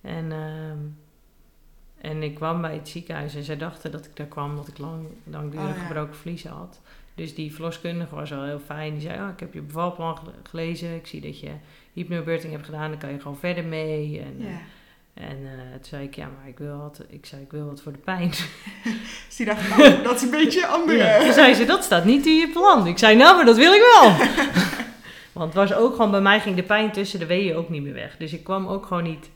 En, 0.00 0.24
uh, 0.30 2.10
en 2.10 2.22
ik 2.22 2.34
kwam 2.34 2.60
bij 2.60 2.74
het 2.74 2.88
ziekenhuis 2.88 3.34
en 3.34 3.44
zij 3.44 3.56
dachten 3.56 3.90
dat 3.90 4.04
ik 4.04 4.16
daar 4.16 4.26
kwam 4.26 4.50
omdat 4.50 4.68
ik 4.68 4.78
lang, 4.78 5.06
langdurig 5.24 5.70
oh, 5.70 5.76
ja. 5.76 5.82
gebroken 5.82 6.16
vliezen 6.16 6.50
had. 6.50 6.80
Dus 7.14 7.34
die 7.34 7.52
verloskundige 7.52 8.14
was 8.14 8.30
wel 8.30 8.44
heel 8.44 8.60
fijn. 8.66 8.92
Die 8.92 9.00
zei, 9.00 9.20
oh, 9.20 9.28
ik 9.28 9.40
heb 9.40 9.54
je 9.54 9.60
bevalplan 9.60 10.18
gelezen. 10.42 10.94
Ik 10.94 11.06
zie 11.06 11.20
dat 11.20 11.40
je 11.40 11.50
hypnobirthing 11.92 12.52
hebt 12.52 12.64
gedaan. 12.64 12.90
Dan 12.90 12.98
kan 12.98 13.10
je 13.10 13.20
gewoon 13.20 13.38
verder 13.38 13.64
mee. 13.64 14.20
En, 14.20 14.34
ja. 14.38 14.46
uh, 14.46 15.30
en 15.30 15.38
uh, 15.38 15.72
toen 15.72 15.84
zei 15.84 16.04
ik, 16.04 16.14
ja, 16.14 16.28
maar 16.38 16.48
ik 16.48 16.58
wil 16.58 16.78
wat, 16.78 17.04
ik 17.08 17.26
zei, 17.26 17.42
ik 17.42 17.50
wil 17.50 17.66
wat 17.66 17.82
voor 17.82 17.92
de 17.92 17.98
pijn. 17.98 18.30
dus 19.26 19.36
die 19.36 19.46
dacht, 19.46 19.70
oh, 19.70 20.04
dat 20.04 20.14
is 20.14 20.22
een 20.22 20.30
beetje 20.30 20.66
andere. 20.66 20.98
Ja. 20.98 21.20
Toen 21.20 21.32
zei 21.32 21.54
ze, 21.54 21.64
dat 21.64 21.84
staat 21.84 22.04
niet 22.04 22.26
in 22.26 22.36
je 22.36 22.48
plan. 22.48 22.86
Ik 22.86 22.98
zei, 22.98 23.16
nou, 23.16 23.36
maar 23.36 23.44
dat 23.44 23.56
wil 23.56 23.72
ik 23.72 23.82
wel. 23.94 24.10
Want 25.32 25.54
het 25.54 25.68
was 25.68 25.74
ook 25.74 25.94
gewoon, 25.94 26.10
bij 26.10 26.20
mij 26.20 26.40
ging 26.40 26.56
de 26.56 26.62
pijn 26.62 26.92
tussen 26.92 27.18
de 27.18 27.26
weeën 27.26 27.56
ook 27.56 27.68
niet 27.68 27.82
meer 27.82 27.92
weg. 27.92 28.16
Dus 28.16 28.32
ik 28.32 28.44
kwam 28.44 28.66
ook 28.66 28.86
gewoon 28.86 29.02
niet 29.02 29.30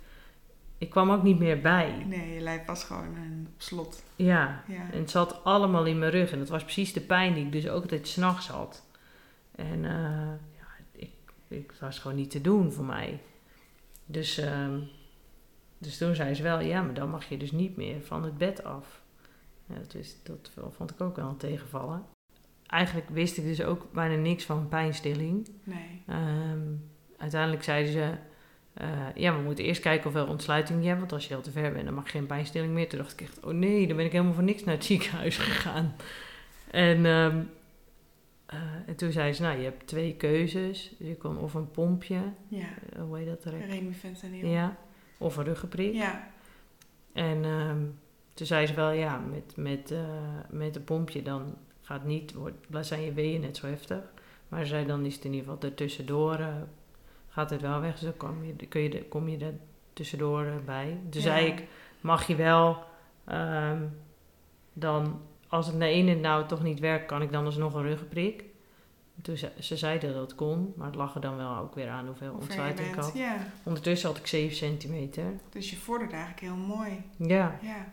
ik 0.79 0.91
kwam 0.91 1.11
ook 1.11 1.23
niet 1.23 1.39
meer 1.39 1.61
bij. 1.61 2.05
Nee, 2.07 2.35
je 2.35 2.41
lijf 2.41 2.65
was 2.65 2.85
gewoon 2.85 3.17
een 3.17 3.49
op 3.55 3.62
slot. 3.62 4.03
Ja. 4.17 4.62
ja. 4.69 4.91
en 4.93 4.99
het 4.99 5.11
zat 5.11 5.45
allemaal 5.45 5.85
in 5.85 5.99
mijn 5.99 6.11
rug. 6.11 6.33
En 6.33 6.39
dat 6.39 6.49
was 6.49 6.62
precies 6.62 6.93
de 6.93 7.01
pijn 7.01 7.35
die 7.35 7.45
ik 7.45 7.53
dus 7.53 7.68
ook 7.68 7.83
altijd 7.83 8.09
s'nachts 8.09 8.49
had. 8.49 8.87
En 9.55 9.79
uh, 9.85 10.31
ja, 10.57 10.66
ik, 10.93 11.11
ik 11.49 11.72
was 11.81 11.99
gewoon 11.99 12.16
niet 12.16 12.31
te 12.31 12.41
doen 12.41 12.72
voor 12.72 12.85
mij. 12.85 13.20
Dus, 14.07 14.39
uh, 14.39 14.74
dus 15.79 15.99
toen 15.99 16.14
zei 16.14 16.35
ze 16.35 16.43
wel, 16.43 16.61
ja, 16.61 16.83
maar 16.83 16.95
dan 16.95 17.11
mag 17.11 17.29
je 17.29 17.37
dus 17.37 17.53
niet 17.53 17.77
meer 17.77 18.03
van 18.03 18.24
het 18.24 18.39
bed 18.39 18.64
af. 18.64 19.03
Ja, 19.66 19.74
dat, 19.74 19.95
is, 19.95 20.16
dat 20.22 20.51
vond 20.70 20.91
ik 20.91 21.01
ook 21.01 21.16
wel 21.16 21.29
een 21.29 21.37
tegenvallen. 21.37 22.05
Eigenlijk 22.66 23.09
wist 23.09 23.37
ik 23.37 23.45
dus 23.45 23.62
ook 23.62 23.93
bijna 23.93 24.14
niks 24.14 24.45
van 24.45 24.68
pijnstilling. 24.68 25.49
Nee. 25.64 26.03
Um, 26.09 26.91
uiteindelijk 27.16 27.62
zeiden 27.62 27.93
ze 27.93 28.14
uh, 28.83 28.89
ja, 29.14 29.37
we 29.37 29.43
moeten 29.43 29.64
eerst 29.64 29.81
kijken 29.81 30.07
of 30.07 30.12
we 30.12 30.27
ontsluiting 30.27 30.81
hebben. 30.81 30.99
Want 30.99 31.12
als 31.12 31.27
je 31.27 31.35
heel 31.35 31.43
te 31.43 31.51
ver 31.51 31.72
bent, 31.72 31.85
dan 31.85 31.95
mag 31.95 32.05
je 32.05 32.11
geen 32.11 32.27
pijnstilling 32.27 32.72
meer. 32.72 32.89
Toen 32.89 32.99
dacht 32.99 33.12
ik 33.12 33.20
echt, 33.20 33.45
oh 33.45 33.53
nee, 33.53 33.87
dan 33.87 33.97
ben 33.97 34.07
ik 34.07 34.12
helemaal 34.12 34.35
voor 34.35 34.43
niks 34.43 34.64
naar 34.64 34.74
het 34.74 34.85
ziekenhuis 34.85 35.37
gegaan. 35.37 35.97
En, 36.70 37.05
um, 37.05 37.51
eh, 38.47 38.59
en 38.87 38.97
toen 38.97 39.12
zei 39.12 39.33
ze, 39.33 39.43
nou, 39.43 39.57
je 39.59 39.64
hebt 39.64 39.87
twee 39.87 40.14
keuzes. 40.14 40.95
Dus 40.99 41.09
je 41.09 41.16
kon 41.16 41.39
of 41.39 41.55
een 41.55 41.70
pompje, 41.70 42.18
Ja. 42.49 42.66
eh, 42.93 43.03
hoe 43.03 43.18
heet 43.18 43.27
dat 43.27 43.55
Fentanyl. 43.95 44.47
Ja, 44.47 44.77
of 45.18 45.37
een 45.37 45.45
ruggenprik. 45.45 45.95
Ja. 45.95 46.29
En 47.12 47.45
ehm, 47.45 47.81
toen 48.35 48.47
zei 48.47 48.66
ze 48.66 48.74
wel, 48.74 48.91
ja, 48.91 49.18
met, 49.18 49.57
met, 49.57 49.91
eh, 49.91 49.99
met 50.51 50.77
een 50.77 50.85
pompje 50.85 51.22
dan 51.22 51.55
gaat 51.83 52.05
niet, 52.05 52.33
wordt, 52.33 52.66
zijn 52.81 53.03
je 53.03 53.12
weeën 53.12 53.41
net 53.41 53.57
zo 53.57 53.66
heftig. 53.66 54.12
Maar 54.49 54.61
ze 54.62 54.66
zei, 54.66 54.87
dan 54.87 55.05
is 55.05 55.14
het 55.14 55.24
in 55.24 55.33
ieder 55.33 55.51
geval 55.51 55.68
ertussendoor, 55.68 56.35
eh 56.35 56.55
gaat 57.37 57.51
het 57.51 57.61
wel 57.61 57.80
weg. 57.80 57.93
Dus 57.93 58.01
dan 58.01 58.16
kom 58.16 58.45
je, 58.45 58.66
kun 58.66 58.80
je, 58.80 58.89
er- 58.99 59.05
kom 59.05 59.28
je 59.28 59.39
er 59.39 59.55
tussendoor 59.93 60.45
eh, 60.45 60.53
bij. 60.64 60.87
Toen 61.11 61.20
Ja. 61.22 61.26
zei 61.26 61.47
ik, 61.47 61.64
mag 62.01 62.26
je 62.26 62.34
wel 62.37 62.84
ehm, 63.24 63.82
dan, 64.72 65.20
als 65.49 65.66
het 65.66 65.78
de 65.78 65.87
ene 65.87 66.14
nou 66.14 66.47
toch 66.47 66.62
niet 66.62 66.80
werkt, 66.80 67.07
kan 67.07 67.22
ik 67.22 67.32
dan 67.32 67.45
alsnog 67.45 67.74
een 67.74 67.82
ruggenprik? 67.82 68.45
Toen 69.22 69.37
ze, 69.37 69.51
ze 69.61 69.76
zeiden 69.76 70.12
dat 70.12 70.22
het 70.22 70.34
kon, 70.34 70.72
maar 70.76 70.87
het 70.87 70.97
lag 70.97 71.14
er 71.14 71.20
dan 71.20 71.37
wel 71.37 71.57
ook 71.57 71.74
weer 71.74 71.89
aan 71.89 72.07
hoeveel 72.07 72.30
Hoe 72.30 72.41
ontsluiting 72.41 72.89
ik 72.89 72.95
had. 72.95 73.12
Ja. 73.14 73.37
Ondertussen 73.64 74.09
had 74.09 74.18
ik 74.18 74.26
7 74.26 74.57
centimeter. 74.57 75.24
Dus 75.51 75.70
je 75.70 75.76
vordert 75.76 76.12
eigenlijk 76.12 76.41
heel 76.41 76.57
mooi. 76.57 77.03
Ja, 77.16 77.59
Ja. 77.62 77.87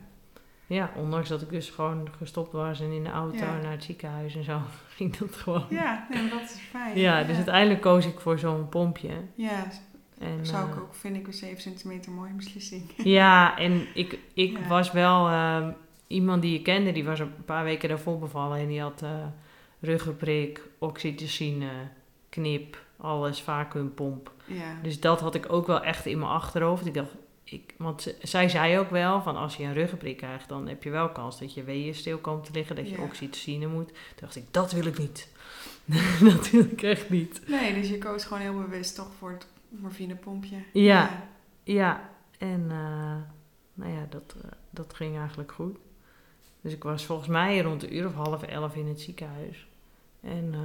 Ja, 0.68 0.92
ondanks 0.96 1.30
dat 1.30 1.42
ik 1.42 1.50
dus 1.50 1.70
gewoon 1.70 2.08
gestopt 2.18 2.52
was 2.52 2.82
en 2.82 2.92
in 2.92 3.04
de 3.04 3.10
auto 3.10 3.38
Ja. 3.46 3.58
naar 3.62 3.72
het 3.72 3.84
ziekenhuis 3.84 4.36
en 4.36 4.44
zo, 4.44 4.60
ging 4.98 5.18
dat 5.18 5.36
gewoon. 5.36 5.66
Ja, 5.70 6.08
nee, 6.10 6.22
maar 6.22 6.32
dat 6.32 6.42
is 6.42 6.58
fijn. 6.70 7.00
Ja, 7.00 7.24
dus 7.24 7.36
uiteindelijk 7.36 7.82
koos 7.82 8.06
ik 8.06 8.20
voor 8.20 8.40
zo'n 8.40 8.70
pompje. 8.70 9.10
Ja, 9.36 9.64
En, 10.20 10.46
zou 10.46 10.68
ik 10.70 10.76
eh, 10.76 10.82
ook, 10.82 10.96
vind 10.96 11.16
ik 11.16 11.28
een 11.28 11.34
7 11.34 11.62
centimeter 11.62 12.12
mooie 12.12 12.34
beslissing. 12.34 12.84
Ja, 13.04 13.58
en 13.58 13.88
ik, 13.94 14.20
ik 14.34 14.58
Ja. 14.58 14.68
was 14.68 14.92
wel 14.92 15.28
ehm, 15.28 15.72
iemand 16.08 16.42
die 16.42 16.52
je 16.52 16.62
kende, 16.62 16.92
die 16.92 17.04
was 17.06 17.20
een 17.20 17.46
paar 17.46 17.64
weken 17.64 17.90
daarvoor 17.90 18.20
bevallen 18.20 18.58
en 18.60 18.68
die 18.68 18.82
had 18.82 19.02
eh 19.02 19.10
ruggenprik, 19.80 20.62
oxytocine, 20.80 21.70
knip, 22.30 22.78
alles, 22.98 23.42
vacuümpomp. 23.42 24.32
Ja. 24.46 24.76
Dus 24.82 25.00
dat 25.00 25.20
had 25.22 25.36
ik 25.36 25.52
ook 25.52 25.68
wel 25.68 25.82
echt 25.84 26.06
in 26.06 26.20
mijn 26.20 26.32
achterhoofd. 26.32 26.86
Ik 26.86 26.94
dacht, 26.94 27.16
ik, 27.54 27.74
want 27.78 28.16
zij 28.22 28.50
zei 28.50 28.78
ook 28.80 28.90
wel 28.90 29.22
van 29.22 29.36
als 29.36 29.56
je 29.56 29.64
een 29.64 29.74
ruggenprik 29.74 30.18
krijgt, 30.18 30.50
dan 30.50 30.68
heb 30.68 30.84
je 30.84 30.90
wel 30.90 31.10
kans 31.10 31.40
dat 31.40 31.54
je 31.54 31.64
weeën 31.64 31.96
stil 31.96 32.18
komen 32.18 32.44
te 32.44 32.52
liggen, 32.54 32.76
dat 32.76 32.90
je 32.90 32.96
Ja. 32.98 33.04
oxytocine 33.04 33.68
moet. 33.68 33.88
Toen 33.88 33.96
dacht 34.20 34.36
ik, 34.36 34.44
dat 34.52 34.72
wil 34.72 34.86
ik 34.86 34.98
niet. 34.98 35.30
dat 36.34 36.50
wil 36.50 36.64
ik 36.64 36.82
echt 36.82 37.10
niet. 37.10 37.42
Nee, 37.48 37.74
dus 37.74 37.90
je 37.90 37.98
koos 37.98 38.24
gewoon 38.24 38.42
heel 38.44 38.54
bewust 38.62 38.96
toch 38.96 39.10
voor 39.18 39.32
het 39.32 39.48
morfinepompje. 39.70 40.58
Ja. 40.74 41.24
Ja, 41.64 42.10
en 42.38 42.66
eh, 42.70 43.16
nou 43.74 43.92
ja, 43.94 44.06
dat, 44.10 44.36
eh, 44.44 44.50
dat 44.70 44.94
ging 44.94 45.18
eigenlijk 45.18 45.52
goed. 45.52 45.78
Dus 46.62 46.74
ik 46.74 46.84
was 46.84 47.06
volgens 47.06 47.28
mij 47.28 47.62
rond 47.62 47.84
een 47.84 47.96
uur 47.96 48.08
of 48.08 48.14
half 48.14 48.44
elf 48.44 48.76
in 48.76 48.88
het 48.88 49.02
ziekenhuis. 49.02 49.68
En 50.22 50.50
eh, 50.54 50.60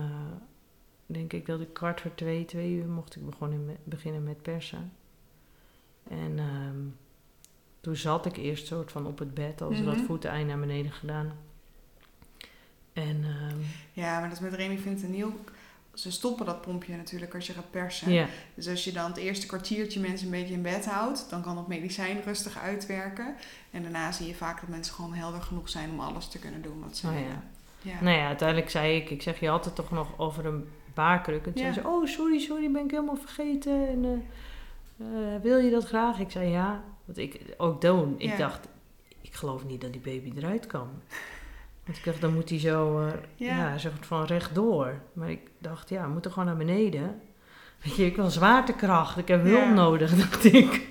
denk 1.06 1.32
ik 1.32 1.46
dat 1.46 1.60
ik 1.60 1.72
kwart 1.72 2.00
voor 2.00 2.14
twee, 2.14 2.44
twee 2.44 2.70
uur 2.72 2.86
mocht 2.86 3.16
ik 3.16 3.26
begonnen 3.26 3.66
met, 3.66 3.76
beginnen 3.84 4.24
met 4.24 4.42
persen. 4.42 4.92
En 6.10 6.38
ehm, 6.38 6.76
toen 7.80 7.96
zat 7.96 8.26
ik 8.26 8.36
eerst 8.36 8.66
soort 8.66 8.92
van 8.92 9.06
op 9.06 9.18
het 9.18 9.34
bed, 9.34 9.62
als 9.62 9.76
ze 9.76 9.84
dat 9.84 9.96
Mhm. 9.96 10.04
voeteneind 10.04 10.48
naar 10.48 10.58
beneden 10.58 10.92
gedaan. 10.92 11.32
En 12.92 13.24
ehm, 13.24 13.56
Ja, 13.92 14.20
maar 14.20 14.28
dat 14.28 14.40
met 14.40 14.54
Remy 14.54 14.78
Fentanyl. 14.78 15.32
Ze 15.94 16.10
stoppen 16.12 16.46
dat 16.46 16.60
pompje 16.60 16.96
natuurlijk 16.96 17.34
als 17.34 17.46
je 17.46 17.52
gaat 17.52 17.70
persen. 17.70 18.26
Dus 18.54 18.68
als 18.68 18.84
je 18.84 18.92
dan 18.92 19.06
het 19.10 19.16
eerste 19.16 19.46
kwartiertje 19.46 20.00
mensen 20.00 20.26
een 20.26 20.32
beetje 20.40 20.54
in 20.54 20.62
bed 20.62 20.86
houdt, 20.86 21.26
dan 21.30 21.42
kan 21.42 21.54
dat 21.54 21.68
medicijn 21.68 22.22
rustig 22.22 22.58
uitwerken. 22.58 23.34
En 23.70 23.82
daarna 23.82 24.12
zie 24.12 24.26
je 24.26 24.34
vaak 24.34 24.60
dat 24.60 24.68
mensen 24.68 24.94
gewoon 24.94 25.14
helder 25.14 25.42
genoeg 25.42 25.68
zijn 25.68 25.90
om 25.90 26.00
alles 26.00 26.28
te 26.28 26.38
kunnen 26.38 26.62
doen 26.62 26.80
wat 26.80 26.96
ze 26.96 27.06
Oh 27.06 27.12
ja. 27.14 27.42
Ja. 27.82 28.00
Nou 28.02 28.16
ja, 28.16 28.26
uiteindelijk 28.26 28.70
zei 28.70 28.96
ik, 28.96 29.10
ik 29.10 29.22
zeg, 29.22 29.40
je 29.40 29.48
had 29.48 29.64
het 29.64 29.74
toch 29.74 29.90
nog 29.90 30.18
over 30.18 30.46
een 30.46 30.68
baarkruk. 30.94 31.46
En 31.46 31.52
toen 31.52 31.64
Ja. 31.64 31.72
zei 31.72 31.84
ze, 31.86 31.90
oh 31.92 32.06
sorry, 32.06 32.38
sorry, 32.38 32.70
ben 32.70 32.84
ik 32.84 32.90
helemaal 32.90 33.16
vergeten. 33.16 33.88
En, 33.88 34.04
eh, 34.04 34.10
eh, 34.98 35.06
wil 35.42 35.58
je 35.58 35.70
dat 35.70 35.84
graag? 35.84 36.18
Ik 36.18 36.30
zei 36.30 36.48
ja, 36.50 36.84
wat 37.04 37.16
ik 37.16 37.40
ook 37.56 37.80
doen. 37.80 38.14
Ik 38.18 38.28
Ja. 38.30 38.36
dacht, 38.36 38.68
ik 39.20 39.34
geloof 39.34 39.64
niet 39.64 39.80
dat 39.80 39.92
die 39.92 40.00
baby 40.00 40.32
eruit 40.36 40.66
kan. 40.66 40.88
Want 41.84 41.98
ik 41.98 42.04
dacht, 42.04 42.20
dan 42.20 42.34
moet 42.34 42.48
hij 42.50 42.58
zo, 42.58 43.00
eh 43.06 43.12
Ja. 43.36 43.56
ja. 43.56 43.78
soort 43.78 44.06
van 44.06 44.24
rechtdoor. 44.24 45.00
Maar 45.12 45.30
ik 45.30 45.50
dacht, 45.58 45.88
ja, 45.88 46.02
we 46.06 46.12
moeten 46.12 46.30
gewoon 46.32 46.48
naar 46.48 46.56
beneden. 46.56 47.20
Weet 47.82 47.96
je, 47.96 48.06
ik 48.06 48.16
wil 48.16 48.30
zwaartekracht, 48.30 49.16
ik 49.18 49.28
heb 49.28 49.42
hulp 49.42 49.58
Ja. 49.62 49.72
nodig, 49.72 50.14
dacht 50.24 50.44
ik. 50.44 50.88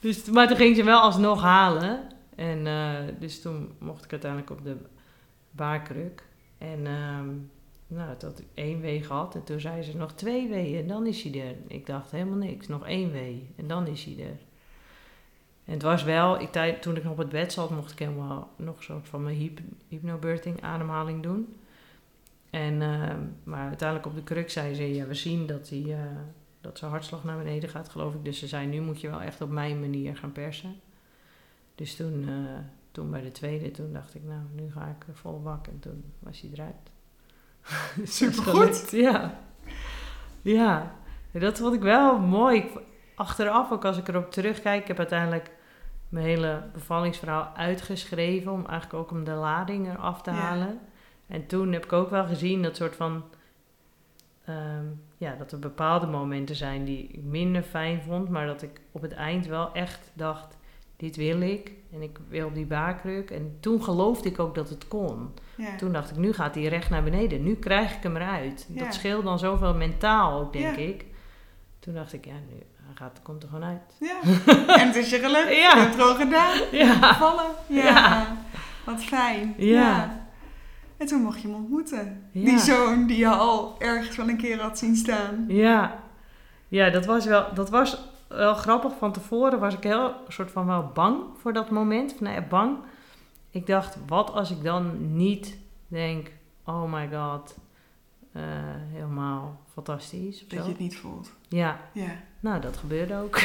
Dus, 0.00 0.24
maar 0.24 0.48
toen 0.48 0.56
ging 0.56 0.76
ze 0.76 0.82
wel 0.84 1.00
alsnog 1.00 1.42
halen. 1.42 2.00
En 2.34 2.66
eh, 2.66 2.92
dus 3.18 3.42
toen 3.42 3.72
mocht 3.78 4.04
ik 4.04 4.10
uiteindelijk 4.10 4.50
op 4.50 4.64
de 4.64 4.76
baarkruk. 5.50 6.22
En 6.58 6.86
ehm, 6.86 7.28
nou, 7.86 8.08
had 8.20 8.38
ik 8.38 8.46
één 8.54 8.80
wee 8.80 9.02
gehad. 9.02 9.34
En 9.34 9.44
toen 9.44 9.60
zei 9.60 9.82
ze 9.82 9.96
nog 9.96 10.12
twee 10.12 10.48
weeën 10.48 10.80
en 10.80 10.88
dan 10.88 11.06
is 11.06 11.22
hij 11.22 11.48
er. 11.48 11.56
Ik 11.66 11.86
dacht 11.86 12.10
helemaal 12.10 12.38
niks, 12.38 12.68
nog 12.68 12.86
één 12.86 13.12
wee 13.12 13.50
en 13.56 13.66
dan 13.66 13.86
is 13.86 14.04
hij 14.04 14.24
er. 14.24 14.38
En 15.64 15.72
het 15.72 15.82
was 15.82 16.02
wel, 16.02 16.40
ik, 16.40 16.52
toen 16.80 16.96
ik 16.96 17.02
nog 17.02 17.12
op 17.12 17.18
het 17.18 17.28
bed 17.28 17.52
zat, 17.52 17.70
mocht 17.70 17.92
ik 17.92 17.98
helemaal 17.98 18.50
nog 18.56 18.76
een 18.76 18.82
soort 18.82 19.08
van 19.08 19.22
mijn 19.22 19.36
hyp, 19.36 19.60
hypnobirthing 19.88 20.62
ademhaling 20.62 21.22
doen. 21.22 21.56
En, 22.50 22.82
ehm, 22.82 23.20
maar 23.44 23.68
uiteindelijk 23.68 24.08
op 24.08 24.14
de 24.14 24.22
kruk 24.22 24.50
zei 24.50 24.74
ze, 24.74 24.94
ja, 24.94 25.06
we 25.06 25.14
zien 25.14 25.46
dat, 25.46 25.68
die, 25.68 25.92
eh, 25.92 26.00
dat 26.60 26.78
zijn 26.78 26.90
hartslag 26.90 27.24
naar 27.24 27.38
beneden 27.38 27.68
gaat, 27.68 27.88
geloof 27.88 28.14
ik. 28.14 28.24
Dus 28.24 28.38
ze 28.38 28.46
zei, 28.46 28.66
nu 28.66 28.80
moet 28.80 29.00
je 29.00 29.10
wel 29.10 29.20
echt 29.20 29.40
op 29.40 29.50
mijn 29.50 29.80
manier 29.80 30.16
gaan 30.16 30.32
persen. 30.32 30.74
Dus 31.74 31.96
toen, 31.96 32.28
eh, 32.28 32.58
toen 32.90 33.10
bij 33.10 33.22
de 33.22 33.32
tweede, 33.32 33.70
toen 33.70 33.92
dacht 33.92 34.14
ik, 34.14 34.24
nou, 34.24 34.40
nu 34.54 34.70
ga 34.72 34.86
ik 34.86 35.14
vol 35.14 35.42
bak. 35.42 35.66
En 35.66 35.78
toen 35.78 36.04
was 36.18 36.40
hij 36.40 36.50
eruit. 36.52 36.93
Supergoed. 38.04 38.90
Ja. 38.90 39.38
Ja. 40.42 40.94
Dat 41.32 41.58
vond 41.58 41.74
ik 41.74 41.80
wel 41.82 42.18
mooi. 42.18 42.70
Achteraf, 43.14 43.72
ook 43.72 43.84
als 43.84 43.98
ik 43.98 44.08
erop 44.08 44.30
terugkijk, 44.32 44.80
ik 44.82 44.88
heb 44.88 44.98
uiteindelijk 44.98 45.50
mijn 46.08 46.26
hele 46.26 46.62
bevallingsverhaal 46.72 47.50
uitgeschreven. 47.56 48.52
Om 48.52 48.66
eigenlijk 48.66 48.94
ook 49.02 49.10
om 49.10 49.24
de 49.24 49.32
lading 49.32 49.88
eraf 49.92 50.22
te 50.22 50.30
Ja. 50.30 50.36
halen. 50.36 50.78
En 51.26 51.46
toen 51.46 51.72
heb 51.72 51.84
ik 51.84 51.92
ook 51.92 52.10
wel 52.10 52.26
gezien 52.26 52.62
dat 52.62 52.76
soort 52.76 52.96
van... 52.96 53.22
ehm, 54.44 54.84
ja, 55.16 55.34
dat 55.38 55.52
er 55.52 55.58
bepaalde 55.58 56.06
momenten 56.06 56.56
zijn 56.56 56.84
die 56.84 57.06
ik 57.06 57.22
minder 57.22 57.62
fijn 57.62 58.02
vond. 58.02 58.28
Maar 58.28 58.46
dat 58.46 58.62
ik 58.62 58.80
op 58.92 59.02
het 59.02 59.12
eind 59.12 59.46
wel 59.46 59.72
echt 59.72 60.10
dacht, 60.14 60.56
dit 60.96 61.16
wil 61.16 61.40
ik. 61.40 61.72
En 61.92 62.02
ik 62.02 62.18
wil 62.28 62.52
die 62.52 62.66
baarkruk. 62.66 63.30
En 63.30 63.56
toen 63.60 63.82
geloofde 63.82 64.28
ik 64.28 64.38
ook 64.38 64.54
dat 64.54 64.68
het 64.68 64.88
kon. 64.88 65.30
Ja. 65.56 65.76
Toen 65.76 65.92
dacht 65.92 66.10
ik, 66.10 66.16
nu 66.16 66.32
gaat 66.32 66.54
hij 66.54 66.64
recht 66.64 66.90
naar 66.90 67.02
beneden. 67.02 67.42
Nu 67.42 67.54
krijg 67.54 67.96
ik 67.96 68.02
hem 68.02 68.16
eruit. 68.16 68.66
Ja. 68.72 68.84
Dat 68.84 68.94
scheelt 68.94 69.24
dan 69.24 69.38
zoveel 69.38 69.74
mentaal 69.74 70.40
ook, 70.40 70.52
denk 70.52 70.76
Ja. 70.76 70.82
ik. 70.82 71.04
Toen 71.78 71.94
dacht 71.94 72.12
ik, 72.12 72.24
ja, 72.24 72.32
nu 72.32 72.62
hij 72.86 72.94
gaat, 72.94 73.20
komt 73.22 73.42
er 73.42 73.48
gewoon 73.48 73.64
uit. 73.64 73.96
Ja. 74.00 74.16
en 74.80 74.86
het 74.86 74.96
is 74.96 75.10
je 75.10 75.18
gelukt. 75.18 75.48
Je 75.48 75.70
hebt 75.74 75.86
het 75.86 76.00
gewoon 76.02 76.16
gedaan. 76.16 76.56
Ja. 76.86 77.14
Vallen. 77.14 77.50
Ja. 77.66 77.84
Ja. 77.84 78.36
Wat 78.84 79.04
fijn. 79.04 79.54
Ja. 79.56 80.22
En 80.96 81.06
toen 81.06 81.22
mocht 81.22 81.40
je 81.40 81.48
hem 81.48 81.56
ontmoeten. 81.56 82.28
Ja. 82.30 82.44
Die 82.44 82.58
zoon 82.58 83.06
die 83.06 83.16
je 83.18 83.28
al 83.28 83.74
ergens 83.78 84.16
wel 84.16 84.28
een 84.28 84.36
keer 84.36 84.60
had 84.60 84.78
zien 84.78 84.96
staan. 84.96 85.44
Ja, 85.48 85.98
ja 86.68 86.90
dat, 86.90 87.06
was 87.06 87.24
wel, 87.26 87.46
dat 87.54 87.70
was 87.70 87.98
wel 88.28 88.54
grappig. 88.54 88.92
Van 88.98 89.12
tevoren 89.12 89.58
was 89.58 89.74
ik 89.74 89.82
heel 89.82 90.14
soort 90.28 90.50
van 90.50 90.66
wel 90.66 90.90
bang 90.94 91.16
voor 91.40 91.52
dat 91.52 91.70
moment. 91.70 92.14
Ja, 92.20 92.40
bang. 92.40 92.76
Ik 93.54 93.66
dacht, 93.66 93.98
wat 94.06 94.30
als 94.32 94.50
ik 94.50 94.62
dan 94.62 95.16
niet 95.16 95.58
denk, 95.88 96.30
oh 96.64 96.92
my 96.92 97.08
god, 97.12 97.56
eh, 98.32 98.42
helemaal 98.92 99.60
fantastisch. 99.72 100.40
Dat 100.48 100.58
zo. 100.58 100.64
je 100.64 100.70
het 100.70 100.78
niet 100.78 100.96
voelt. 100.96 101.30
Ja, 101.48 101.80
Ja. 101.92 102.10
nou 102.40 102.60
dat 102.60 102.76
gebeurde 102.76 103.16
ook. 103.16 103.40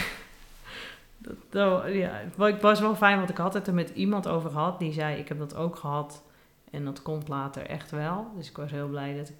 dat, 1.17 1.35
dat- 1.49 1.93
ja, 1.93 2.21
het 2.37 2.61
was 2.61 2.79
wel 2.79 2.95
fijn, 2.95 3.17
want 3.17 3.29
ik 3.29 3.37
had 3.37 3.53
het 3.53 3.67
er 3.67 3.73
met 3.73 3.89
iemand 3.89 4.27
over 4.27 4.49
gehad. 4.51 4.79
Die 4.79 4.93
zei, 4.93 5.17
ik 5.19 5.27
heb 5.27 5.37
dat 5.37 5.55
ook 5.55 5.75
gehad. 5.75 6.23
En 6.71 6.85
dat 6.85 7.01
komt 7.01 7.27
later 7.27 7.65
echt 7.65 7.91
wel. 7.91 8.31
Dus 8.35 8.49
ik 8.49 8.57
was 8.57 8.71
heel 8.71 8.87
blij 8.87 9.17
dat 9.17 9.29
ik 9.29 9.35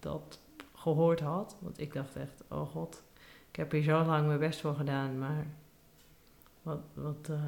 dat 0.00 0.40
gehoord 0.74 1.20
had. 1.20 1.56
Want 1.60 1.80
ik 1.80 1.92
dacht 1.92 2.16
echt, 2.16 2.42
oh 2.48 2.68
god, 2.68 3.02
ik 3.50 3.56
heb 3.56 3.70
hier 3.72 3.82
zo 3.82 4.04
lang 4.04 4.26
mijn 4.26 4.38
best 4.38 4.60
voor 4.60 4.74
gedaan. 4.74 5.18
Maar 5.18 5.46
wat, 6.62 6.80
wat 6.94 7.28
eh, 7.30 7.38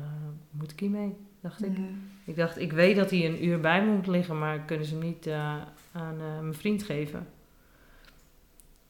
moet 0.51 0.71
ik 0.73 0.81
hiermee, 0.81 1.17
dacht 1.41 1.65
ik. 1.65 1.79
Ik 2.25 2.37
dacht, 2.37 2.59
ik 2.59 2.73
weet 2.73 2.97
dat 2.97 3.11
hij 3.11 3.27
een 3.27 3.45
uur 3.45 3.61
bij 3.61 3.85
me 3.85 3.93
moet 3.93 4.07
liggen, 4.07 4.39
maar 4.39 4.59
kunnen 4.61 4.87
ze 4.87 4.95
hem 4.95 5.03
niet 5.05 5.27
eh, 5.27 5.57
aan 5.93 6.21
eh, 6.21 6.41
mijn 6.41 6.55
vriend 6.55 6.83
geven. 6.83 7.29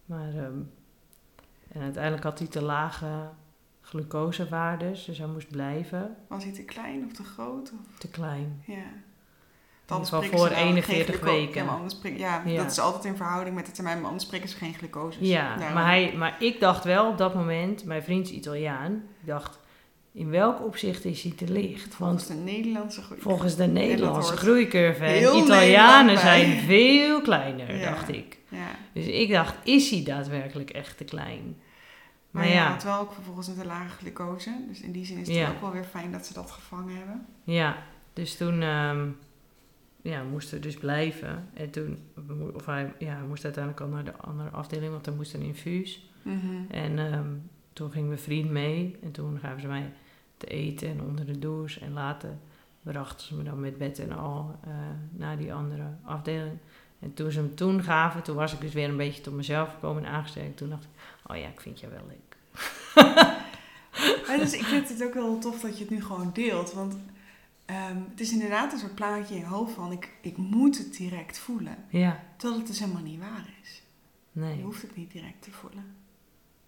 Maar, 0.05 0.29
ehm, 0.29 0.59
en 1.73 1.81
uiteindelijk 1.83 2.23
had 2.25 2.39
hij 2.39 2.49
te 2.49 2.63
lage 2.63 3.29
glucosewaardes, 3.81 5.05
dus 5.05 5.19
hij 5.19 5.27
moest 5.27 5.51
blijven. 5.51 6.17
Was 6.29 6.45
hij 6.45 6.53
te 6.53 6.65
klein 6.65 7.05
of 7.05 7.13
te 7.13 7.23
groot? 7.23 7.73
Of? 7.73 7.99
Te 7.99 8.09
klein. 8.09 8.63
Ja. 8.67 8.83
Geval 9.87 10.19
prikken 10.19 10.39
voor 10.39 10.49
ze 10.49 10.55
dan 10.55 10.63
geen 10.63 10.75
41 10.77 11.15
gluco- 11.17 11.25
weken. 11.37 11.65
Ja, 11.65 11.81
prik- 12.01 12.19
ja, 12.19 12.43
Ja. 12.47 12.57
dat 12.63 12.71
is 12.71 12.79
altijd 12.79 13.05
in 13.05 13.17
verhouding 13.17 13.57
met 13.57 13.67
de 13.67 13.73
termijn, 13.73 13.97
maar 14.01 14.07
anders 14.11 14.27
prikken 14.29 14.51
ze 14.51 14.57
geen 14.57 14.75
glucose. 14.75 15.25
Ja, 15.27 15.57
Daarom- 15.57 15.75
maar, 15.75 15.87
hij, 15.87 16.15
maar 16.17 16.43
ik 16.43 16.61
dacht 16.61 16.85
wel 16.85 17.09
op 17.11 17.19
dat 17.19 17.35
moment, 17.35 17.85
mijn 17.85 18.03
vriend 18.03 18.27
is 18.27 18.33
Italiaan, 18.33 18.93
ik 18.93 19.27
dacht, 19.27 19.59
in 20.13 20.31
welk 20.31 20.65
opzicht 20.65 21.05
is 21.05 21.23
hij 21.23 21.33
te 21.33 21.49
licht? 21.53 21.95
Volgens 21.95 22.27
de 22.27 22.35
Nederlandse 22.35 23.03
groei. 23.03 23.21
Volgens 23.21 23.57
de 23.57 23.67
Nederlandse 23.67 24.37
groeicurve. 24.37 25.05
En 25.05 25.37
Italianen 25.37 26.19
zijn 26.19 26.61
veel 26.61 27.21
kleiner, 27.21 27.77
Ja. 27.77 27.91
dacht 27.91 28.09
ik. 28.09 28.39
Ja. 28.49 28.69
Dus 28.93 29.07
ik 29.07 29.31
dacht, 29.31 29.55
is 29.65 29.91
hij 29.91 30.03
daadwerkelijk 30.05 30.71
echt 30.71 30.97
te 30.97 31.05
klein? 31.05 31.43
Maar, 32.31 32.43
Maar 32.43 32.53
ja, 32.53 32.65
ja, 32.65 32.71
had 32.71 32.83
wel 32.83 32.99
ook 33.01 33.13
vervolgens 33.13 33.49
met 33.49 33.59
een 33.59 33.67
lage 33.67 33.97
glucose. 33.97 34.65
Dus 34.69 34.81
in 34.81 34.93
die 34.93 35.05
zin 35.05 35.19
is 35.19 35.29
het 35.39 35.49
ook 35.49 35.61
wel 35.61 35.73
weer 35.73 35.85
fijn 35.85 36.13
dat 36.13 36.27
ze 36.27 36.33
dat 36.33 36.51
gevangen 36.51 36.97
hebben. 36.97 37.27
ja. 37.45 37.77
Dus 38.13 38.37
toen 38.37 38.63
ehm, 38.63 39.07
ja, 40.03 40.23
moesten 40.23 40.55
we 40.55 40.61
dus 40.61 40.77
blijven. 40.77 41.49
En 41.55 41.71
toen, 41.71 41.99
of 42.55 42.67
hij 42.67 42.93
ja, 42.99 43.19
moest 43.29 43.45
uiteindelijk 43.45 43.83
al 43.85 43.89
naar 43.91 44.05
de 44.05 44.17
andere 44.17 44.49
afdeling, 44.51 44.93
want 44.93 45.07
er 45.07 45.13
moest 45.13 45.35
een 45.35 45.43
infuus. 45.43 46.11
Mhm. 46.23 46.37
En 46.71 46.99
ehm, 46.99 47.27
toen 47.73 47.91
ging 47.91 48.07
mijn 48.07 48.19
vriend 48.19 48.51
mee. 48.51 48.97
En 49.03 49.11
toen 49.11 49.39
gaven 49.39 49.61
ze 49.61 49.67
mij 49.67 49.93
te 50.37 50.47
eten 50.47 50.89
en 50.89 51.03
onder 51.03 51.27
de 51.27 51.39
douche. 51.39 51.81
En 51.81 51.93
later 51.93 52.37
brachten 52.83 53.27
ze 53.27 53.35
me 53.35 53.43
dan 53.43 53.61
met 53.61 53.79
bed 53.79 53.99
en 53.99 54.13
al 54.13 54.59
eh, 54.65 54.73
naar 55.11 55.37
die 55.37 55.55
andere 55.55 55.87
afdeling. 56.03 56.59
En 56.99 57.15
toen 57.15 57.31
ze 57.31 57.39
hem 57.39 57.55
toen 57.55 57.83
gaven, 57.83 58.23
toen 58.23 58.37
was 58.37 58.53
ik 58.53 58.61
dus 58.61 58.73
weer 58.73 58.89
een 58.89 58.97
beetje 58.97 59.23
tot 59.23 59.35
mezelf 59.35 59.73
gekomen 59.73 60.05
en 60.05 60.11
aangesterkt. 60.11 60.57
Toen 60.57 60.69
dacht 60.69 60.85
ik, 60.85 60.91
oh 61.27 61.37
ja, 61.37 61.49
ik 61.49 61.61
vind 61.61 61.81
jou 61.81 61.93
wel 61.93 62.07
leuk. 62.07 62.37
Ja, 64.27 64.37
dus 64.37 64.53
ik 64.53 64.65
vind 64.65 64.89
het 64.89 65.05
ook 65.05 65.15
wel 65.15 65.39
tof 65.39 65.61
dat 65.61 65.79
je 65.79 65.85
het 65.85 65.93
nu 65.93 66.03
gewoon 66.03 66.31
deelt. 66.33 66.73
Want 66.73 66.97
ehm, 67.65 67.97
het 68.11 68.21
is 68.21 68.33
inderdaad 68.33 68.73
een 68.73 68.79
soort 68.79 68.95
plaatje 68.95 69.35
in 69.35 69.41
je 69.41 69.47
hoofd 69.47 69.73
van... 69.75 69.93
Ik, 69.93 70.13
ik 70.21 70.37
moet 70.37 70.79
het 70.79 70.97
direct 70.97 71.39
voelen. 71.39 71.77
Ja, 71.89 72.25
Terwijl 72.37 72.61
het 72.61 72.69
dus 72.69 72.79
helemaal 72.79 73.03
niet 73.03 73.19
waar 73.19 73.55
is. 73.63 73.83
Je 74.33 74.41
nee, 74.41 74.63
hoeft 74.63 74.83
het 74.83 74.97
niet 74.97 75.11
direct 75.13 75.43
te 75.43 75.51
voelen. 75.51 75.85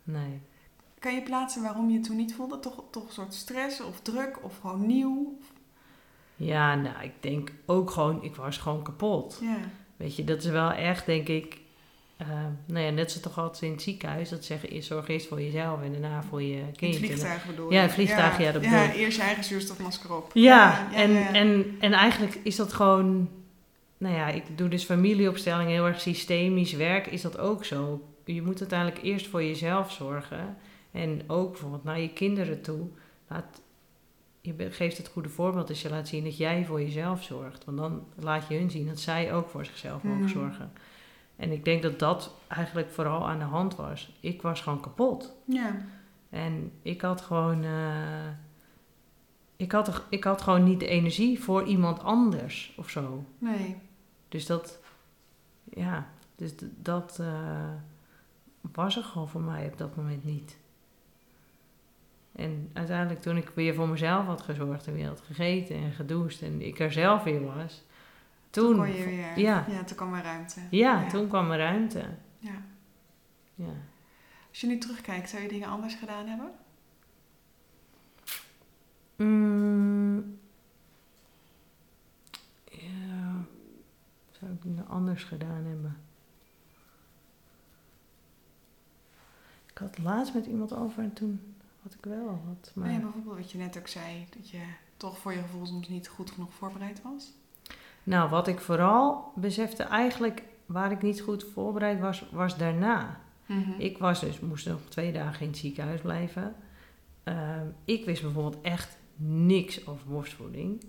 nee. 0.03 0.40
Kan 1.03 1.14
je 1.14 1.22
plaatsen 1.22 1.62
waarom 1.62 1.90
je 1.90 1.96
het 1.96 2.07
toen 2.07 2.16
niet 2.16 2.34
voelde? 2.34 2.61
Toch, 2.61 2.82
toch 2.90 3.07
een 3.07 3.12
soort 3.12 3.34
stress 3.34 3.80
of 3.80 4.00
druk 4.00 4.38
of 4.42 4.59
gewoon 4.61 4.86
nieuw? 4.86 5.38
Ja, 6.36 6.74
nou, 6.74 7.03
ik 7.03 7.12
denk 7.20 7.53
ook 7.66 7.90
gewoon, 7.90 8.22
ik 8.22 8.36
was 8.36 8.57
gewoon 8.59 8.82
kapot. 8.82 9.38
Ja. 9.40 9.57
Weet 9.96 10.16
je, 10.16 10.24
dat 10.24 10.38
is 10.44 10.50
wel 10.50 10.70
echt, 10.72 11.07
denk 11.07 11.28
ik, 11.28 11.61
eh, 12.16 12.28
nou 12.66 12.84
ja, 12.84 12.90
net 12.90 13.12
zo 13.12 13.20
toch 13.20 13.38
altijd 13.38 13.62
in 13.62 13.70
het 13.70 13.82
ziekenhuis, 13.82 14.28
dat 14.28 14.44
zeggen, 14.44 14.82
zorg 14.82 15.09
eerst 15.09 15.26
voor 15.28 15.42
jezelf 15.42 15.82
en 15.82 15.92
daarna 15.92 16.22
voor 16.22 16.42
je 16.42 16.57
In 16.57 16.64
het 16.66 16.76
kind. 16.76 16.94
En 16.94 17.00
vliegtuig 17.00 17.46
bedoel 17.46 17.70
Ja, 17.72 17.76
je? 17.76 17.82
het 17.82 17.92
vliegtuig, 17.92 18.38
ja, 18.38 18.53
dat 18.53 18.62
Ja, 18.64 18.70
bedoel 18.70 18.84
ik. 18.84 18.94
eerst 18.94 19.16
je 19.16 19.22
eigen 19.22 19.44
zuurstofmasker 19.44 20.16
op. 20.16 20.30
Ja, 20.34 20.88
ja, 20.90 20.94
en, 20.94 21.11
ja. 21.12 21.32
En, 21.32 21.76
en 21.80 21.92
eigenlijk 21.92 22.34
is 22.42 22.57
dat 22.57 22.72
gewoon, 22.72 23.28
nou 23.98 24.14
ja, 24.14 24.28
ik 24.28 24.59
doe 24.59 24.68
dus 24.68 24.84
familieopstelling, 24.84 25.68
heel 25.70 25.86
erg 25.86 26.00
systemisch 26.00 26.72
werk, 26.72 27.07
is 27.07 27.22
dat 27.22 27.38
ook 27.38 27.64
zo. 27.64 28.07
Je 28.24 28.42
moet 28.42 28.61
uiteindelijk 28.61 29.03
eerst 29.03 29.26
voor 29.26 29.42
jezelf 29.44 29.92
zorgen 29.92 30.57
en 30.93 31.22
ook 31.26 31.51
bijvoorbeeld 31.51 31.84
naar 31.84 32.01
je 32.01 32.12
kinderen 32.12 32.62
toe. 32.62 32.86
Laat, 33.28 33.62
je 34.40 34.70
geeft 34.70 34.97
het 34.99 35.09
goede 35.09 35.28
voorbeeld 35.28 35.68
als 35.68 35.82
je 35.82 35.90
laat 35.90 36.09
zien 36.09 36.24
dat 36.24 36.36
jij 36.36 36.64
voor 36.64 36.80
jezelf 36.80 37.22
zorgt. 37.22 37.64
Want 37.64 37.78
dan 37.78 38.05
laat 38.18 38.49
je 38.49 38.55
hun 38.59 38.70
zien 38.70 38.86
dat 38.86 39.01
zij 39.01 39.34
ook 39.34 39.49
voor 39.49 39.64
zichzelf 39.64 40.03
mogen 40.03 40.20
Mhm. 40.20 40.28
zorgen. 40.28 40.72
En 41.36 41.53
ik 41.53 41.64
denk 41.64 41.82
dat 41.82 41.99
dat 41.99 42.34
eigenlijk 42.49 42.90
vooral 42.90 43.28
aan 43.28 43.38
de 43.38 43.45
hand 43.45 43.76
was. 43.76 44.16
Ik 44.20 44.43
was 44.43 44.61
gewoon 44.61 44.80
kapot. 44.80 45.32
Ja. 45.45 45.76
En 46.30 46.72
ik 46.82 47.01
had 47.01 47.20
gewoon. 47.20 47.64
eh, 47.64 48.28
ik, 49.57 49.72
had, 49.72 50.03
ik 50.09 50.24
had 50.24 50.43
gewoon 50.43 50.64
niet 50.64 50.80
de 50.80 50.86
energie 50.86 51.40
voor 51.43 51.64
iemand 51.64 52.03
anders 52.03 52.74
of 52.76 52.90
zo. 52.90 53.24
Nee. 53.38 53.76
Dus 54.28 54.47
dat. 54.47 54.80
Ja, 55.74 56.07
dus 56.36 56.53
dat 56.76 57.18
eh, 57.20 57.70
was 58.72 58.97
er 58.97 59.05
gewoon 59.05 59.28
voor 59.28 59.40
mij 59.40 59.66
op 59.66 59.78
dat 59.78 59.97
moment 59.97 60.24
niet. 60.24 60.59
Uiteindelijk, 62.82 63.22
toen 63.22 63.36
ik 63.36 63.48
weer 63.48 63.74
voor 63.74 63.88
mezelf 63.88 64.26
had 64.26 64.42
gezorgd 64.42 64.86
en 64.86 64.92
weer 64.92 65.06
had 65.06 65.20
gegeten 65.20 65.76
en 65.76 65.92
gedoucht 65.92 66.42
en 66.42 66.60
ik 66.62 66.78
er 66.78 66.92
zelf 66.92 67.22
weer 67.22 67.44
was, 67.54 67.84
toen. 68.50 68.76
kon 68.76 68.92
je 68.92 69.04
weer... 69.04 69.38
ja. 69.38 69.66
Ja, 69.68 69.84
toen 69.84 69.96
kwam 69.96 70.14
er 70.14 70.22
ruimte. 70.22 70.60
ja, 70.70 71.06
toen 71.06 71.28
kwam 71.28 71.50
er 71.50 71.58
ruimte. 71.58 72.04
Ja. 72.38 72.62
Ja. 73.54 73.72
Als 74.48 74.60
je 74.60 74.66
nu 74.66 74.78
terugkijkt, 74.78 75.30
zou 75.30 75.42
je 75.42 75.48
dingen 75.48 75.68
anders 75.68 75.94
gedaan 75.94 76.26
hebben? 76.26 76.50
Mm, 79.16 80.38
ja, 82.64 83.44
zou 84.30 84.52
ik 84.52 84.62
dingen 84.62 84.88
anders 84.88 85.24
gedaan 85.24 85.64
hebben? 85.64 85.96
Ik 89.66 89.78
had 89.78 89.88
het 89.88 89.98
laatst 90.04 90.34
met 90.34 90.46
iemand 90.46 90.72
over 90.72 91.02
en 91.02 91.12
toen 91.12 91.51
had 91.82 91.94
ik 91.94 92.04
wel 92.04 92.42
wat. 92.46 92.72
Maar... 92.74 92.84
Maar 92.84 92.94
ja, 92.94 93.00
bijvoorbeeld 93.00 93.36
wat 93.36 93.50
je 93.50 93.58
net 93.58 93.78
ook 93.78 93.88
zei, 93.88 94.26
dat 94.36 94.50
je 94.50 94.60
toch 94.96 95.18
voor 95.18 95.32
je 95.32 95.40
gevoel 95.40 95.66
soms 95.66 95.88
niet 95.88 96.08
goed 96.08 96.30
genoeg 96.30 96.54
voorbereid 96.54 97.02
was. 97.02 97.32
Nou, 98.02 98.30
wat 98.30 98.48
ik 98.48 98.60
vooral 98.60 99.32
besefte 99.34 99.82
eigenlijk, 99.82 100.42
waar 100.66 100.90
ik 100.90 101.02
niet 101.02 101.20
goed 101.20 101.44
voorbereid 101.44 102.00
was, 102.00 102.28
was 102.30 102.56
daarna. 102.56 103.20
Mhm. 103.46 103.70
Ik 103.78 103.98
was 103.98 104.20
dus, 104.20 104.40
moest 104.40 104.66
nog 104.66 104.80
twee 104.88 105.12
dagen 105.12 105.40
in 105.40 105.48
het 105.48 105.56
ziekenhuis 105.56 106.00
blijven. 106.00 106.54
Ehm, 107.22 107.66
ik 107.84 108.04
wist 108.04 108.22
bijvoorbeeld 108.22 108.62
echt 108.62 108.98
niks 109.16 109.86
over 109.86 110.08
borstvoeding. 110.08 110.84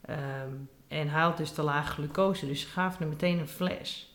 Ehm, 0.00 0.52
en 0.88 1.08
hij 1.08 1.22
had 1.22 1.36
dus 1.36 1.50
te 1.50 1.62
laag 1.62 1.92
glucose, 1.92 2.46
dus 2.46 2.60
ze 2.60 2.66
gaven 2.66 2.98
hem 2.98 3.08
meteen 3.08 3.38
een 3.38 3.48
fles. 3.48 4.13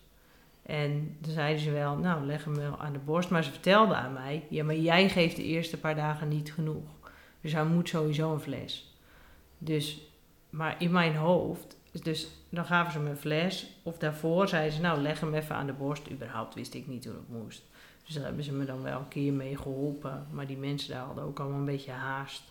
En 0.70 1.18
toen 1.22 1.34
zeiden 1.34 1.62
ze 1.62 1.72
wel, 1.72 1.98
nou 1.98 2.26
leg 2.26 2.44
hem 2.44 2.56
wel 2.56 2.80
aan 2.80 2.94
de 2.94 3.00
borst. 3.00 3.30
Maar 3.30 3.44
ze 3.44 3.52
vertelden 3.52 3.98
aan 3.98 4.14
mij, 4.14 4.46
ja 4.50 4.64
maar 4.64 4.76
jij 4.76 5.10
geeft 5.10 5.36
de 5.36 5.44
eerste 5.44 5.78
paar 5.78 5.96
dagen 5.96 6.28
niet 6.28 6.54
genoeg. 6.54 6.90
Dus 7.42 7.54
hij 7.54 7.66
moet 7.66 7.90
sowieso 7.90 8.34
een 8.34 8.40
fles. 8.40 8.98
Dus, 9.58 10.02
maar 10.50 10.76
in 10.82 10.92
mijn 10.92 11.16
hoofd, 11.16 11.78
dus 12.04 12.28
dan 12.50 12.66
gaven 12.66 12.92
ze 12.92 13.00
me 13.00 13.10
een 13.10 13.18
fles. 13.18 13.80
Of 13.84 13.98
daarvoor 13.98 14.48
zeiden 14.48 14.74
ze, 14.74 14.82
nou 14.82 15.02
leg 15.02 15.20
hem 15.20 15.34
even 15.34 15.56
aan 15.56 15.66
de 15.66 15.74
borst. 15.74 16.12
Überhaupt 16.12 16.56
wist 16.56 16.74
ik 16.74 16.88
niet 16.88 17.06
hoe 17.06 17.14
dat 17.14 17.40
moest. 17.42 17.64
Dus 18.06 18.16
daar 18.16 18.26
hebben 18.26 18.44
ze 18.44 18.54
me 18.54 18.66
dan 18.66 18.82
wel 18.82 19.00
een 19.00 19.08
keer 19.08 19.34
mee 19.34 19.58
geholpen. 19.58 20.28
Maar 20.32 20.48
die 20.48 20.58
mensen 20.58 20.94
daar 20.94 21.06
hadden 21.06 21.24
ook 21.24 21.40
allemaal 21.40 21.60
een 21.60 21.66
beetje 21.66 21.92
haast. 21.92 22.44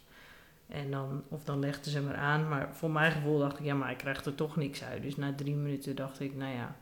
En 0.68 0.90
dan, 0.90 1.22
of 1.28 1.44
dan 1.44 1.58
legden 1.58 1.92
ze 1.92 2.00
me 2.00 2.14
aan. 2.14 2.48
Maar 2.48 2.68
voor 2.72 2.90
mijn 2.90 3.12
gevoel 3.12 3.38
dacht 3.38 3.58
ik, 3.58 3.64
ja, 3.64 3.74
maar 3.74 3.90
ik 3.90 3.98
krijg 3.98 4.24
er 4.24 4.34
toch 4.34 4.56
niks 4.56 4.84
uit. 4.84 5.02
Dus 5.02 5.16
na 5.16 5.34
drie 5.34 5.54
minuten 5.54 5.96
dacht 5.96 6.20
ik, 6.20 6.34
nou 6.36 6.54
ja, 6.54 6.76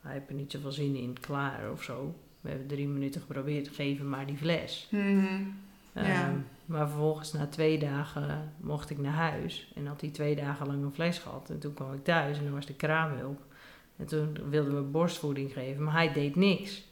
hij 0.00 0.12
heeft 0.12 0.28
er 0.28 0.34
niet 0.34 0.52
zoveel 0.52 0.72
zin 0.72 0.94
in, 0.94 1.20
klaar 1.20 1.70
of 1.70 1.82
zo. 1.82 2.14
We 2.40 2.48
hebben 2.48 2.66
drie 2.66 2.88
minuten 2.88 3.20
geprobeerd, 3.20 3.76
hem 3.76 4.08
maar 4.08 4.26
die 4.26 4.36
fles. 4.36 4.88
Mhm. 4.90 5.42
Ja. 5.92 6.02
Ehm, 6.02 6.38
maar 6.64 6.88
vervolgens 6.88 7.32
na 7.32 7.46
twee 7.46 7.78
dagen 7.78 8.52
mocht 8.60 8.90
ik 8.90 8.98
naar 8.98 9.12
huis. 9.12 9.72
En 9.74 9.86
had 9.86 10.00
hij 10.00 10.10
twee 10.10 10.36
dagen 10.36 10.66
lang 10.66 10.82
een 10.82 10.94
fles 10.94 11.18
gehad. 11.18 11.50
En 11.50 11.58
toen 11.58 11.74
kwam 11.74 11.92
ik 11.92 12.04
thuis 12.04 12.38
en 12.38 12.44
dan 12.44 12.52
was 12.52 12.66
de 12.66 12.74
kraamhulp. 12.74 13.42
En 13.96 14.06
toen 14.06 14.50
wilden 14.50 14.74
we 14.74 14.82
borstvoeding 14.82 15.52
geven, 15.52 15.84
maar 15.84 15.94
hij 15.94 16.12
deed 16.12 16.36
niks. 16.36 16.84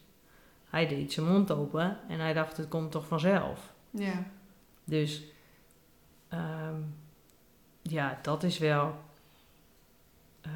Hij 0.71 0.87
deed 0.87 1.13
zijn 1.13 1.27
mond 1.27 1.51
open 1.51 1.99
en 2.09 2.19
hij 2.19 2.33
dacht, 2.33 2.57
het 2.57 2.69
komt 2.69 2.91
toch 2.91 3.07
vanzelf. 3.07 3.73
Ja. 3.91 4.25
Dus 4.85 5.23
ehm, 6.29 6.81
ja, 7.83 8.19
dat 8.23 8.43
is 8.43 8.59
wel 8.59 8.95
eh, 10.41 10.51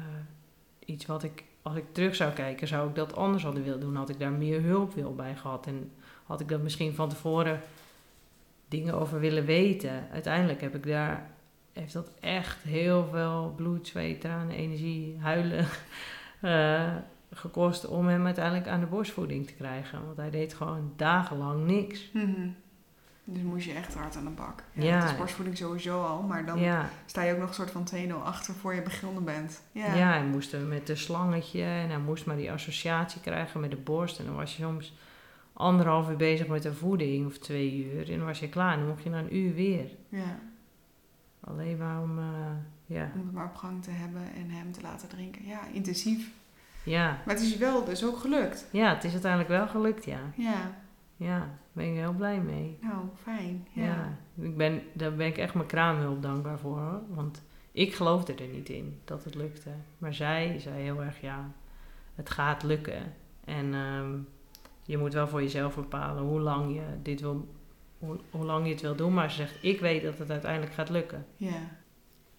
iets 0.85 1.05
wat 1.05 1.23
ik, 1.23 1.43
als 1.63 1.75
ik 1.75 1.85
terug 1.91 2.15
zou 2.15 2.33
kijken, 2.33 2.67
zou 2.67 2.89
ik 2.89 2.95
dat 2.95 3.15
anders 3.15 3.43
hadden 3.43 3.63
willen 3.63 3.79
doen. 3.79 3.95
Had 3.95 4.09
ik 4.09 4.19
daar 4.19 4.31
meer 4.31 4.61
hulp 4.61 4.93
wil 4.93 5.15
bij 5.15 5.35
gehad 5.35 5.67
en 5.67 5.91
had 6.25 6.39
ik 6.39 6.47
dat 6.47 6.61
misschien 6.61 6.93
van 6.93 7.09
tevoren 7.09 7.59
dingen 8.67 8.93
over 8.93 9.19
willen 9.19 9.45
weten. 9.45 10.07
Uiteindelijk 10.11 10.61
heb 10.61 10.75
ik 10.75 10.85
daar, 10.85 11.29
heeft 11.73 11.93
dat 11.93 12.11
echt 12.19 12.63
heel 12.63 13.07
veel 13.11 13.53
bloed, 13.55 13.87
zweet, 13.87 14.21
tranen, 14.21 14.55
energie, 14.55 15.17
huilen 15.19 15.65
eh, 16.41 16.95
gekost 17.31 17.87
om 17.87 18.07
hem 18.07 18.25
uiteindelijk 18.25 18.67
aan 18.67 18.79
de 18.79 18.85
borstvoeding 18.85 19.47
te 19.47 19.53
krijgen. 19.53 20.05
Want 20.05 20.17
hij 20.17 20.29
deed 20.29 20.53
gewoon 20.53 20.93
dagenlang 20.95 21.65
niks. 21.65 22.09
Mhm. 22.13 22.47
Dus 23.25 23.41
moest 23.41 23.65
je 23.65 23.73
echt 23.73 23.93
hard 23.93 24.15
aan 24.15 24.23
de 24.23 24.29
bak. 24.29 24.63
Ja, 24.71 24.83
Ja. 24.83 24.99
Het 24.99 25.11
is 25.11 25.17
borstvoeding 25.17 25.57
sowieso 25.57 26.03
al, 26.03 26.21
maar 26.21 26.45
dan 26.45 26.59
Ja, 26.59 26.89
sta 27.05 27.21
je 27.23 27.33
ook 27.33 27.39
nog 27.39 27.47
een 27.47 27.53
soort 27.53 27.71
van 27.71 27.83
2-0 27.83 28.23
achter 28.23 28.53
voor 28.53 28.73
je 28.73 28.81
begonnen 28.81 29.23
bent. 29.23 29.61
Ja. 29.71 29.95
Ja. 29.95 30.11
hij 30.11 30.25
moest 30.25 30.55
met 30.67 30.89
een 30.89 30.97
slangetje 30.97 31.63
en 31.63 31.89
hij 31.89 31.99
moest 31.99 32.25
maar 32.25 32.35
die 32.35 32.51
associatie 32.51 33.21
krijgen 33.21 33.59
met 33.59 33.71
de 33.71 33.77
borst. 33.77 34.19
En 34.19 34.25
dan 34.25 34.35
was 34.35 34.57
je 34.57 34.63
soms 34.63 34.93
anderhalf 35.53 36.09
uur 36.09 36.15
bezig 36.15 36.47
met 36.47 36.63
de 36.63 36.73
voeding 36.73 37.25
of 37.25 37.37
twee 37.37 37.85
uur. 37.85 38.11
En 38.11 38.17
dan 38.17 38.27
was 38.27 38.39
je 38.39 38.49
klaar 38.49 38.73
en 38.73 38.79
dan 38.79 38.87
mocht 38.87 39.03
je 39.03 39.09
na 39.09 39.19
een 39.19 39.35
uur 39.35 39.53
weer. 39.53 39.89
Ja. 40.09 40.39
Alleen 41.39 41.77
maar 41.77 42.01
om, 42.01 42.19
eh, 42.19 42.25
ja. 42.85 43.11
Om 43.13 43.19
het 43.21 43.33
maar 43.33 43.45
op 43.45 43.55
gang 43.55 43.83
te 43.83 43.91
hebben 43.91 44.21
en 44.35 44.49
hem 44.49 44.71
te 44.71 44.81
laten 44.81 45.07
drinken. 45.07 45.45
Ja, 45.45 45.59
intensief. 45.73 46.31
Ja. 46.83 47.07
Maar 47.25 47.35
het 47.35 47.43
is 47.43 47.57
wel 47.57 47.85
dus 47.85 48.05
ook 48.05 48.17
gelukt. 48.17 48.65
ja, 48.71 48.93
het 48.93 49.03
is 49.03 49.11
uiteindelijk 49.11 49.49
wel 49.49 49.67
gelukt, 49.67 50.05
ja. 50.05 50.19
Ja. 50.35 50.71
Ja, 51.15 51.37
daar 51.37 51.59
ben 51.71 51.85
ik 51.85 51.95
heel 51.95 52.13
blij 52.13 52.41
mee. 52.41 52.77
Nou, 52.81 53.05
fijn. 53.15 53.67
Ja. 53.71 53.83
Ja, 53.83 54.17
ik 54.43 54.57
ben, 54.57 54.81
daar 54.93 55.15
ben 55.15 55.27
ik 55.27 55.37
echt 55.37 55.53
mijn 55.53 55.67
kraamhulp 55.67 56.21
dankbaar 56.21 56.59
voor. 56.59 56.79
Hoor. 56.79 57.01
Want 57.09 57.43
ik 57.71 57.93
geloofde 57.93 58.33
er 58.33 58.47
niet 58.47 58.69
in 58.69 58.99
dat 59.03 59.23
het 59.23 59.35
lukte. 59.35 59.69
Maar 59.97 60.13
zij 60.13 60.59
zei 60.59 60.81
heel 60.81 61.03
erg, 61.03 61.21
ja, 61.21 61.51
het 62.15 62.29
gaat 62.29 62.63
lukken. 62.63 63.13
En 63.45 63.73
ehm, 63.73 64.11
je 64.83 64.97
moet 64.97 65.13
wel 65.13 65.27
voor 65.27 65.41
jezelf 65.41 65.75
bepalen 65.75 66.23
hoe 66.23 66.39
lang 66.39 66.73
je 66.73 66.85
dit 67.01 67.21
wil, 67.21 67.47
hoe, 67.97 68.19
hoe 68.31 68.45
lang 68.45 68.65
je 68.65 68.71
het 68.71 68.81
wil 68.81 68.95
doen, 68.95 69.13
maar 69.13 69.29
ze 69.29 69.35
zegt, 69.35 69.63
ik 69.63 69.79
weet 69.79 70.03
dat 70.03 70.17
het 70.17 70.31
uiteindelijk 70.31 70.73
gaat 70.73 70.89
lukken. 70.89 71.25
Ja. 71.35 71.81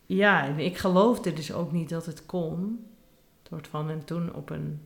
Ja, 0.07 0.45
en 0.47 0.59
ik 0.59 0.77
geloofde 0.77 1.33
dus 1.33 1.53
ook 1.53 1.73
niet 1.73 1.89
dat 1.89 2.07
het 2.07 2.27
kon. 2.27 2.87
Soort 3.43 3.69
van, 3.69 3.91
en 3.91 4.05
toen 4.05 4.35
op 4.35 4.51
een... 4.51 4.81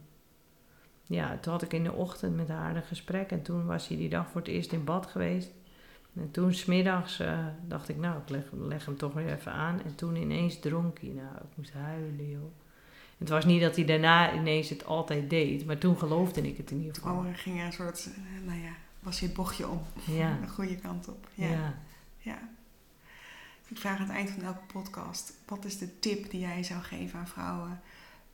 Ja, 1.09 1.39
toen 1.41 1.53
had 1.53 1.63
ik 1.63 1.73
in 1.73 1.85
de 1.85 1.93
ochtend 1.93 2.37
met 2.37 2.49
haar 2.49 2.77
een 2.77 2.83
gesprek. 2.83 3.31
En 3.31 3.43
toen 3.43 3.67
was 3.67 3.89
hij 3.89 3.97
die 3.97 4.09
dag 4.09 4.31
voor 4.31 4.41
het 4.41 4.51
eerst 4.51 4.73
in 4.73 4.85
bad 4.85 5.07
geweest. 5.07 5.51
En 6.15 6.31
toen 6.31 6.55
smiddags 6.55 7.21
uh, 7.21 7.47
dacht 7.67 7.89
ik, 7.89 7.97
nou, 7.97 8.21
ik 8.23 8.29
leg, 8.29 8.43
leg, 8.53 8.85
hem 8.85 8.97
toch 8.97 9.13
weer 9.13 9.33
even 9.33 9.53
aan. 9.53 9.83
En 9.85 9.95
toen 9.95 10.17
ineens 10.17 10.61
dronk 10.61 10.99
hij. 11.01 11.11
Nou, 11.11 11.35
ik 11.37 11.57
moest 11.57 11.73
huilen, 11.73 12.31
joh. 12.31 12.53
Het 13.19 13.29
was 13.29 13.45
niet 13.45 13.61
dat 13.61 13.77
hij 13.77 13.85
daarna 13.85 14.35
ineens 14.35 14.69
het 14.69 14.85
altijd 14.85 15.31
deed. 15.31 15.67
Maar 15.67 15.79
toen 15.79 15.99
geloofde 15.99 16.49
ik 16.49 16.57
het 16.57 16.71
in 16.71 16.79
ieder 16.79 16.95
geval. 16.95 17.17
Oh, 17.17 17.27
er 17.27 17.35
ging 17.35 17.63
een 17.63 17.73
soort, 17.73 18.07
eh, 18.07 18.47
nou 18.47 18.61
ja, 18.61 18.73
was 19.01 19.21
je 19.21 19.27
het 19.27 19.35
bochtje 19.35 19.69
om. 19.69 19.83
Ja. 20.07 20.39
De 20.43 20.49
goede 20.49 20.77
kant 20.77 21.09
op. 21.09 21.29
Ja. 21.35 21.49
ja. 21.49 21.75
ja. 22.19 22.39
Ik 23.69 23.79
vraag 23.79 23.99
aan 23.99 24.07
het 24.07 24.17
eind 24.17 24.31
van 24.31 24.43
elke 24.43 24.73
podcast: 24.73 25.33
wat 25.47 25.65
is 25.65 25.79
de 25.79 25.99
tip 25.99 26.31
die 26.31 26.41
jij 26.41 26.63
zou 26.63 26.83
geven 26.83 27.19
aan 27.19 27.29
vrouwen 27.29 27.81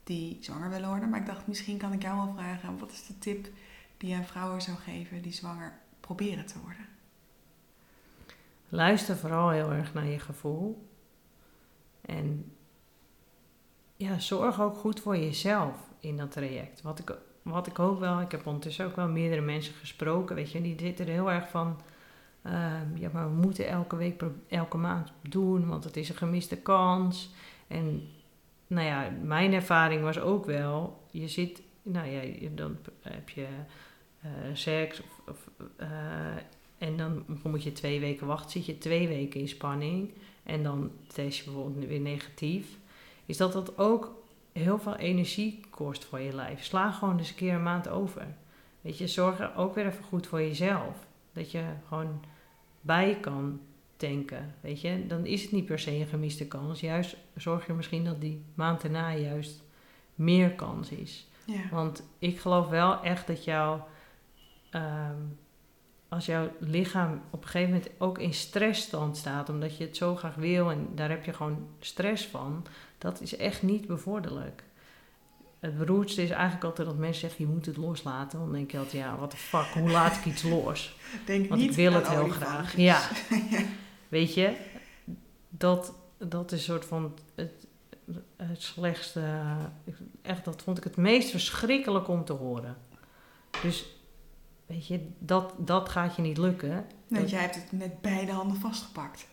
die 0.05 0.39
zwanger 0.41 0.71
willen 0.71 0.89
worden? 0.89 1.09
Maar 1.09 1.21
ik 1.21 1.27
dacht, 1.27 1.47
misschien 1.47 1.79
kan 1.79 1.93
ik 1.93 2.03
jou 2.03 2.17
wel 2.17 2.35
vragen: 2.35 2.79
wat 2.79 2.91
is 2.91 3.07
de 3.07 3.19
tip 3.19 3.49
die 3.97 4.15
aan 4.15 4.25
vrouwen 4.25 4.63
zou 4.63 4.77
geven 4.77 5.23
die 5.23 5.33
zwanger 5.33 5.73
proberen 6.01 6.47
te 6.47 6.61
worden? 6.63 6.87
Luister 8.69 9.17
vooral 9.17 9.51
heel 9.51 9.73
erg 9.73 9.95
naar 9.95 10.07
je 10.07 10.19
gevoel. 10.19 10.89
En 12.01 12.53
ja, 13.97 14.19
zorg 14.19 14.61
ook 14.61 14.77
goed 14.77 15.01
voor 15.01 15.17
jezelf 15.17 15.77
in 16.01 16.17
dat 16.17 16.33
traject. 16.33 16.83
Wat 16.83 16.99
ik, 16.99 17.17
wat 17.43 17.67
ik 17.67 17.79
ook 17.79 17.99
wel, 17.99 18.21
ik 18.21 18.31
heb 18.31 18.47
ondertussen 18.47 18.87
ook 18.87 18.97
wel 18.97 19.09
meerdere 19.09 19.41
mensen 19.41 19.75
gesproken, 19.75 20.37
weet 20.37 20.53
je, 20.53 20.61
die 20.61 20.79
zitten 20.79 21.07
er 21.07 21.13
heel 21.13 21.31
erg 21.31 21.49
van 21.49 21.77
Ehm, 22.45 22.97
ja, 22.97 23.11
maar 23.13 23.29
we 23.29 23.35
moeten 23.35 23.69
elke 23.69 23.97
week, 23.97 24.23
elke 24.49 24.77
maand 24.77 25.13
doen, 25.29 25.67
want 25.69 25.85
het 25.85 25.97
is 25.97 26.09
een 26.09 26.17
gemiste 26.17 26.57
kans. 26.57 27.35
En 27.67 28.09
nou 28.75 28.87
ja, 28.87 29.11
mijn 29.23 29.53
ervaring 29.53 30.03
was 30.03 30.19
ook 30.19 30.45
wel, 30.45 31.03
je 31.11 31.29
zit, 31.29 31.63
nou 31.83 32.09
ja, 32.09 32.49
dan 32.51 32.77
heb 33.01 33.29
je 33.29 33.47
uh, 34.25 34.31
seks 34.53 35.03
of, 35.29 35.51
uh, 35.81 35.89
en 36.79 36.97
dan 36.97 37.25
moet 37.43 37.63
je 37.63 37.73
twee 37.73 38.01
weken 38.01 38.27
wachten, 38.27 38.51
zit 38.51 38.67
je 38.67 38.79
twee 38.79 39.09
weken 39.09 39.41
in 39.41 39.49
spanning 39.49 40.11
en 40.43 40.63
dan 40.63 40.91
test 41.07 41.39
je 41.39 41.45
bijvoorbeeld 41.45 41.87
weer 41.87 42.01
negatief. 42.01 42.67
Is 43.27 43.37
dat 43.37 43.53
dat 43.53 43.79
ook 43.79 44.23
heel 44.53 44.79
veel 44.79 44.97
energie 44.97 45.61
kost 45.71 46.05
voor 46.05 46.21
je 46.21 46.35
lijf. 46.35 46.65
Sla 46.65 46.91
gewoon 46.91 47.19
eens 47.19 47.29
een 47.29 47.35
keer 47.35 47.55
een 47.55 47.63
maand 47.63 47.89
over. 47.89 48.27
Weet 48.81 48.99
je, 48.99 49.09
zorg 49.09 49.41
er 49.41 49.57
ook 49.57 49.75
weer 49.75 49.87
even 49.87 50.05
goed 50.05 50.27
voor 50.27 50.41
jezelf. 50.41 51.07
Dat 51.33 51.51
je 51.51 51.65
gewoon 51.89 52.25
bij 52.81 53.19
kan 53.21 53.61
tanken. 53.97 54.55
Weet 54.61 54.81
je, 54.81 55.07
dan 55.07 55.27
is 55.27 55.43
het 55.43 55.53
niet 55.53 55.67
per 55.67 55.79
se 55.79 55.91
een 55.91 56.07
gemiste 56.07 56.47
kans. 56.47 56.81
Juist 56.81 57.17
zorg 57.37 57.67
je 57.67 57.73
misschien 57.73 58.05
dat 58.05 58.21
die 58.21 58.45
maand 58.55 58.81
daarna 58.81 59.15
juist 59.15 59.63
meer 60.15 60.51
kans 60.51 60.91
is. 60.91 61.29
Ja. 61.47 61.69
Want 61.71 62.03
ik 62.19 62.41
geloof 62.41 62.69
wel 62.69 63.03
echt 63.03 63.27
dat 63.27 63.45
jouw. 63.45 63.89
Ehm, 64.71 65.21
als 66.09 66.27
jouw 66.27 66.51
lichaam 66.59 67.23
op 67.31 67.43
een 67.43 67.49
gegeven 67.49 67.73
moment 67.73 67.91
ook 67.99 68.19
in 68.19 68.35
stressstand 68.35 69.17
staat, 69.17 69.49
omdat 69.49 69.77
je 69.77 69.85
het 69.85 69.97
zo 69.97 70.17
graag 70.17 70.35
wil 70.35 70.71
en 70.71 70.89
daar 70.95 71.11
heb 71.11 71.25
je 71.25 71.33
gewoon 71.33 71.69
stress 71.79 72.27
van, 72.27 72.67
dat 72.99 73.21
is 73.21 73.37
echt 73.37 73.63
niet 73.63 73.87
bevorderlijk 73.87 74.65
het 75.65 75.79
beroerdste 75.79 76.23
is 76.23 76.31
eigenlijk 76.31 76.65
altijd 76.65 76.89
dat 76.89 76.97
mensen 76.97 77.21
zeggen, 77.21 77.47
je 77.47 77.53
moet 77.53 77.67
het 77.67 77.77
loslaten. 77.77 78.39
Dan 78.39 78.53
denk 78.53 78.71
je 78.71 78.79
altijd, 78.79 79.03
ja, 79.03 79.17
wat 79.17 79.31
de 79.31 79.37
fuck, 79.37 79.67
hoe 79.67 79.91
laat 79.91 80.17
ik 80.17 80.25
iets 80.25 80.43
los? 80.43 80.97
Denk 81.27 81.49
Want 81.49 81.61
niet 81.61 81.71
ik 81.71 81.77
wil 81.77 81.93
het 81.93 82.09
heel 82.09 82.29
graag. 82.29 82.77
Ja. 82.77 83.01
Weet 84.09 84.35
je, 84.35 84.57
dat, 85.49 85.95
dat 86.19 86.53
is 86.53 86.59
een 86.59 86.65
soort 86.65 86.85
van 86.85 87.15
het, 87.35 87.67
het 88.37 88.63
slechtste. 88.63 89.21
Echt, 90.23 90.45
dat 90.45 90.63
vond 90.63 90.79
ik 90.79 90.85
het 90.85 90.97
meest 90.97 91.31
verschrikkelijk 91.31 92.09
om 92.09 92.25
te 92.25 92.33
horen. 92.33 92.77
Dus, 93.63 93.87
weet 94.67 94.87
je, 94.87 95.09
dat, 95.19 95.55
dat 95.59 95.89
gaat 95.89 96.17
je 96.17 96.23
niet 96.23 96.39
lukken. 96.39 96.87
Nee, 97.09 97.21
Dat- 97.21 97.31
jij 97.31 97.41
hebt 97.41 97.55
het 97.55 97.73
met 97.73 98.01
beide 98.01 98.33
handen 98.33 98.57
vastgepakt. 98.57 99.27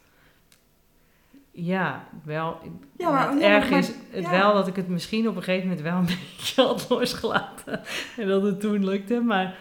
Ja, 1.54 2.08
wel. 2.24 2.58
Ja, 2.98 3.12
maar- 3.12 3.32
het 3.32 3.42
ja, 3.42 3.48
erg 3.48 3.70
is 3.70 3.88
het 4.10 4.24
ja. 4.24 4.30
wel 4.30 4.54
dat 4.54 4.68
ik 4.68 4.76
het 4.76 4.88
misschien 4.88 5.28
op 5.28 5.36
een 5.36 5.44
gegeven 5.44 5.68
moment 5.68 5.86
wel 5.86 5.98
een 5.98 6.06
beetje 6.38 6.62
had 6.62 6.90
losgelaten. 6.90 7.82
En 8.18 8.28
dat 8.28 8.44
het 8.44 8.60
toen 8.60 8.86
lukte. 8.86 9.20
Maar 9.20 9.58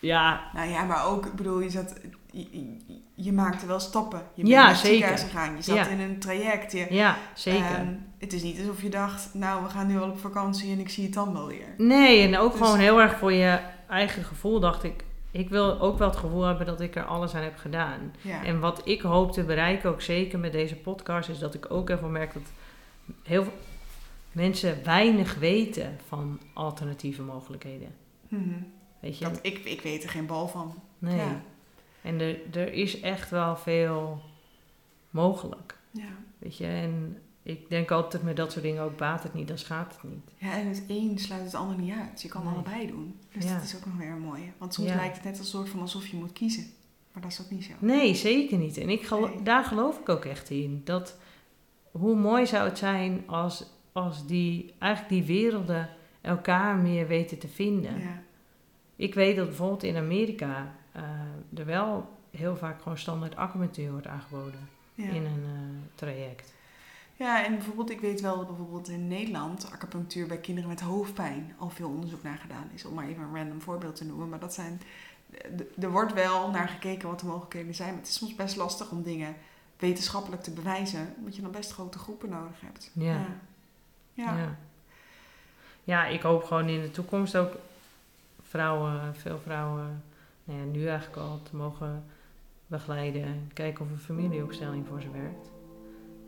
ja, 0.00 0.50
Nou 0.54 0.68
ja, 0.68 0.84
maar 0.84 1.06
ook, 1.06 1.26
ik 1.26 1.34
bedoel, 1.34 1.60
je 1.60 1.70
zat... 1.70 2.00
Je, 2.30 2.76
je, 3.14 3.32
maakte 3.32 3.66
wel 3.66 3.80
stappen. 3.80 4.18
Je 4.34 4.42
bent 4.42 4.48
Ja, 4.54 4.60
naar 4.60 4.68
het 4.68 4.78
zeker. 4.78 4.92
ziekenhuis 4.94 5.22
gegaan. 5.22 5.56
Je 5.56 5.62
zat 5.62 5.76
Ja. 5.76 5.86
in 5.86 6.00
een 6.00 6.18
traject. 6.18 6.72
Je, 6.72 6.86
ja, 6.90 7.16
zeker. 7.34 7.64
Ehm, 7.76 7.94
het 8.18 8.32
is 8.32 8.42
niet 8.42 8.58
alsof 8.58 8.82
je 8.82 8.88
dacht, 8.90 9.34
nou, 9.34 9.62
we 9.62 9.68
gaan 9.68 9.86
nu 9.86 9.98
al 10.00 10.08
op 10.10 10.18
vakantie 10.18 10.72
en 10.72 10.78
ik 10.78 10.88
zie 10.88 11.04
het 11.04 11.14
dan 11.14 11.32
wel 11.32 11.46
weer. 11.46 11.74
nee, 11.76 12.26
en 12.26 12.38
ook 12.38 12.50
dus- 12.52 12.60
gewoon 12.60 12.78
heel 12.78 13.00
erg 13.00 13.18
voor 13.18 13.32
je 13.32 13.58
eigen 13.88 14.22
gevoel 14.24 14.60
dacht 14.60 14.82
ik... 14.84 15.04
Ik 15.30 15.48
wil 15.48 15.80
ook 15.80 15.98
wel 15.98 16.08
het 16.08 16.16
gevoel 16.16 16.42
hebben 16.42 16.66
dat 16.66 16.80
ik 16.80 16.96
er 16.96 17.04
alles 17.04 17.34
aan 17.34 17.42
heb 17.42 17.56
gedaan. 17.56 18.12
Ja. 18.20 18.44
En 18.44 18.60
wat 18.60 18.80
ik 18.84 19.00
hoop 19.00 19.32
te 19.32 19.44
bereiken, 19.44 19.90
ook 19.90 20.00
zeker 20.02 20.38
met 20.38 20.52
deze 20.52 20.76
podcast, 20.76 21.28
is 21.28 21.38
dat 21.38 21.54
ik 21.54 21.66
ook 21.70 21.90
even 21.90 22.12
merk 22.12 22.32
dat 22.32 22.42
heel 23.22 23.42
veel 23.44 23.52
mensen 24.32 24.84
weinig 24.84 25.34
weten 25.34 25.98
van 26.08 26.40
alternatieve 26.54 27.22
mogelijkheden. 27.22 27.94
Mhm. 28.28 28.48
Weet 29.00 29.18
je? 29.18 29.24
Dat, 29.24 29.38
ik, 29.42 29.58
ik 29.58 29.80
weet 29.80 30.02
er 30.02 30.08
geen 30.10 30.26
bal 30.26 30.48
van. 30.48 30.74
Nee. 30.98 31.16
Ja. 31.16 31.40
En 32.02 32.20
er, 32.20 32.38
er 32.56 32.72
is 32.72 33.00
echt 33.00 33.30
wel 33.30 33.56
veel 33.56 34.22
mogelijk. 35.10 35.78
Ja. 35.90 36.08
Weet 36.38 36.56
je, 36.56 36.66
en 36.66 37.18
ik 37.42 37.68
denk 37.68 37.90
altijd 37.90 38.22
met 38.22 38.36
dat 38.36 38.52
soort 38.52 38.64
dingen 38.64 38.82
ook 38.82 38.96
baat 38.96 39.22
het 39.22 39.34
niet, 39.34 39.48
dan 39.48 39.58
schaadt 39.58 39.94
het 39.94 40.10
niet. 40.10 40.30
ja, 40.36 40.58
en 40.58 40.66
het 40.68 40.84
een 40.88 41.18
sluit 41.18 41.44
het 41.44 41.54
ander 41.54 41.76
niet 41.78 41.94
uit. 41.94 42.22
Je 42.22 42.28
kan 42.28 42.44
Nee. 42.44 42.52
allebei 42.54 42.86
doen. 42.86 43.16
Dus 43.32 43.44
Ja. 43.44 43.54
dat 43.54 43.62
is 43.64 43.76
ook 43.76 43.86
nog 43.86 43.96
weer 43.96 44.10
een 44.10 44.20
mooie. 44.20 44.46
Want 44.58 44.74
soms 44.74 44.88
Ja. 44.88 44.94
lijkt 44.94 45.14
het 45.16 45.24
net 45.24 45.38
een 45.38 45.44
soort 45.44 45.68
van 45.68 45.80
alsof 45.80 46.06
je 46.06 46.16
moet 46.16 46.32
kiezen. 46.32 46.64
Maar 47.12 47.22
dat 47.22 47.32
is 47.32 47.40
ook 47.40 47.50
niet 47.50 47.64
zo. 47.64 47.72
Nee, 47.78 48.14
zeker 48.14 48.58
niet. 48.58 48.76
En 48.76 48.88
ik 48.88 49.02
gelo- 49.06 49.28
Nee. 49.28 49.42
daar 49.42 49.64
geloof 49.64 49.98
ik 49.98 50.08
ook 50.08 50.24
echt 50.24 50.50
in. 50.50 50.80
Dat, 50.84 51.18
hoe 51.90 52.16
mooi 52.16 52.46
zou 52.46 52.68
het 52.68 52.78
zijn 52.78 53.22
als, 53.26 53.66
als 53.92 54.26
die, 54.26 54.74
eigenlijk 54.78 55.12
die 55.26 55.42
werelden 55.42 55.88
elkaar 56.20 56.76
meer 56.76 57.06
weten 57.06 57.38
te 57.38 57.48
vinden. 57.48 57.98
Ja. 58.00 58.22
Ik 58.96 59.14
weet 59.14 59.36
dat 59.36 59.46
bijvoorbeeld 59.46 59.82
in 59.82 59.96
Amerika 59.96 60.74
eh, 60.92 61.02
er 61.54 61.66
wel 61.66 62.18
heel 62.30 62.56
vaak 62.56 62.82
gewoon 62.82 62.98
standaard 62.98 63.36
acupunctuur 63.36 63.90
wordt 63.90 64.06
aangeboden 64.06 64.68
Ja. 64.94 65.08
in 65.08 65.24
een 65.24 65.44
eh, 65.44 65.94
traject. 65.94 66.52
ja, 67.16 67.44
en 67.44 67.54
bijvoorbeeld, 67.54 67.90
ik 67.90 68.00
weet 68.00 68.20
wel 68.20 68.36
dat 68.36 68.46
bijvoorbeeld 68.46 68.88
in 68.88 69.08
Nederland 69.08 69.70
acupunctuur 69.72 70.26
bij 70.26 70.38
kinderen 70.38 70.68
met 70.70 70.80
hoofdpijn 70.80 71.54
al 71.58 71.70
veel 71.70 71.88
onderzoek 71.88 72.22
naar 72.22 72.38
gedaan 72.38 72.70
is. 72.74 72.84
Om 72.84 72.94
maar 72.94 73.06
even 73.08 73.22
een 73.22 73.34
random 73.36 73.60
voorbeeld 73.60 73.96
te 73.96 74.04
noemen. 74.04 74.28
Maar 74.28 74.38
dat 74.38 74.54
zijn, 74.54 74.80
d- 75.56 75.82
er 75.82 75.90
wordt 75.90 76.12
wel 76.12 76.50
naar 76.50 76.68
gekeken 76.68 77.08
wat 77.08 77.20
de 77.20 77.26
mogelijkheden 77.26 77.74
zijn. 77.74 77.88
Maar 77.88 77.98
het 77.98 78.08
is 78.08 78.14
soms 78.14 78.34
best 78.34 78.56
lastig 78.56 78.90
om 78.90 79.02
dingen 79.02 79.34
wetenschappelijk 79.78 80.42
te 80.42 80.50
bewijzen. 80.50 81.14
Omdat 81.18 81.36
je 81.36 81.42
dan 81.42 81.50
best 81.50 81.72
grote 81.72 81.98
groepen 81.98 82.28
nodig 82.30 82.60
hebt. 82.60 82.90
Ja. 82.92 83.04
Ja. 83.12 83.26
Ja. 84.14 84.36
Ja. 84.38 84.56
ja, 85.84 86.06
ik 86.06 86.22
hoop 86.22 86.44
gewoon 86.44 86.68
in 86.68 86.80
de 86.80 86.90
toekomst 86.90 87.36
ook 87.36 87.52
vrouwen, 88.42 89.14
veel 89.16 89.38
vrouwen, 89.38 90.02
nou 90.44 90.58
ja, 90.58 90.64
nu 90.64 90.86
eigenlijk 90.86 91.16
al 91.16 91.42
te 91.42 91.56
mogen 91.56 92.04
begeleiden 92.66 93.22
en 93.22 93.50
kijken 93.52 93.84
of 93.84 93.90
een 93.90 93.98
familieopstelling 93.98 94.86
voor 94.86 95.00
ze 95.00 95.10
werkt. 95.10 95.50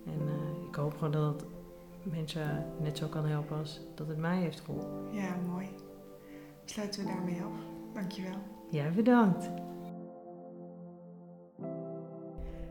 En 0.06 0.28
eh, 0.28 0.68
ik 0.68 0.74
hoop 0.74 0.94
gewoon 0.94 1.12
dat 1.12 1.40
het 1.40 2.12
mensen 2.12 2.66
net 2.80 2.98
zo 2.98 3.08
kan 3.08 3.26
helpen 3.26 3.56
als 3.56 3.80
dat 3.94 4.08
het 4.08 4.18
mij 4.18 4.38
heeft 4.38 4.60
geholpen. 4.60 5.14
Ja, 5.14 5.36
mooi. 5.46 5.68
Sluiten 6.64 7.04
we 7.04 7.12
daarmee 7.12 7.42
af. 7.42 7.58
Dankjewel. 7.94 8.38
Jij 8.70 8.92
bedankt. 8.92 9.50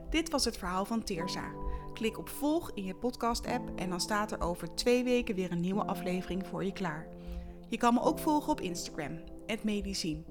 Dit 0.10 0.30
was 0.30 0.46
het 0.46 0.58
verhaal 0.58 0.86
van 0.86 1.04
Teersa. 1.04 1.52
Klik 1.94 2.18
op 2.18 2.30
volg 2.30 2.72
in 2.72 2.84
je 2.84 2.96
podcast-app 2.96 3.70
en 3.76 3.90
dan 3.90 4.00
staat 4.00 4.32
er 4.32 4.42
over 4.42 4.76
twee 4.76 5.04
weken 5.04 5.36
weer 5.36 5.52
een 5.52 5.60
nieuwe 5.60 5.84
aflevering 5.84 6.48
voor 6.48 6.64
je 6.64 6.74
klaar. 6.74 7.08
Je 7.70 7.78
kan 7.78 7.94
me 7.94 8.02
ook 8.02 8.20
volgen 8.20 8.52
op 8.52 8.62
Instagram, 8.62 9.20
@medicien. 9.64 10.26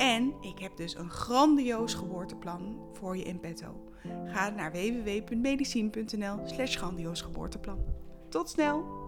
En 0.00 0.34
ik 0.40 0.58
heb 0.58 0.76
dus 0.76 0.96
een 0.96 1.10
grandioos 1.10 1.94
geboorteplan 1.94 2.88
voor 2.92 3.16
je 3.16 3.22
in 3.22 3.40
petto. 3.40 3.90
Ga 4.26 4.48
naar 4.48 4.72
www.medicien.nl 4.72 6.38
slash 6.44 6.76
grandioos 6.76 7.20
geboorteplan. 7.20 7.84
Tot 8.28 8.48
snel! 8.48 8.99